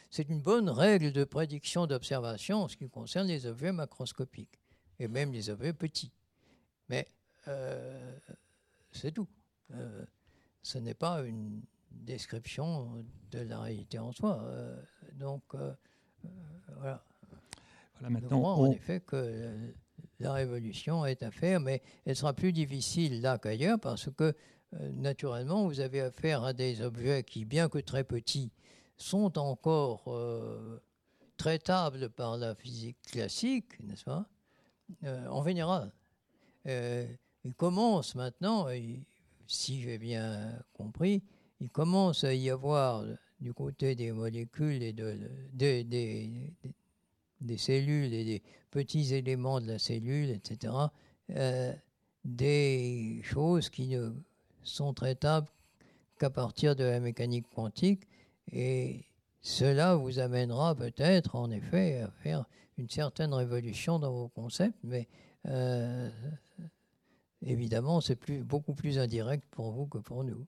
[0.10, 4.60] C'est une bonne règle de prédiction d'observation en ce qui concerne les objets macroscopiques
[5.00, 6.12] et même les objets petits.
[6.90, 7.08] Mais
[8.92, 9.28] c'est tout.
[10.62, 11.62] ce n'est pas une
[12.06, 14.42] description de la réalité en soi.
[14.44, 14.76] Euh,
[15.14, 15.74] donc, euh,
[16.26, 16.30] euh,
[16.78, 17.04] voilà.
[17.96, 19.74] voilà maintenant, crois, en effet que
[20.20, 24.34] la révolution est à faire, mais elle sera plus difficile là qu'ailleurs parce que,
[24.92, 28.52] naturellement, vous avez affaire à des objets qui, bien que très petits,
[28.98, 30.12] sont encore
[31.38, 34.26] traitables par la physique classique, n'est-ce pas?
[35.04, 35.92] En général.
[36.66, 38.68] il commence maintenant,
[39.48, 41.24] si j'ai bien compris,
[41.60, 43.04] il commence à y avoir
[43.40, 45.18] du côté des molécules et de,
[47.42, 50.74] des cellules et des petits éléments de la cellule, etc.,
[51.32, 51.74] euh,
[52.24, 54.12] des choses qui ne
[54.64, 55.48] sont traitables
[56.20, 58.08] qu'à partir de la mécanique quantique.
[58.52, 59.06] Et
[59.42, 62.46] cela vous amènera peut-être, en effet, à faire
[62.78, 65.08] une certaine révolution dans vos concepts, mais
[65.48, 66.10] euh,
[67.42, 70.46] évidemment, c'est beaucoup plus indirect pour vous que pour nous.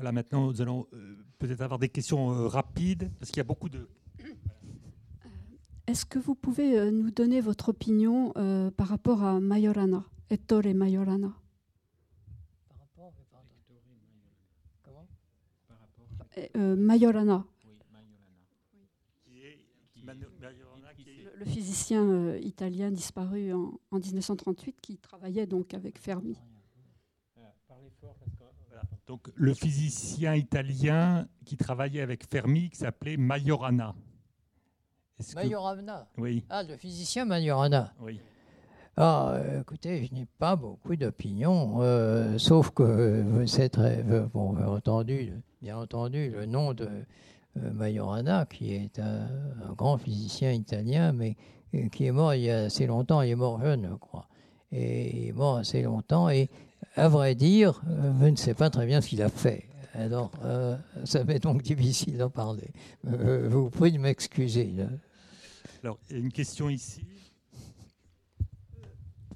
[0.00, 3.44] Voilà, maintenant, nous allons euh, peut-être avoir des questions euh, rapides, parce qu'il y a
[3.44, 3.86] beaucoup de...
[4.20, 4.32] Euh,
[5.86, 8.32] est-ce que vous pouvez nous donner votre opinion
[8.78, 11.34] par rapport à Majorana, Ettore Majorana?
[12.66, 13.12] Par rapport
[14.82, 15.06] Comment
[15.68, 17.44] Par rapport Majorana.
[19.28, 20.92] Oui, Majorana.
[21.36, 26.38] Le, physicien italien disparu en, en, 1938 qui travaillait donc avec Fermi.
[27.68, 28.44] Parlez fort parce que
[29.10, 33.96] donc, le physicien italien qui travaillait avec Fermi, qui s'appelait Majorana.
[35.34, 36.44] Majorana Oui.
[36.48, 38.20] Ah, le physicien Majorana Oui.
[38.96, 44.04] Ah, écoutez, je n'ai pas beaucoup d'opinions, euh, sauf que c'est très.
[44.32, 46.88] Bon, entendu, bien entendu, le nom de
[47.56, 49.26] euh, Majorana, qui est un,
[49.76, 51.36] grand physicien italien, mais
[51.74, 54.28] euh, qui est mort il y a assez longtemps, il est mort jeune, je crois.
[54.70, 56.30] Et il est mort assez longtemps.
[56.30, 56.48] Et
[56.96, 59.64] à vrai dire, euh, je ne sais pas très bien ce qu'il a fait.
[59.94, 62.70] Alors, euh, ça m'est donc difficile d'en parler.
[63.06, 64.72] Euh, vous pouvez m'excuser.
[65.82, 67.04] Alors, il y a une question ici.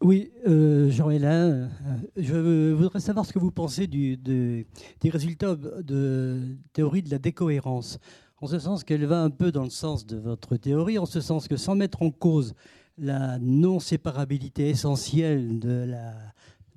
[0.00, 1.70] Oui, Jean-Hélène,
[2.16, 4.66] je voudrais savoir ce que vous pensez du, des
[5.10, 7.98] résultats de théorie de la décohérence.
[8.42, 11.22] En ce sens qu'elle va un peu dans le sens de votre théorie, en ce
[11.22, 12.54] sens que sans mettre en cause
[12.98, 16.12] la non-séparabilité essentielle de la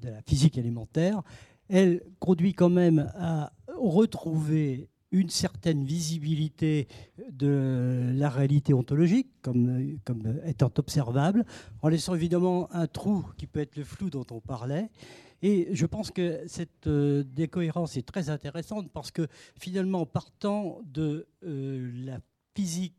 [0.01, 1.21] de la physique élémentaire,
[1.69, 6.87] elle conduit quand même à retrouver une certaine visibilité
[7.31, 11.45] de la réalité ontologique comme, comme étant observable,
[11.81, 14.89] en laissant évidemment un trou qui peut être le flou dont on parlait.
[15.41, 19.27] Et je pense que cette euh, décohérence est très intéressante parce que
[19.59, 22.19] finalement, partant de euh, la
[22.55, 22.96] physique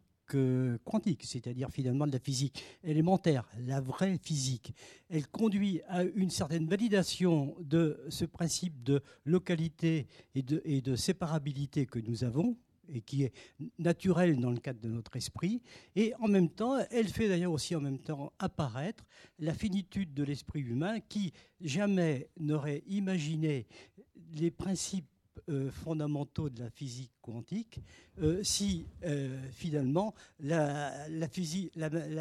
[0.84, 4.74] quantique, c'est-à-dire finalement de la physique élémentaire, la vraie physique.
[5.08, 11.98] Elle conduit à une certaine validation de ce principe de localité et de, séparabilité que
[11.98, 12.56] nous avons,
[12.90, 13.32] et qui est
[13.78, 15.62] naturelle dans le cadre de notre esprit.
[15.94, 19.04] Et en même temps, elle fait d'ailleurs aussi en même temps apparaître
[19.38, 23.66] la finitude de l'esprit humain qui jamais n'aurait imaginé
[24.32, 25.06] les principes
[25.70, 27.80] fondamentaux de la physique quantique
[28.20, 30.92] euh, si euh, finalement la,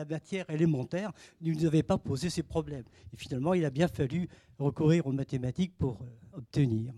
[0.10, 1.12] matière élémentaire
[1.42, 2.86] ne nous avait pas posé ces problèmes.
[3.14, 4.28] Et finalement, il a bien fallu
[4.60, 6.00] recourir aux mathématiques pour
[6.34, 6.94] obtenir.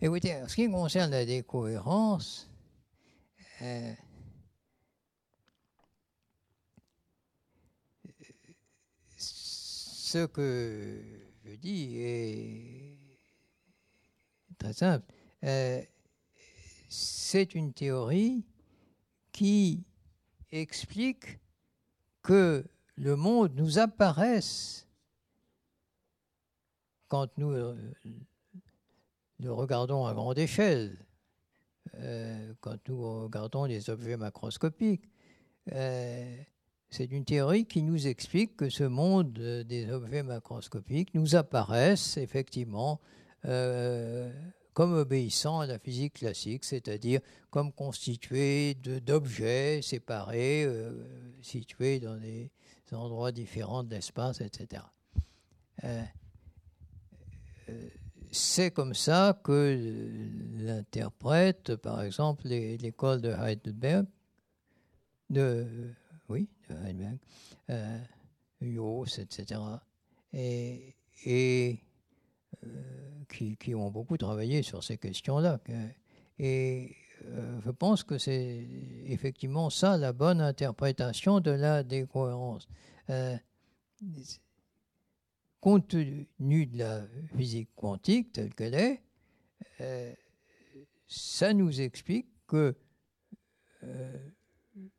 [0.00, 2.50] Écoutez, en ce qui concerne la décohérence,
[3.62, 3.94] euh,
[10.14, 11.02] ce que
[11.44, 12.96] je dis est
[14.58, 15.12] très simple.
[15.42, 15.82] Euh,
[16.88, 18.44] c'est une théorie
[19.32, 19.82] qui
[20.52, 21.40] explique
[22.22, 22.64] que
[22.94, 24.86] le monde nous apparaisse
[27.08, 27.76] quand nous euh,
[29.40, 30.96] nous regardons à grande échelle,
[31.94, 35.10] euh, quand nous regardons les objets macroscopiques,
[36.94, 43.00] c'est une théorie qui nous explique que ce monde des objets macroscopiques nous apparaissent effectivement
[43.46, 44.32] euh,
[44.74, 50.68] comme obéissant à la physique classique, c'est-à-dire comme constitués d'objets séparés,
[51.42, 52.50] situés dans des
[52.92, 54.82] endroits différents de l'espace, etc
[58.34, 59.78] c'est comme ça que
[60.58, 64.06] l'interprète, par exemple, l'école de Heidelberg,
[65.30, 65.66] de,
[66.68, 67.18] de Heidelberg,
[67.70, 67.98] euh,
[69.06, 69.60] etc.,
[70.32, 71.80] et,
[72.64, 72.68] euh,
[73.58, 75.60] qui, ont beaucoup travaillé sur ces questions-là.
[76.38, 76.96] Et
[77.26, 78.66] euh, je pense que c'est
[79.06, 82.68] effectivement ça la bonne interprétation de la décohérence.
[83.10, 83.36] Euh,
[85.60, 87.02] compte tenu de la
[87.36, 89.02] physique quantique telle qu'elle est,
[89.80, 90.12] euh,
[91.06, 92.74] ça nous explique que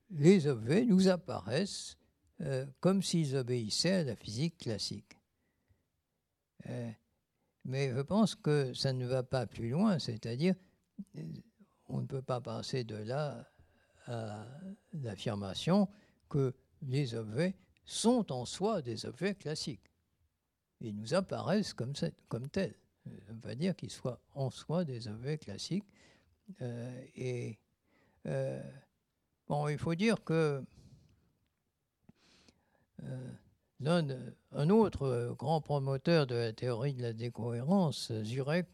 [0.09, 1.97] les objets nous apparaissent
[2.41, 5.17] euh, comme s'ils obéissaient à la physique classique.
[7.63, 10.55] mais je pense que ça ne va pas plus loin, c'est-à-dire
[11.87, 13.47] on ne peut pas passer de là
[14.07, 14.45] à
[14.93, 15.87] l'affirmation
[16.29, 17.55] que les objets
[17.85, 19.91] sont en soi des objets classiques
[20.81, 22.75] ils nous apparaissent comme, tels.
[23.03, 25.85] Ça ne veut pas dire qu'ils soient en soi des objets classiques.
[26.61, 27.59] Euh, et
[28.27, 28.61] euh,
[29.47, 30.63] bon, il faut dire que
[33.03, 34.17] euh,
[34.51, 38.67] un autre grand promoteur de la théorie de la décohérence, Zurek,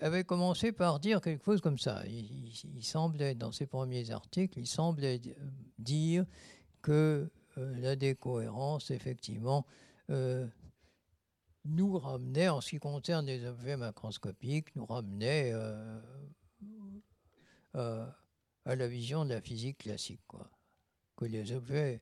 [0.00, 2.04] avait commencé par dire quelque chose comme ça.
[2.06, 5.20] Il, semblait, dans ses premiers articles, il semblait
[5.78, 6.24] dire
[6.82, 9.66] que la décohérence, effectivement,
[10.10, 10.46] euh,
[11.64, 16.00] nous ramenait, en ce qui concerne les objets macroscopiques, nous ramenait euh,
[17.74, 18.06] euh,
[18.68, 20.20] à la vision de la physique classique,
[21.16, 22.00] que les objets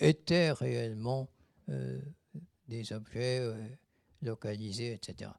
[0.00, 1.28] étaient réellement
[2.68, 3.40] des objets
[4.22, 5.30] localisés, etc.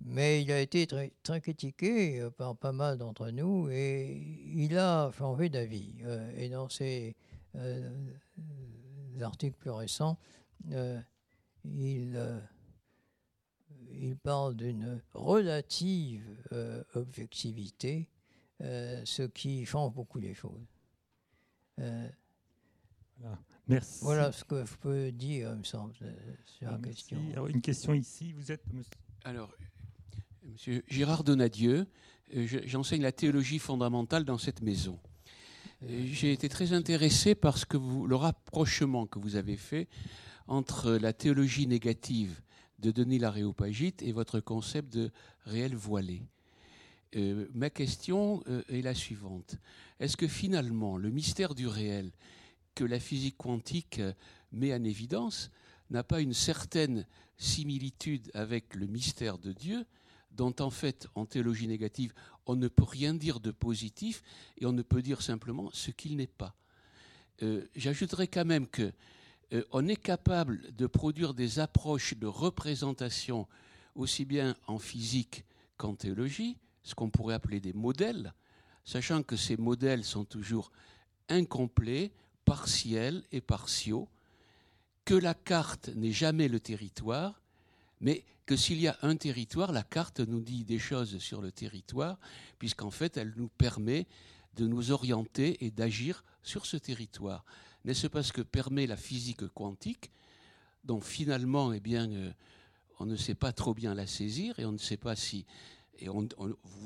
[0.00, 4.22] mais il a été très, critiqué par pas mal d'entre nous et
[4.54, 5.96] il a changé d'avis.
[6.36, 7.16] et dans ses
[9.22, 10.18] articles plus récents,
[10.72, 11.00] euh,
[11.64, 12.40] il, euh,
[14.22, 18.08] parle d'une relative euh, objectivité,
[18.60, 20.66] ce qui change beaucoup les choses.
[21.76, 23.38] Voilà.
[23.68, 23.98] Merci.
[24.02, 25.94] Voilà ce que je peux dire, il me semble,
[26.44, 27.18] sur la question.
[27.32, 28.90] Alors, une question ici, vous êtes monsieur...
[29.24, 29.54] Alors,
[30.44, 31.86] monsieur Gérard Donadieu,
[32.32, 34.98] j'enseigne la théologie fondamentale dans cette maison.
[35.86, 39.88] J'ai été très intéressé parce que vous, le rapprochement que vous avez fait
[40.46, 42.42] entre la théologie négative
[42.80, 45.10] de Denis l'Aréopagite et votre concept de
[45.44, 46.22] réel voilé.
[47.16, 49.56] Euh, ma question euh, est la suivante.
[49.98, 52.12] Est-ce que finalement le mystère du réel
[52.76, 54.12] que la physique quantique euh,
[54.52, 55.50] met en évidence
[55.90, 57.06] n'a pas une certaine
[57.36, 59.84] similitude avec le mystère de Dieu
[60.30, 62.12] dont en fait, en théologie négative,
[62.46, 64.22] on ne peut rien dire de positif
[64.58, 66.54] et on ne peut dire simplement ce qu'il n'est pas?
[67.74, 68.92] J'ajouterais quand même que
[69.72, 73.48] on est capable de produire des approches de représentation
[73.96, 75.44] aussi bien en physique
[75.76, 78.34] qu'en théologie, ce qu'on pourrait appeler des modèles,
[78.84, 80.72] sachant que ces modèles sont toujours
[81.28, 82.12] incomplets,
[82.44, 84.08] partiels et partiaux,
[85.04, 87.40] que la carte n'est jamais le territoire,
[88.00, 91.52] mais que s'il y a un territoire, la carte nous dit des choses sur le
[91.52, 92.18] territoire,
[92.58, 94.06] puisqu'en fait, elle nous permet
[94.56, 97.44] de nous orienter et d'agir sur ce territoire.
[97.84, 100.10] N'est-ce pas ce que permet la physique quantique,
[100.84, 102.32] dont finalement, eh euh,
[102.98, 105.46] on ne sait pas trop bien la saisir et on ne sait pas si.
[106.00, 106.28] Et vous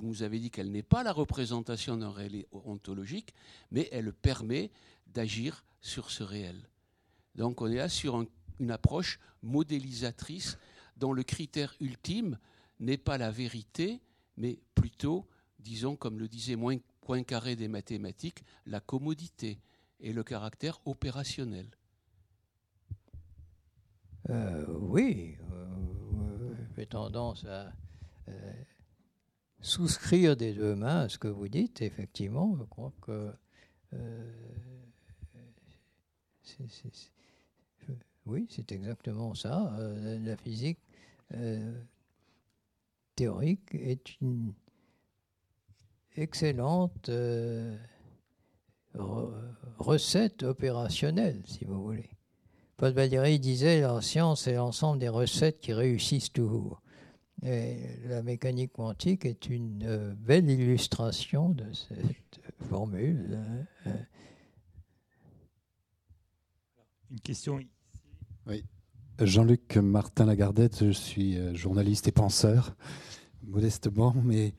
[0.03, 3.35] nous avez dit qu'elle n'est pas la représentation d'un réel ontologique,
[3.71, 4.71] mais elle permet
[5.07, 6.69] d'agir sur ce réel.
[7.37, 8.25] Donc on est là sur
[8.59, 10.59] une approche modélisatrice
[10.97, 12.39] dont le critère ultime
[12.81, 14.01] n'est pas la vérité,
[14.37, 15.27] mais plutôt,
[15.59, 16.57] disons, comme le disait
[17.01, 19.61] Poincaré des mathématiques, la commodité
[20.01, 21.67] et le caractère opérationnel.
[24.31, 27.73] Euh, oui, euh, j'ai tendance à
[28.29, 28.53] euh,
[29.65, 32.55] souscrire des deux mains à ce que vous dites, effectivement.
[32.59, 33.33] Je crois que
[38.27, 39.75] oui, c'est exactement ça.
[39.79, 40.79] la physique
[43.17, 44.53] théorique est une
[46.17, 47.11] excellente
[49.79, 52.11] recette opérationnelle, si vous voulez.
[52.77, 56.83] Paul Valéry disait la science est l'ensemble des recettes qui réussissent toujours.
[57.45, 57.77] Et
[58.09, 63.39] la mécanique quantique est une euh, belle illustration de cette formule.
[63.87, 63.93] Hein.
[67.11, 67.61] Une question
[68.47, 68.65] Oui.
[69.21, 72.75] Jean-Luc Martin Lagardette, je suis euh, journaliste et penseur,
[73.47, 74.55] modestement, mais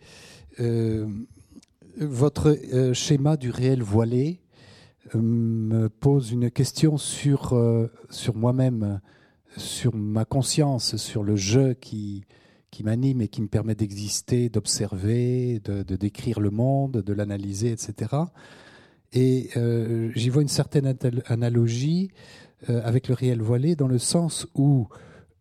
[0.59, 1.07] euh,
[1.97, 2.57] votre
[2.93, 4.41] schéma du réel voilé
[5.13, 9.01] euh, me pose une question sur, euh, sur moi-même,
[9.57, 12.25] sur ma conscience, sur le jeu qui,
[12.75, 18.13] qui m'anime et qui me permet d'exister, d'observer, de, décrire le monde, de l'analyser, etc.
[19.13, 20.93] Et euh, j'y vois une certaine
[21.27, 22.11] analogie
[22.67, 24.87] avec le réel voilé dans le sens où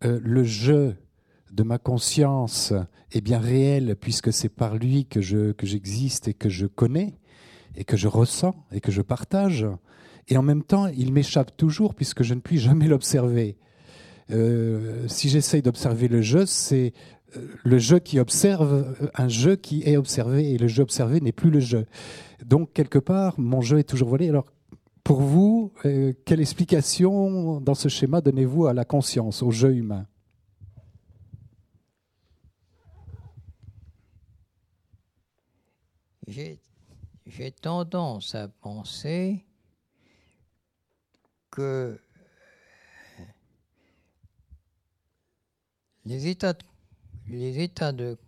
[0.02, 0.94] le jeu
[1.50, 2.72] de ma conscience
[3.10, 7.14] est bien réel puisque c'est par lui que je que j'existe et que je connais
[7.76, 9.66] et que je ressens et que je partage.
[10.28, 13.56] Et en même temps, il m'échappe toujours puisque je ne puis jamais l'observer.
[14.30, 16.92] Euh, si j'essaye d'observer le jeu, c'est
[17.36, 21.32] euh, le jeu qui observe un jeu qui est observé et le jeu observé n'est
[21.32, 21.86] plus le jeu.
[22.44, 24.28] Donc quelque part, mon jeu est toujours volé.
[24.28, 24.46] Alors
[25.02, 30.06] pour vous, euh, quelle explication dans ce schéma donnez-vous à la conscience, au jeu humain?
[36.26, 39.44] J'ai tendance à penser
[41.50, 42.00] que
[46.04, 46.64] les états de,
[47.28, 48.18] les états de,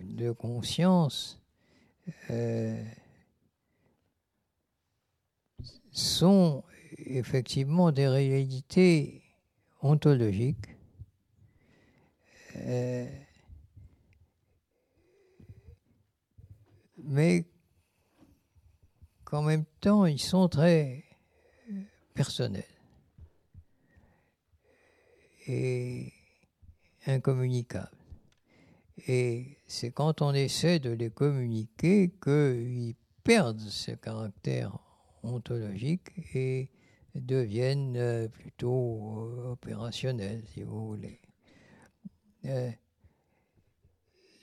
[0.00, 1.40] de conscience
[2.30, 2.82] euh,
[5.90, 6.62] sont
[6.98, 9.22] effectivement des réalités
[9.80, 10.76] ontologiques.
[12.56, 13.06] Euh,
[16.98, 17.44] mais
[19.24, 21.04] qu'en même temps, ils sont très
[22.14, 22.64] personnels
[25.46, 26.12] et
[27.06, 27.90] incommunicables.
[29.08, 34.78] Et c'est quand on essaie de les communiquer qu'ils perdent ce caractère
[35.22, 36.70] ontologique et
[37.14, 41.20] deviennent euh, plutôt euh, opérationnels, si vous voulez.
[42.44, 42.70] Euh,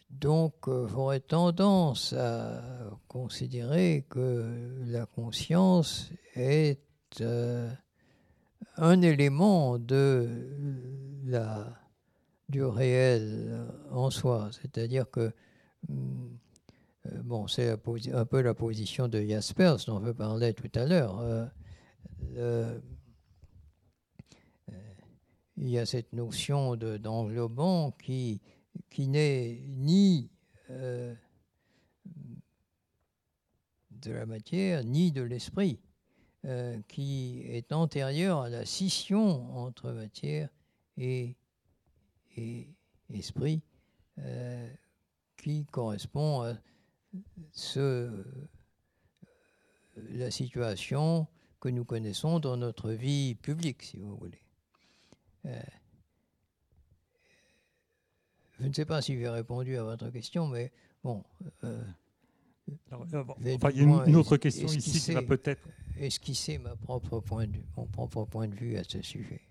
[0.10, 2.62] donc, j'aurais tendance à
[3.08, 6.80] considérer que la conscience est
[8.78, 10.30] un élément de
[11.26, 11.83] la,
[12.50, 14.50] du réel en soi.
[14.52, 15.32] C'est-à-dire que,
[15.88, 16.28] hmm,
[17.06, 21.50] euh, bon, c'est un peu la position de Jaspers dont je parlais tout à l'heure.
[25.58, 28.42] il y a cette notion d'englobant qui
[28.90, 30.30] qui n'est ni
[30.70, 31.14] euh,
[33.92, 35.80] de la matière ni de l'esprit,
[36.46, 40.50] euh, qui est antérieur à la scission entre matière
[40.98, 41.36] et,
[43.14, 43.62] esprit,
[44.20, 44.74] euh,
[45.38, 46.54] qui correspond à
[47.52, 48.10] ce,
[49.96, 51.28] la situation
[51.60, 54.42] que nous connaissons dans notre vie publique, si vous voulez.
[58.64, 60.72] Je ne sais pas si j'ai répondu à votre question, mais
[61.04, 61.24] bon.
[61.64, 61.84] Euh,
[62.94, 62.98] euh,
[63.42, 65.68] il y a une, autre question ici qui va peut-être.
[66.00, 69.42] Esquisser ma propre point de, mon propre point de vue à ce sujet?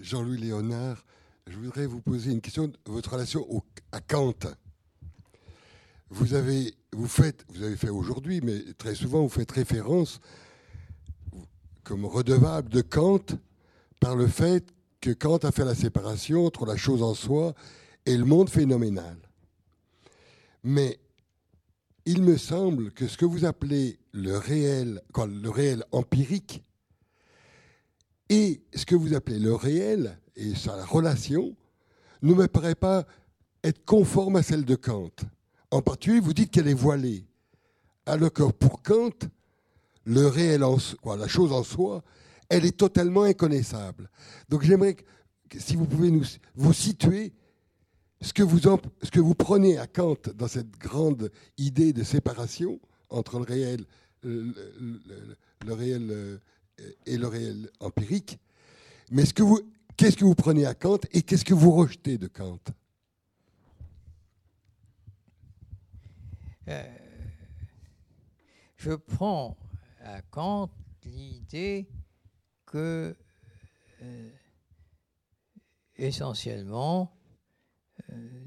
[0.00, 1.06] Jean-Louis Léonard,
[1.46, 3.46] je voudrais vous poser une question de votre relation
[3.92, 4.34] à Kant.
[6.10, 10.20] Vous avez, vous faites, vous avez fait aujourd'hui, mais très souvent vous faites référence
[11.84, 13.24] comme redevable de Kant
[14.00, 14.66] par le fait
[15.00, 17.54] que Kant a fait la séparation entre la chose en soi
[18.06, 19.16] et le monde phénoménal.
[20.64, 20.98] Mais
[22.06, 26.64] il me semble que ce que vous appelez le réel, le réel empirique,
[28.28, 31.54] et ce que vous appelez le réel et sa relation
[32.22, 33.06] ne me paraît pas
[33.64, 35.10] être conforme à celle de Kant.
[35.70, 37.24] En particulier, vous dites qu'elle est voilée.
[38.06, 39.10] Alors que pour Kant,
[40.04, 42.04] le réel, en, quoi, la chose en soi,
[42.48, 44.08] elle est totalement inconnaissable.
[44.48, 44.96] Donc j'aimerais
[45.58, 47.32] si vous pouvez nous, vous situer
[48.20, 52.80] ce que, vous prenez à Kant dans cette grande idée de séparation
[53.10, 53.84] entre le réel,
[54.22, 56.38] le réel euh,
[57.04, 58.38] et le réel empirique,
[59.10, 59.60] mais ce que vous,
[59.96, 62.60] qu'est-ce que vous prenez à Kant et qu'est-ce que vous rejetez de Kant?
[66.68, 66.96] Euh,
[68.76, 69.56] Je prends
[70.00, 70.70] à Kant
[71.04, 71.88] l'idée
[72.66, 73.16] que
[74.02, 74.30] euh,
[75.96, 77.12] essentiellement
[78.10, 78.44] euh,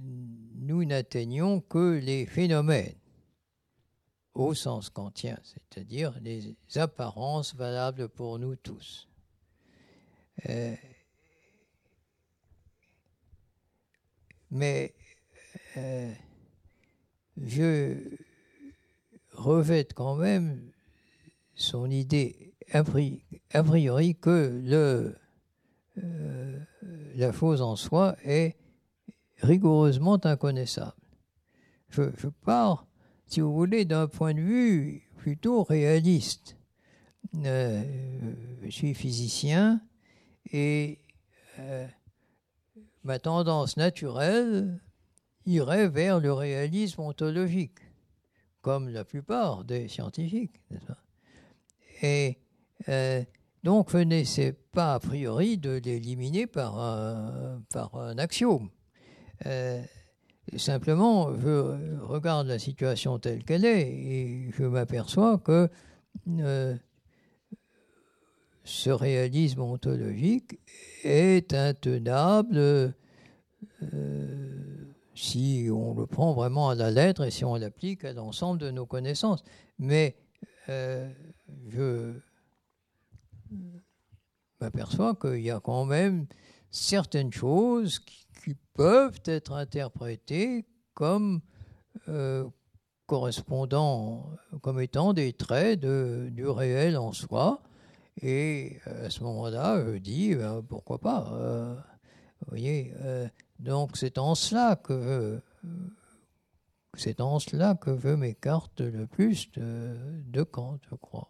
[0.56, 2.96] nous n'atteignons que les phénomènes
[4.34, 9.10] au sens kantien, c'est-à-dire les apparences valables pour nous tous.
[14.52, 14.94] Mais
[15.78, 16.12] euh,
[17.38, 17.96] je
[19.34, 20.72] revête quand même
[21.56, 25.16] son idée a priori que le,
[26.04, 26.60] euh,
[27.16, 28.56] la chose en soi est
[29.38, 30.94] rigoureusement inconnaissable.
[31.90, 32.90] Je, je pars
[33.30, 36.58] si vous voulez, d'un point de vue plutôt réaliste.
[37.46, 37.84] Euh,
[38.64, 39.82] je suis physicien
[40.52, 40.98] et
[41.60, 41.88] euh,
[43.04, 44.82] ma tendance naturelle
[45.46, 47.80] irait vers le réalisme ontologique,
[48.62, 50.62] comme la plupart des scientifiques.
[52.02, 52.38] Et
[52.88, 53.24] euh,
[53.64, 58.70] donc, je n'essaie pas a priori de l'éliminer par un, par un axiome.
[60.58, 65.70] Simplement, je regarde la situation telle qu'elle est et je m'aperçois que
[66.40, 66.76] euh,
[68.70, 70.60] ce réalisme ontologique
[71.04, 72.94] est intenable
[73.82, 78.60] euh, si on le prend vraiment à la lettre et si on l'applique à l'ensemble
[78.60, 79.44] de nos connaissances.
[79.80, 80.16] Mais
[80.70, 81.12] euh,
[81.70, 82.14] je
[84.62, 86.28] m'aperçois qu'il y a quand même
[86.70, 91.42] certaines choses qui peuvent être interprétés comme
[92.08, 92.48] euh,
[93.08, 94.30] correspondant,
[94.62, 97.64] comme étant des traits du réel en soi.
[98.22, 101.76] Et euh, à ce moment-là, je dis, ben, pourquoi pas euh,
[102.42, 102.94] Vous voyez,
[103.60, 105.42] donc c'est en cela que
[106.96, 111.30] c'est en cela que je m'écarte le plus de, de Kant, je crois.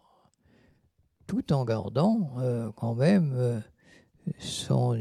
[1.26, 3.62] Tout en gardant quand même
[4.38, 4.98] son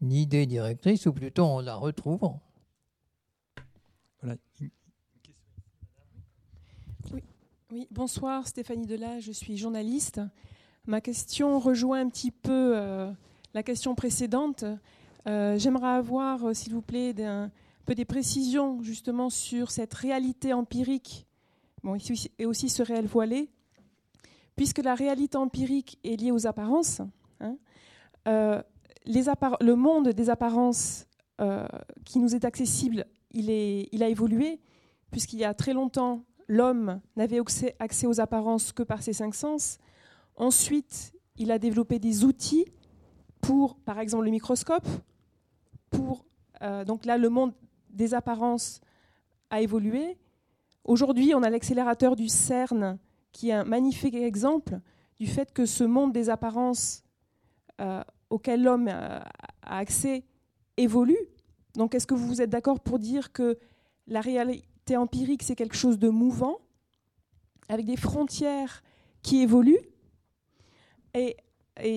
[0.00, 2.42] idée directrice, ou plutôt en la retrouvant.
[4.22, 4.36] Voilà.
[7.70, 7.86] Oui.
[7.90, 10.20] bonsoir Stéphanie Delat, je suis journaliste.
[10.88, 13.12] Ma question rejoint un petit peu euh,
[13.52, 14.64] la question précédente.
[15.26, 17.50] Euh, j'aimerais avoir, euh, s'il vous plaît, un
[17.84, 21.26] peu des précisions justement sur cette réalité empirique
[21.84, 21.98] bon,
[22.38, 23.50] et aussi ce réel voilé,
[24.56, 27.02] puisque la réalité empirique est liée aux apparences.
[27.40, 27.58] Hein,
[28.24, 31.06] le monde des apparences
[32.06, 33.04] qui nous est accessible,
[33.34, 33.50] il,
[34.02, 34.58] a évolué,
[35.10, 37.40] puisqu'il y a très longtemps, l'homme n'avait
[37.78, 39.78] accès, aux apparences que par ses cinq sens.
[40.38, 42.64] Ensuite, il a développé des outils
[43.40, 44.86] pour, par exemple, le microscope.
[45.90, 46.24] Pour,
[46.62, 47.52] euh, donc là, le monde
[47.90, 48.80] des apparences
[49.50, 50.16] a évolué.
[50.84, 52.98] Aujourd'hui, on a l'accélérateur du CERN,
[53.32, 54.80] qui est un magnifique exemple
[55.18, 57.02] du fait que ce monde des apparences
[58.30, 59.24] auquel l'homme a
[59.62, 60.24] accès
[60.76, 61.18] évolue.
[61.74, 63.58] Donc est-ce que vous êtes d'accord pour dire que
[64.06, 66.58] la réalité empirique, c'est quelque chose de mouvant,
[67.68, 68.82] avec des frontières
[69.22, 69.84] qui évoluent?
[71.14, 71.36] Et,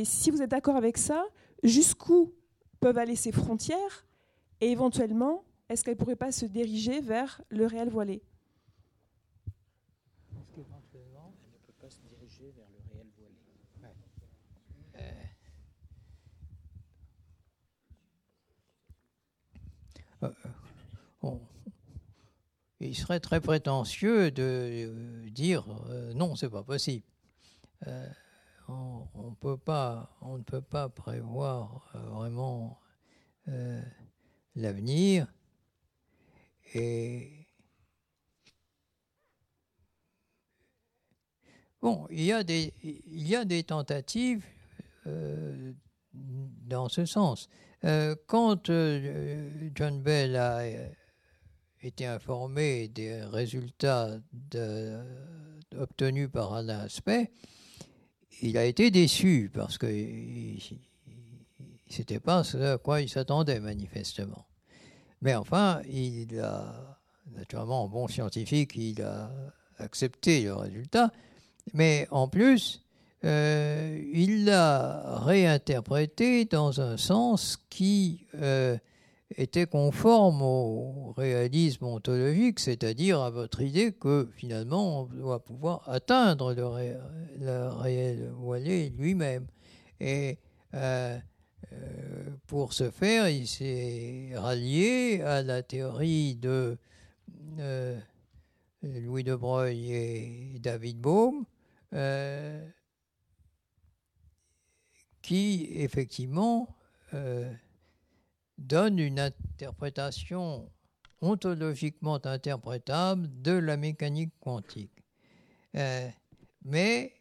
[0.06, 1.26] si vous êtes d'accord avec ça,
[1.64, 2.34] jusqu'où
[2.80, 4.06] peuvent aller ces frontières
[4.60, 8.22] et éventuellement, est-ce qu'elles ne pourraient pas se diriger vers le réel voilé?
[22.80, 27.06] Il serait très prétentieux de euh, dire euh, non, c'est pas possible.
[28.72, 29.06] Euh,
[30.22, 32.80] on, ne peut pas prévoir vraiment
[34.56, 35.28] l'avenir
[36.74, 37.48] et
[41.82, 42.44] bon, il y a
[43.46, 44.46] des, tentatives
[46.14, 47.50] dans ce sens.
[48.28, 48.68] quand
[49.76, 50.64] John Bell a
[51.82, 54.18] été informé des résultats
[55.78, 57.32] obtenus par Alain Aspect,
[58.42, 59.88] il a été déçu parce que
[61.98, 64.46] n'était pas ce à quoi il s'attendait manifestement.
[65.22, 67.00] Mais enfin, il a,
[67.36, 69.30] naturellement, en bon scientifique, il a
[69.78, 71.12] accepté le résultat.
[71.74, 72.82] Mais en plus,
[73.24, 78.78] euh, il l'a réinterprété dans un sens qui euh,
[79.38, 86.54] était conforme au réalisme ontologique, c'est-à-dire à votre idée que finalement on doit pouvoir atteindre
[86.54, 89.48] le, réel voilé lui-même.
[90.00, 90.40] Et
[90.74, 91.18] euh,
[92.48, 96.78] pour ce faire, il s'est rallié à la théorie de
[98.84, 101.46] Louis de Broglie et David Bohm
[105.22, 106.76] qui effectivement
[107.14, 107.52] euh,
[108.62, 110.70] donne une interprétation
[111.22, 115.04] ontologiquement interprétable de la mécanique quantique.
[115.76, 116.10] Euh,
[116.66, 117.14] mais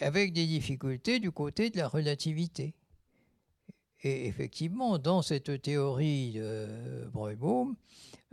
[0.00, 2.74] avec des difficultés du côté de la relativité.
[4.02, 7.74] Et effectivement, dans cette théorie de Breuil-Bohm,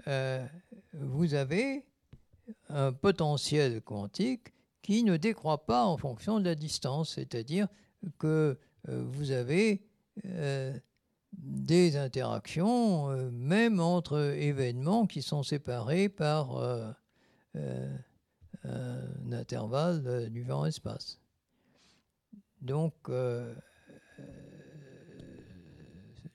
[0.08, 0.46] euh,
[0.94, 1.86] vous avez
[2.70, 7.68] un potentiel quantique qui ne décroît pas en fonction de la distance, c'est-à-dire
[8.18, 8.58] que
[8.90, 9.84] euh, vous avez
[10.26, 10.78] euh,
[11.34, 16.58] des interactions, euh, même entre événements qui sont séparés par
[18.64, 21.20] un intervalle du vent-espace.
[22.62, 22.94] Donc,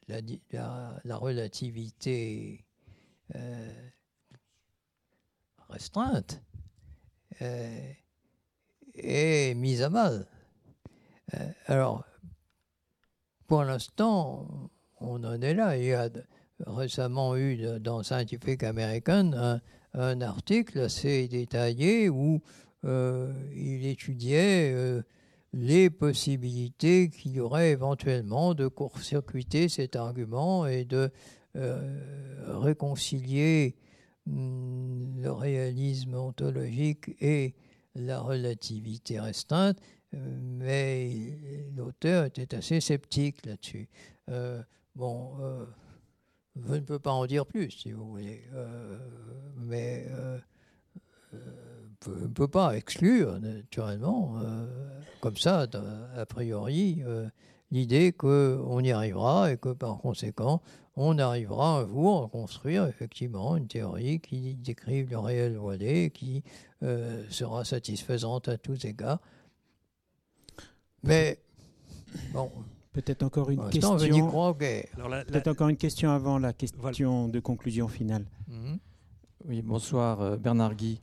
[0.09, 2.65] la, relativité
[5.69, 6.43] restreinte
[7.41, 10.27] est mise à mal.
[11.67, 12.05] alors,
[13.47, 14.71] pour l'instant,
[15.01, 15.77] on en est là.
[15.77, 16.09] Il y a
[16.67, 19.61] récemment eu dans Scientific American
[19.95, 22.43] un, article assez détaillé où
[22.85, 25.03] euh, il étudiait euh,
[25.53, 31.11] les possibilités qu'il y aurait éventuellement de court-circuiter cet argument et de
[31.57, 31.99] euh,
[32.61, 33.77] réconcilier
[34.27, 37.55] hmm, le réalisme ontologique et
[37.95, 39.79] la relativité restreinte
[40.13, 41.11] mais
[41.77, 43.89] l'auteur était assez sceptique là-dessus.
[44.97, 45.65] Euh, bon, euh,
[46.57, 48.99] je ne peux pas en dire plus, si vous voulez, euh,
[49.57, 50.07] mais
[52.05, 54.37] je ne peux pas exclure, naturellement,
[55.21, 55.67] comme ça,
[56.17, 57.03] a priori,
[57.71, 60.63] l'idée qu'on y arrivera et que par conséquent,
[60.95, 66.43] on arrivera un jour à construire effectivement une théorie qui décrive le réel voilé, qui
[66.81, 69.21] sera satisfaisante à tous égards.
[71.03, 71.39] Mais
[72.33, 72.51] bon.
[72.97, 73.99] Peut-être encore une question.
[73.99, 78.25] Peut-être encore une question avant la question de conclusion finale.
[78.49, 78.79] Mhm.
[79.45, 81.03] Oui, bonsoir euh, Bernard Guy.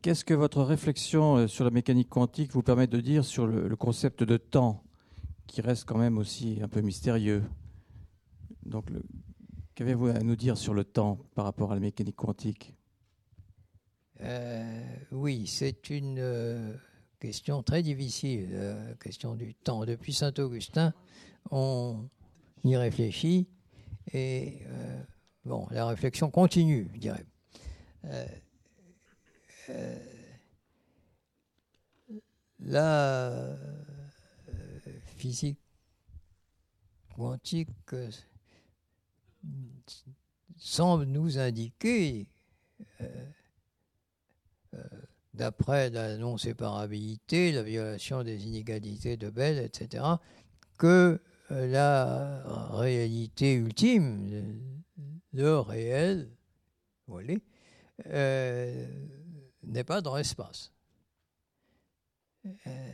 [0.00, 3.74] Qu'est-ce que votre réflexion euh, sur la mécanique quantique vous permet de dire sur le,
[3.74, 4.84] concept de temps,
[5.48, 7.42] qui reste quand même aussi un peu mystérieux?
[8.64, 8.86] Donc,
[9.74, 12.76] qu'avez-vous à nous dire sur le temps par rapport à la mécanique quantique?
[14.20, 16.78] Euh, Oui, c'est une
[17.18, 19.84] question très difficile, la question du temps.
[19.84, 20.94] Depuis Saint-Augustin,
[21.50, 22.08] on
[22.64, 23.48] y réfléchit
[24.12, 25.02] et euh,
[25.44, 27.24] bon, la réflexion continue, je dirais.
[28.04, 28.26] Euh,
[29.70, 29.98] euh,
[32.60, 33.56] la
[35.16, 35.58] physique
[37.16, 37.68] quantique
[40.56, 42.26] semble nous indiquer
[45.34, 50.04] d'après la non-séparabilité, la violation des inégalités de Bell, etc.,
[50.78, 52.42] que la
[52.72, 54.82] réalité ultime,
[55.32, 56.30] le réel,
[57.06, 57.34] voilà,
[58.06, 58.86] euh,
[59.62, 60.72] n'est pas dans l'espace.
[62.46, 62.92] Euh,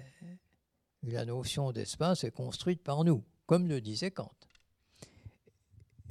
[1.03, 4.35] la notion d'espace est construite par nous, comme le disait Kant.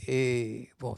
[0.07, 0.95] Et bon,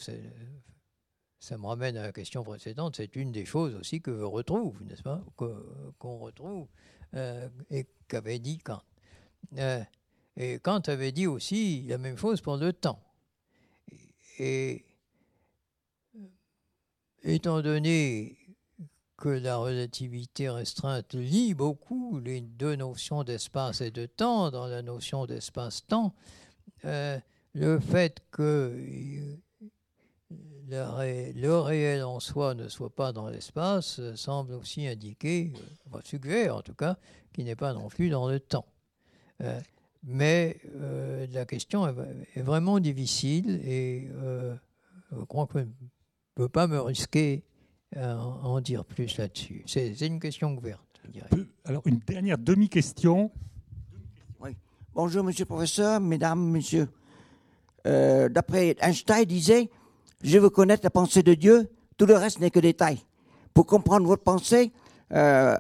[1.40, 4.84] ça me ramène à la question précédente, c'est une des choses aussi que je retrouve,
[4.84, 6.68] n'est-ce pas, qu'on retrouve
[7.16, 8.84] euh, et qu'avait dit Kant.
[10.40, 13.02] Euh, et Kant avait dit aussi la même chose pour le temps.
[14.40, 14.86] Et,
[17.24, 18.38] étant donné
[19.18, 24.82] que la relativité restreinte lie beaucoup les deux notions d'espace et de temps dans la
[24.82, 26.16] notion d'espace-temps,
[26.86, 27.20] euh,
[27.54, 29.38] le fait que
[30.72, 35.54] le, réel en soi ne soit pas dans l'espace euh, semble aussi indiquer,
[35.94, 36.98] euh, suggère en tout cas,
[37.34, 38.66] qu'il n'est pas non plus dans le temps.
[39.42, 39.60] Euh,
[40.04, 40.60] mais
[41.32, 44.10] la question est, vraiment difficile et
[45.12, 45.70] je crois que je ne
[46.36, 47.44] peux pas me risquer
[47.96, 49.64] à en dire plus là-dessus.
[49.68, 51.30] C'est une question ouverte, je dirais.
[51.66, 53.32] Alors, une dernière demi-question.
[54.40, 54.56] Oui.
[54.94, 56.90] Bonjour, monsieur le professeur, mesdames, messieurs.
[57.84, 59.70] D'après Einstein, disait
[60.24, 63.00] je veux connaître la pensée de Dieu, tout le reste n'est que détail.
[63.54, 64.72] Pour comprendre votre pensée
[65.14, 65.58] euh,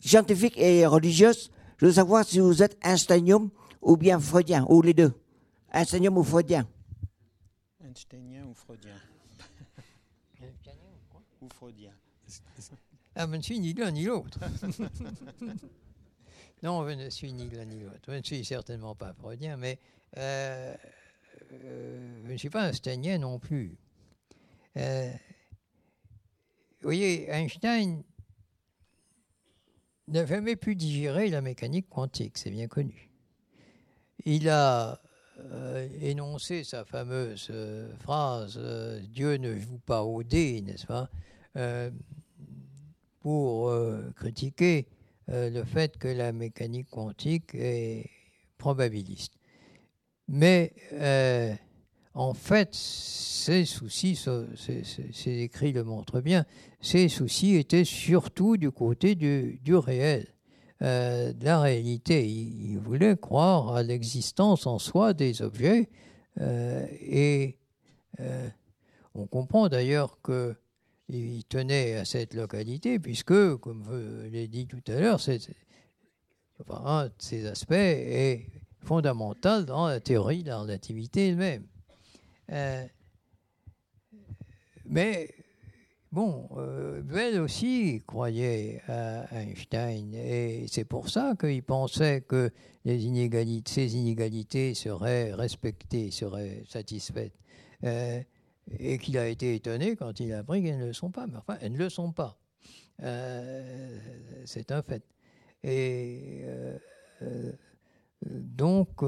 [0.00, 3.50] scientifique et religieuse, je veux savoir si vous êtes einsteinien
[3.80, 5.12] ou bien freudien, ou les deux.
[5.70, 6.66] Einsteinien ou freudien.
[7.84, 8.96] Einsteinien ou freudien
[11.40, 11.92] Ou freudien.
[13.14, 14.38] Ah, je ne suis ni l'un ni l'autre.
[16.62, 18.00] non, je ne suis ni l'un ni l'autre.
[18.06, 19.78] Je ne suis certainement pas freudien, mais
[20.16, 20.74] euh,
[21.52, 23.76] euh, je ne suis pas einsteinien non plus.
[24.76, 25.10] Euh,
[26.80, 28.02] vous voyez, Einstein
[30.08, 33.10] n'a jamais pu digérer la mécanique quantique, c'est bien connu.
[34.24, 35.00] Il a
[35.52, 41.10] euh, énoncé sa fameuse euh, phrase euh, Dieu ne joue pas au dé, n'est-ce pas
[43.20, 43.74] pour
[44.14, 44.86] critiquer
[45.26, 48.08] le fait que la mécanique quantique est
[48.58, 49.32] probabiliste.
[50.28, 50.72] Mais
[52.18, 54.18] en fait, ces soucis,
[54.56, 56.44] ces écrits le montrent bien,
[56.80, 60.26] ces soucis étaient surtout du côté du, réel,
[60.82, 62.26] euh, de la réalité.
[62.26, 65.90] Il, voulait croire à l'existence en soi des objets
[66.40, 67.56] euh, et
[68.18, 68.48] euh,
[69.14, 73.84] on comprend d'ailleurs qu'il tenait à cette localité puisque, comme
[74.24, 75.20] je l'ai dit tout à l'heure,
[76.68, 78.46] un de ces aspects est
[78.80, 81.64] fondamental dans la théorie de la relativité elle-même.
[82.52, 82.86] Euh,
[84.86, 85.34] mais
[86.12, 92.50] bon, euh, Bell aussi croyait à Einstein et c'est pour ça qu'il pensait que
[92.84, 93.04] ces
[93.96, 97.34] inégalités seraient respectées, seraient satisfaites.
[97.84, 98.20] Euh,
[98.78, 101.26] et qu'il a été étonné quand il a appris qu'elles ne le sont pas.
[101.26, 102.38] Mais enfin, elles ne le sont pas.
[104.44, 105.02] c'est un fait.
[105.62, 106.44] Et
[108.22, 109.02] donc,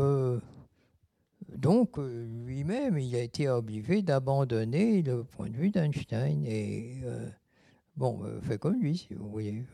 [1.57, 6.45] donc, euh, lui-même, il a été obligé d'abandonner le point de vue d'Einstein.
[6.47, 7.29] Et euh,
[7.97, 9.65] bon, euh, fait comme lui, si vous voyez.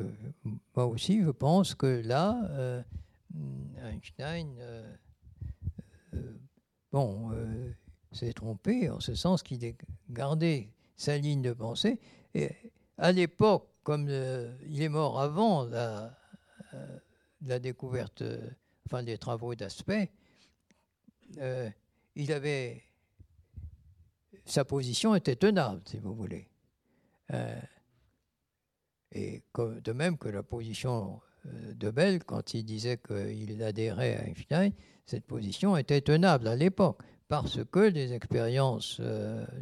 [0.75, 2.85] moi aussi, je pense que là,
[3.83, 4.55] Einstein,
[6.93, 7.31] bon,
[8.13, 9.71] s'est trompé en ce sens qu'il a
[10.11, 12.01] gardé sa ligne de pensée.
[12.35, 12.51] Et
[12.97, 16.19] à l'époque, comme il est mort avant la,
[17.43, 18.23] la découverte,
[18.87, 20.11] enfin, des travaux d'aspect,
[21.39, 21.71] euh,
[22.15, 22.83] il avait
[24.45, 26.49] sa position était tenable, si vous voulez.
[27.33, 27.61] Euh,
[29.13, 34.25] et de même que la position euh, de Bell, quand il disait qu'il adhérait à
[34.29, 34.73] Einstein,
[35.05, 39.01] cette position était tenable à l'époque, parce que des expériences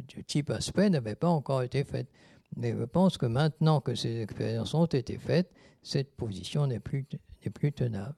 [0.07, 2.09] du type aspect n'avaient pas encore été faites.
[2.55, 5.51] Mais je pense que maintenant que ces expériences ont été faites,
[5.81, 7.05] cette position n'est plus,
[7.53, 8.15] plus tenable.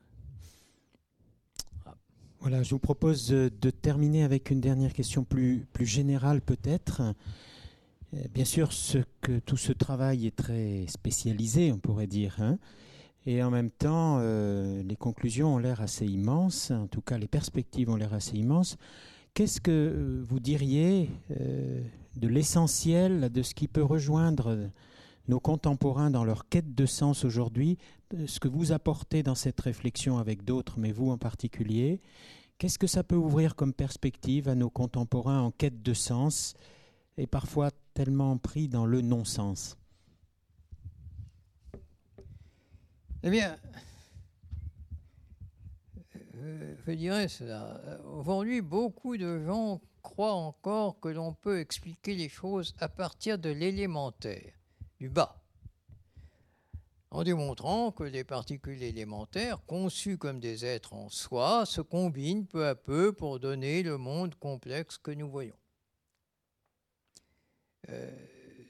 [2.42, 7.02] Voilà, je vous propose de terminer avec une dernière question plus, plus générale peut-être.
[8.14, 8.70] Euh, bien sûr,
[9.46, 12.36] tout ce travail est très spécialisé, on pourrait dire.
[12.40, 12.58] Hein.
[13.26, 17.28] et en même temps, euh, les conclusions ont l'air assez immenses, en tout cas les
[17.28, 18.78] perspectives ont l'air assez immenses.
[19.34, 24.70] Qu'est-ce que euh, vous diriez de l'essentiel, de ce qui peut rejoindre
[25.28, 27.78] nos contemporains dans leur quête de sens aujourd'hui,
[28.28, 32.02] ce que vous apportez dans cette réflexion avec d'autres, mais vous en particulier.
[32.58, 36.56] Qu'est-ce que ça peut ouvrir comme perspective à nos contemporains en quête de sens
[37.18, 39.78] et parfois tellement pris dans le non-sens?
[43.24, 43.58] Eh bien,
[46.36, 47.82] euh, je dirais cela.
[48.06, 53.50] Aujourd'hui, beaucoup de gens croient encore que l'on peut expliquer les choses à partir de
[53.50, 54.57] l'élémentaire
[55.00, 55.42] du bas,
[57.10, 62.68] en démontrant que les particules élémentaires, conçues comme des êtres en soi, se combinent peu
[62.68, 65.58] à peu pour donner le monde complexe que nous voyons.
[67.90, 68.12] Euh,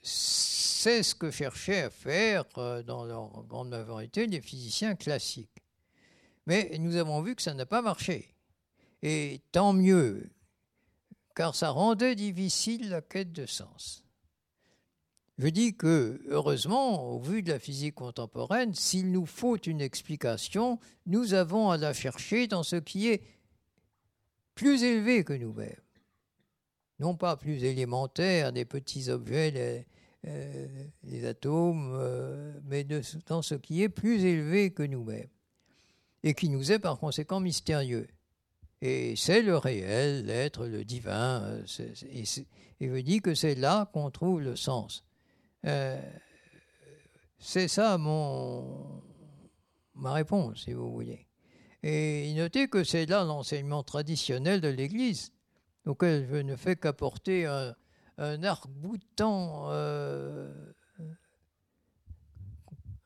[0.03, 5.63] c'est ce que cherchaient à faire euh, dans leur grande majorité les physiciens classiques.
[6.45, 8.33] Mais nous avons vu que ça n'a pas marché.
[9.01, 10.29] Et tant mieux,
[11.35, 14.06] car ça rendait difficile la quête de sens.
[15.37, 20.79] Je dis que, heureusement, au vu de la physique contemporaine, s'il nous faut une explication,
[21.05, 23.21] nous avons à la chercher dans ce qui est
[24.55, 25.79] plus élevé que nous-mêmes.
[26.99, 29.85] Non pas plus élémentaire, des petits objets, les,
[30.27, 32.83] euh, atomes, euh, mais
[33.27, 35.29] dans ce qui est plus élevé que nous-mêmes,
[36.23, 38.07] et qui nous est par conséquent mystérieux.
[38.81, 41.63] Et c'est le réel, l'être, le divin, euh,
[42.11, 42.23] et,
[42.79, 45.03] et je dis que c'est là qu'on trouve le sens.
[45.65, 46.01] Euh,
[47.39, 49.01] c'est ça mon,
[49.95, 51.27] ma réponse, si vous voulez.
[51.83, 55.31] Et notez que c'est là l'enseignement traditionnel de l'Église,
[55.85, 60.73] auquel je ne fais qu'apporter un, arc-boutant, euh,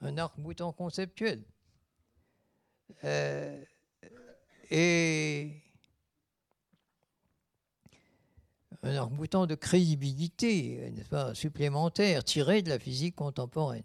[0.01, 1.43] un arc-boutant conceptuel.
[3.03, 3.63] Euh,
[4.69, 5.61] et
[8.83, 13.83] un arc-boutant de crédibilité, pas, supplémentaire, tiré de la physique contemporaine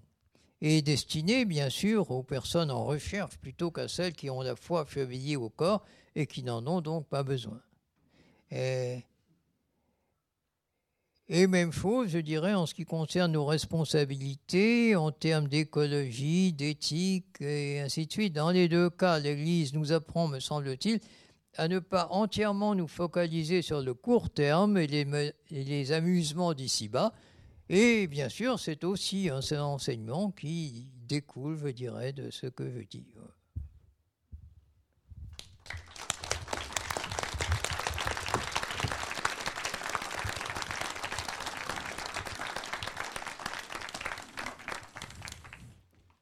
[0.61, 4.87] et destiné bien sûr aux personnes en recherche plutôt qu'à celles qui ont la foi
[4.89, 7.61] chevillée au corps et qui n'en ont donc pas besoin.
[8.51, 9.05] Et,
[11.29, 17.41] et, même chose, je dirais, en ce qui concerne nos responsabilités en termes d'écologie, d'éthique
[17.41, 18.33] et ainsi de suite.
[18.33, 21.01] Dans les deux cas, l'Église nous apprend, me semble-t-il,
[21.57, 27.13] à ne pas entièrement nous focaliser sur le court terme et les, amusements d'ici-bas,
[27.69, 32.81] et bien sûr, c'est aussi un enseignement qui découle, je dirais, de ce que je
[32.81, 33.07] dis.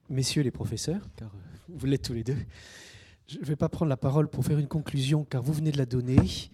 [0.08, 1.30] Messieurs les professeurs, car
[1.68, 2.36] vous l'êtes tous les deux,
[3.26, 5.78] je ne vais pas prendre la parole pour faire une conclusion, car vous venez de
[5.78, 6.50] la donner.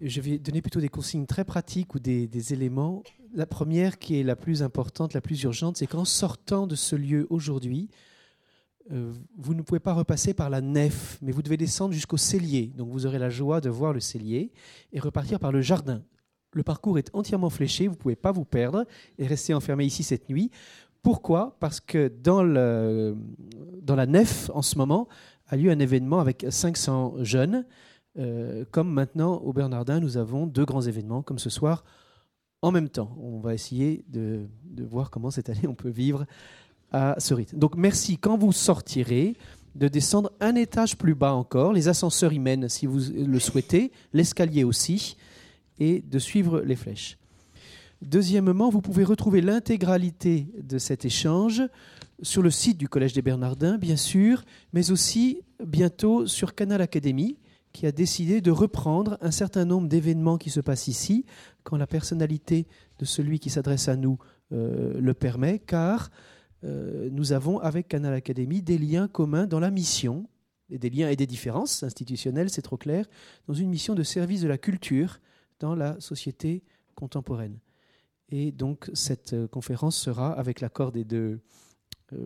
[0.00, 3.02] Je vais donner plutôt des consignes très pratiques ou des, éléments
[3.34, 6.96] la première qui est la plus importante, la plus urgente, c'est qu'en sortant de ce
[6.96, 7.90] lieu aujourd'hui,
[8.92, 12.72] euh, vous ne pouvez pas repasser par la nef, mais vous devez descendre jusqu'au cellier.
[12.76, 14.52] Donc vous aurez la joie de voir le cellier
[14.92, 16.02] et repartir par le jardin.
[16.52, 18.86] Le parcours est entièrement fléché, vous ne pouvez pas vous perdre
[19.18, 20.50] et rester enfermé ici cette nuit.
[21.02, 21.56] Pourquoi?
[21.60, 25.08] Parce que dans la nef, en ce moment,
[25.48, 27.64] a lieu un événement avec 500 jeunes.
[28.18, 31.84] Euh, comme maintenant au Bernardin, nous avons deux grands événements, comme ce soir
[32.62, 33.16] en même temps.
[33.20, 34.48] On va essayer de,
[34.90, 36.26] voir comment cette année on peut vivre
[36.92, 37.58] à ce rythme.
[37.58, 39.36] Donc merci quand vous sortirez
[39.74, 41.72] de descendre un étage plus bas encore.
[41.72, 45.16] Les ascenseurs y mènent si vous le souhaitez, l'escalier aussi,
[45.78, 47.18] et de suivre les flèches.
[48.00, 51.62] Deuxièmement, vous pouvez retrouver l'intégralité de cet échange
[52.22, 57.38] sur le site du Collège des Bernardins, bien sûr, mais aussi bientôt sur Canal Académie,
[57.72, 61.26] qui a décidé de reprendre un certain nombre d'événements qui se passent ici,
[61.62, 62.66] quand la personnalité
[62.98, 64.18] de celui qui s'adresse à nous
[64.52, 66.10] euh, le permet, car
[66.64, 70.26] euh, nous avons avec Canal Academy des liens communs dans la mission,
[70.70, 73.06] et des liens et des différences institutionnelles, c'est trop clair,
[73.46, 75.20] dans une mission de service de la culture
[75.60, 76.64] dans la société
[76.94, 77.58] contemporaine.
[78.30, 81.40] Et donc cette euh, conférence sera, avec l'accord des deux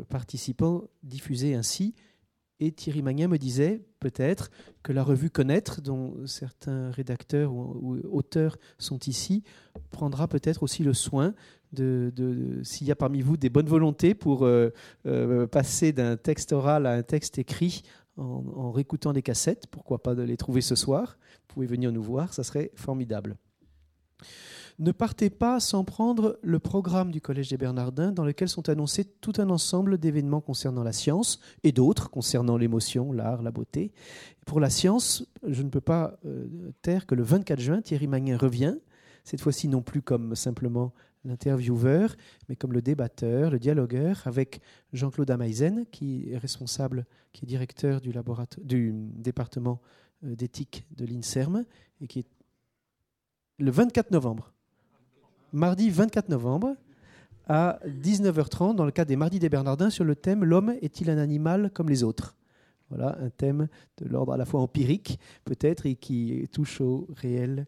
[0.09, 1.95] participants, diffusée ainsi.
[2.61, 4.51] Et Thierry Magnin me disait peut-être
[4.83, 9.43] que la revue Connaître, dont certains rédacteurs ou, auteurs sont ici,
[9.91, 11.35] prendra peut-être aussi le soin
[11.73, 12.13] de,
[12.63, 14.71] s'il y a parmi vous des bonnes volontés pour euh,
[15.07, 17.83] euh, passer d'un texte oral à un texte écrit
[18.17, 21.17] en, en réécoutant des cassettes, pourquoi pas de les trouver ce soir,
[21.49, 23.37] vous pouvez venir nous voir, ça serait formidable
[24.81, 29.05] ne partez pas sans prendre le programme du Collège des Bernardins dans lequel sont annoncés
[29.05, 33.93] tout un ensemble d'événements concernant la science et d'autres concernant l'émotion, l'art, la beauté.
[34.47, 38.39] Pour la science, je ne peux pas euh, taire que le 24 juin, Thierry Magnin
[38.39, 38.77] revient,
[39.23, 40.95] cette fois-ci non plus comme simplement
[41.27, 42.17] l'intervieweur,
[42.49, 44.63] mais comme le débatteur, le dialogueur, avec
[44.95, 47.05] Jean-Claude Amaisen, qui est responsable,
[47.35, 48.15] qui est directeur du,
[48.65, 49.83] du département
[50.25, 51.67] euh, d'éthique de l'INSERM,
[52.01, 52.27] et qui est
[53.59, 54.55] le 24 novembre
[55.53, 56.77] mardi 24 novembre
[57.49, 61.19] à 19h30 dans le cadre des Mardis des Bernardins sur le thème L'homme est-il un
[61.19, 62.37] animal comme les autres?
[62.91, 63.69] Voilà, un thème
[63.99, 67.67] de l'ordre à la fois empirique peut-être et qui touche au réel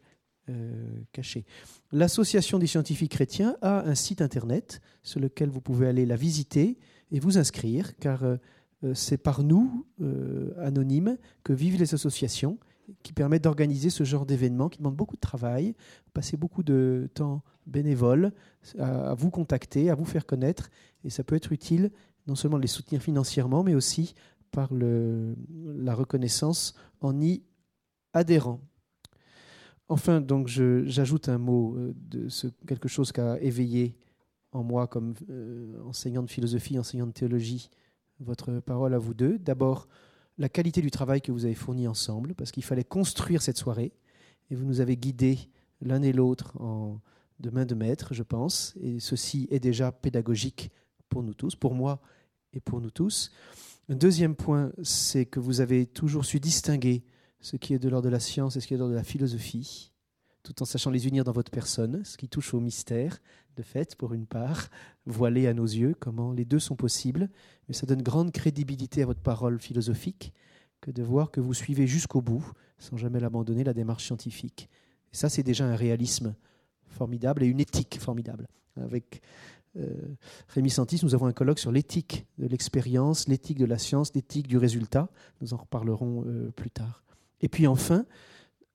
[0.49, 1.45] euh, caché.
[1.93, 6.79] L'Association des scientifiques chrétiens a un site internet sur lequel vous pouvez aller la visiter
[7.13, 8.37] et vous inscrire car euh,
[8.83, 9.87] euh, c'est par nous,
[10.59, 12.59] anonymes, que vivent les associations
[13.03, 15.75] qui permettent d'organiser ce genre d'événements qui demandent beaucoup de travail,
[16.13, 18.33] passer beaucoup de temps bénévole
[18.79, 20.71] à, vous contacter, à vous faire connaître.
[21.05, 21.91] Et ça peut être utile
[22.27, 24.15] non seulement de les soutenir financièrement, mais aussi
[24.51, 25.35] par le,
[25.77, 27.43] la reconnaissance en y
[28.13, 28.61] adhérant.
[29.89, 32.29] Enfin, donc, j'ajoute un mot euh, de
[32.67, 33.97] quelque chose qui a éveillé
[34.53, 37.71] en moi comme euh, enseignant de philosophie, enseignant de théologie,
[38.21, 39.39] votre parole à vous deux.
[39.39, 39.89] D'abord,
[40.43, 43.93] la qualité du travail que vous avez fourni ensemble, parce qu'il fallait construire cette soirée,
[44.51, 45.39] et vous nous avez guidés
[45.81, 47.01] l'un et l'autre en
[47.39, 50.71] de main de maître, je pense, et ceci est déjà pédagogique
[51.09, 52.01] pour nous tous, pour moi
[52.53, 53.31] et pour nous tous.
[53.89, 57.05] Un deuxième point, c'est que vous avez toujours su distinguer
[57.41, 58.99] ce qui est de l'ordre de la science et ce qui est de l'ordre de
[58.99, 59.92] la philosophie,
[60.43, 63.21] tout en sachant les unir dans votre personne, ce qui touche au mystère,
[63.57, 64.69] de fait, pour une part,
[65.07, 67.29] voilé à nos yeux, comment les deux sont possibles,
[67.69, 70.33] mais ça donne grande crédibilité à votre parole philosophique
[70.81, 72.45] que de voir que vous suivez jusqu'au bout,
[72.79, 74.69] sans jamais l'abandonner, la démarche scientifique.
[75.13, 76.35] Et ça, c'est déjà un réalisme
[76.89, 78.49] formidable et une éthique formidable.
[78.77, 79.23] Avec
[79.77, 80.17] euh,
[80.49, 84.49] Rémi Santis, nous avons un colloque sur l'éthique de l'expérience, l'éthique de la science, l'éthique
[84.49, 85.09] du résultat.
[85.41, 87.05] Nous en reparlerons euh, plus tard.
[87.41, 88.05] Et puis enfin,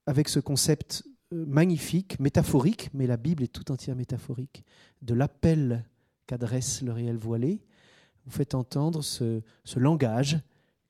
[0.06, 4.64] avec ce concept magnifique, métaphorique, mais la Bible est tout entière métaphorique,
[5.02, 5.86] de l'appel
[6.26, 7.62] qu'adresse le réel voilé,
[8.26, 9.42] vous faites entendre ce,
[9.78, 10.40] langage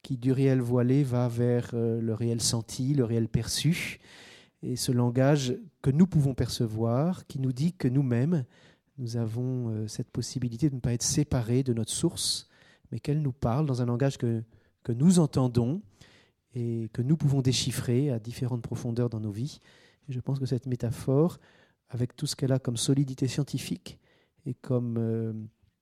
[0.01, 3.99] qui du réel voilé va vers le réel senti, le réel perçu,
[4.63, 8.43] et ce langage que nous pouvons percevoir, qui nous dit que nous-mêmes,
[8.97, 12.49] nous avons euh, cette possibilité de ne pas être séparés de notre source,
[12.91, 14.43] mais qu'elle nous parle dans un langage que
[14.89, 15.83] nous entendons
[16.55, 19.59] et que nous pouvons déchiffrer à différentes profondeurs dans nos vies.
[20.07, 21.37] Je pense que cette métaphore,
[21.89, 23.99] avec tout ce qu'elle a comme solidité scientifique
[24.45, 25.33] et comme euh,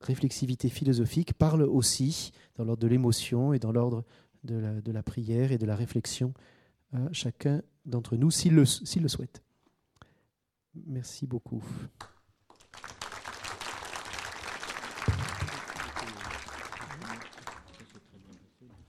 [0.02, 4.03] réflexivité philosophique, parle aussi dans l'ordre de l'émotion et dans l'ordre
[4.43, 6.34] de la, prière et de la réflexion
[6.93, 9.43] à chacun d'entre nous, s'il le souhaite.
[10.85, 11.64] Merci beaucoup.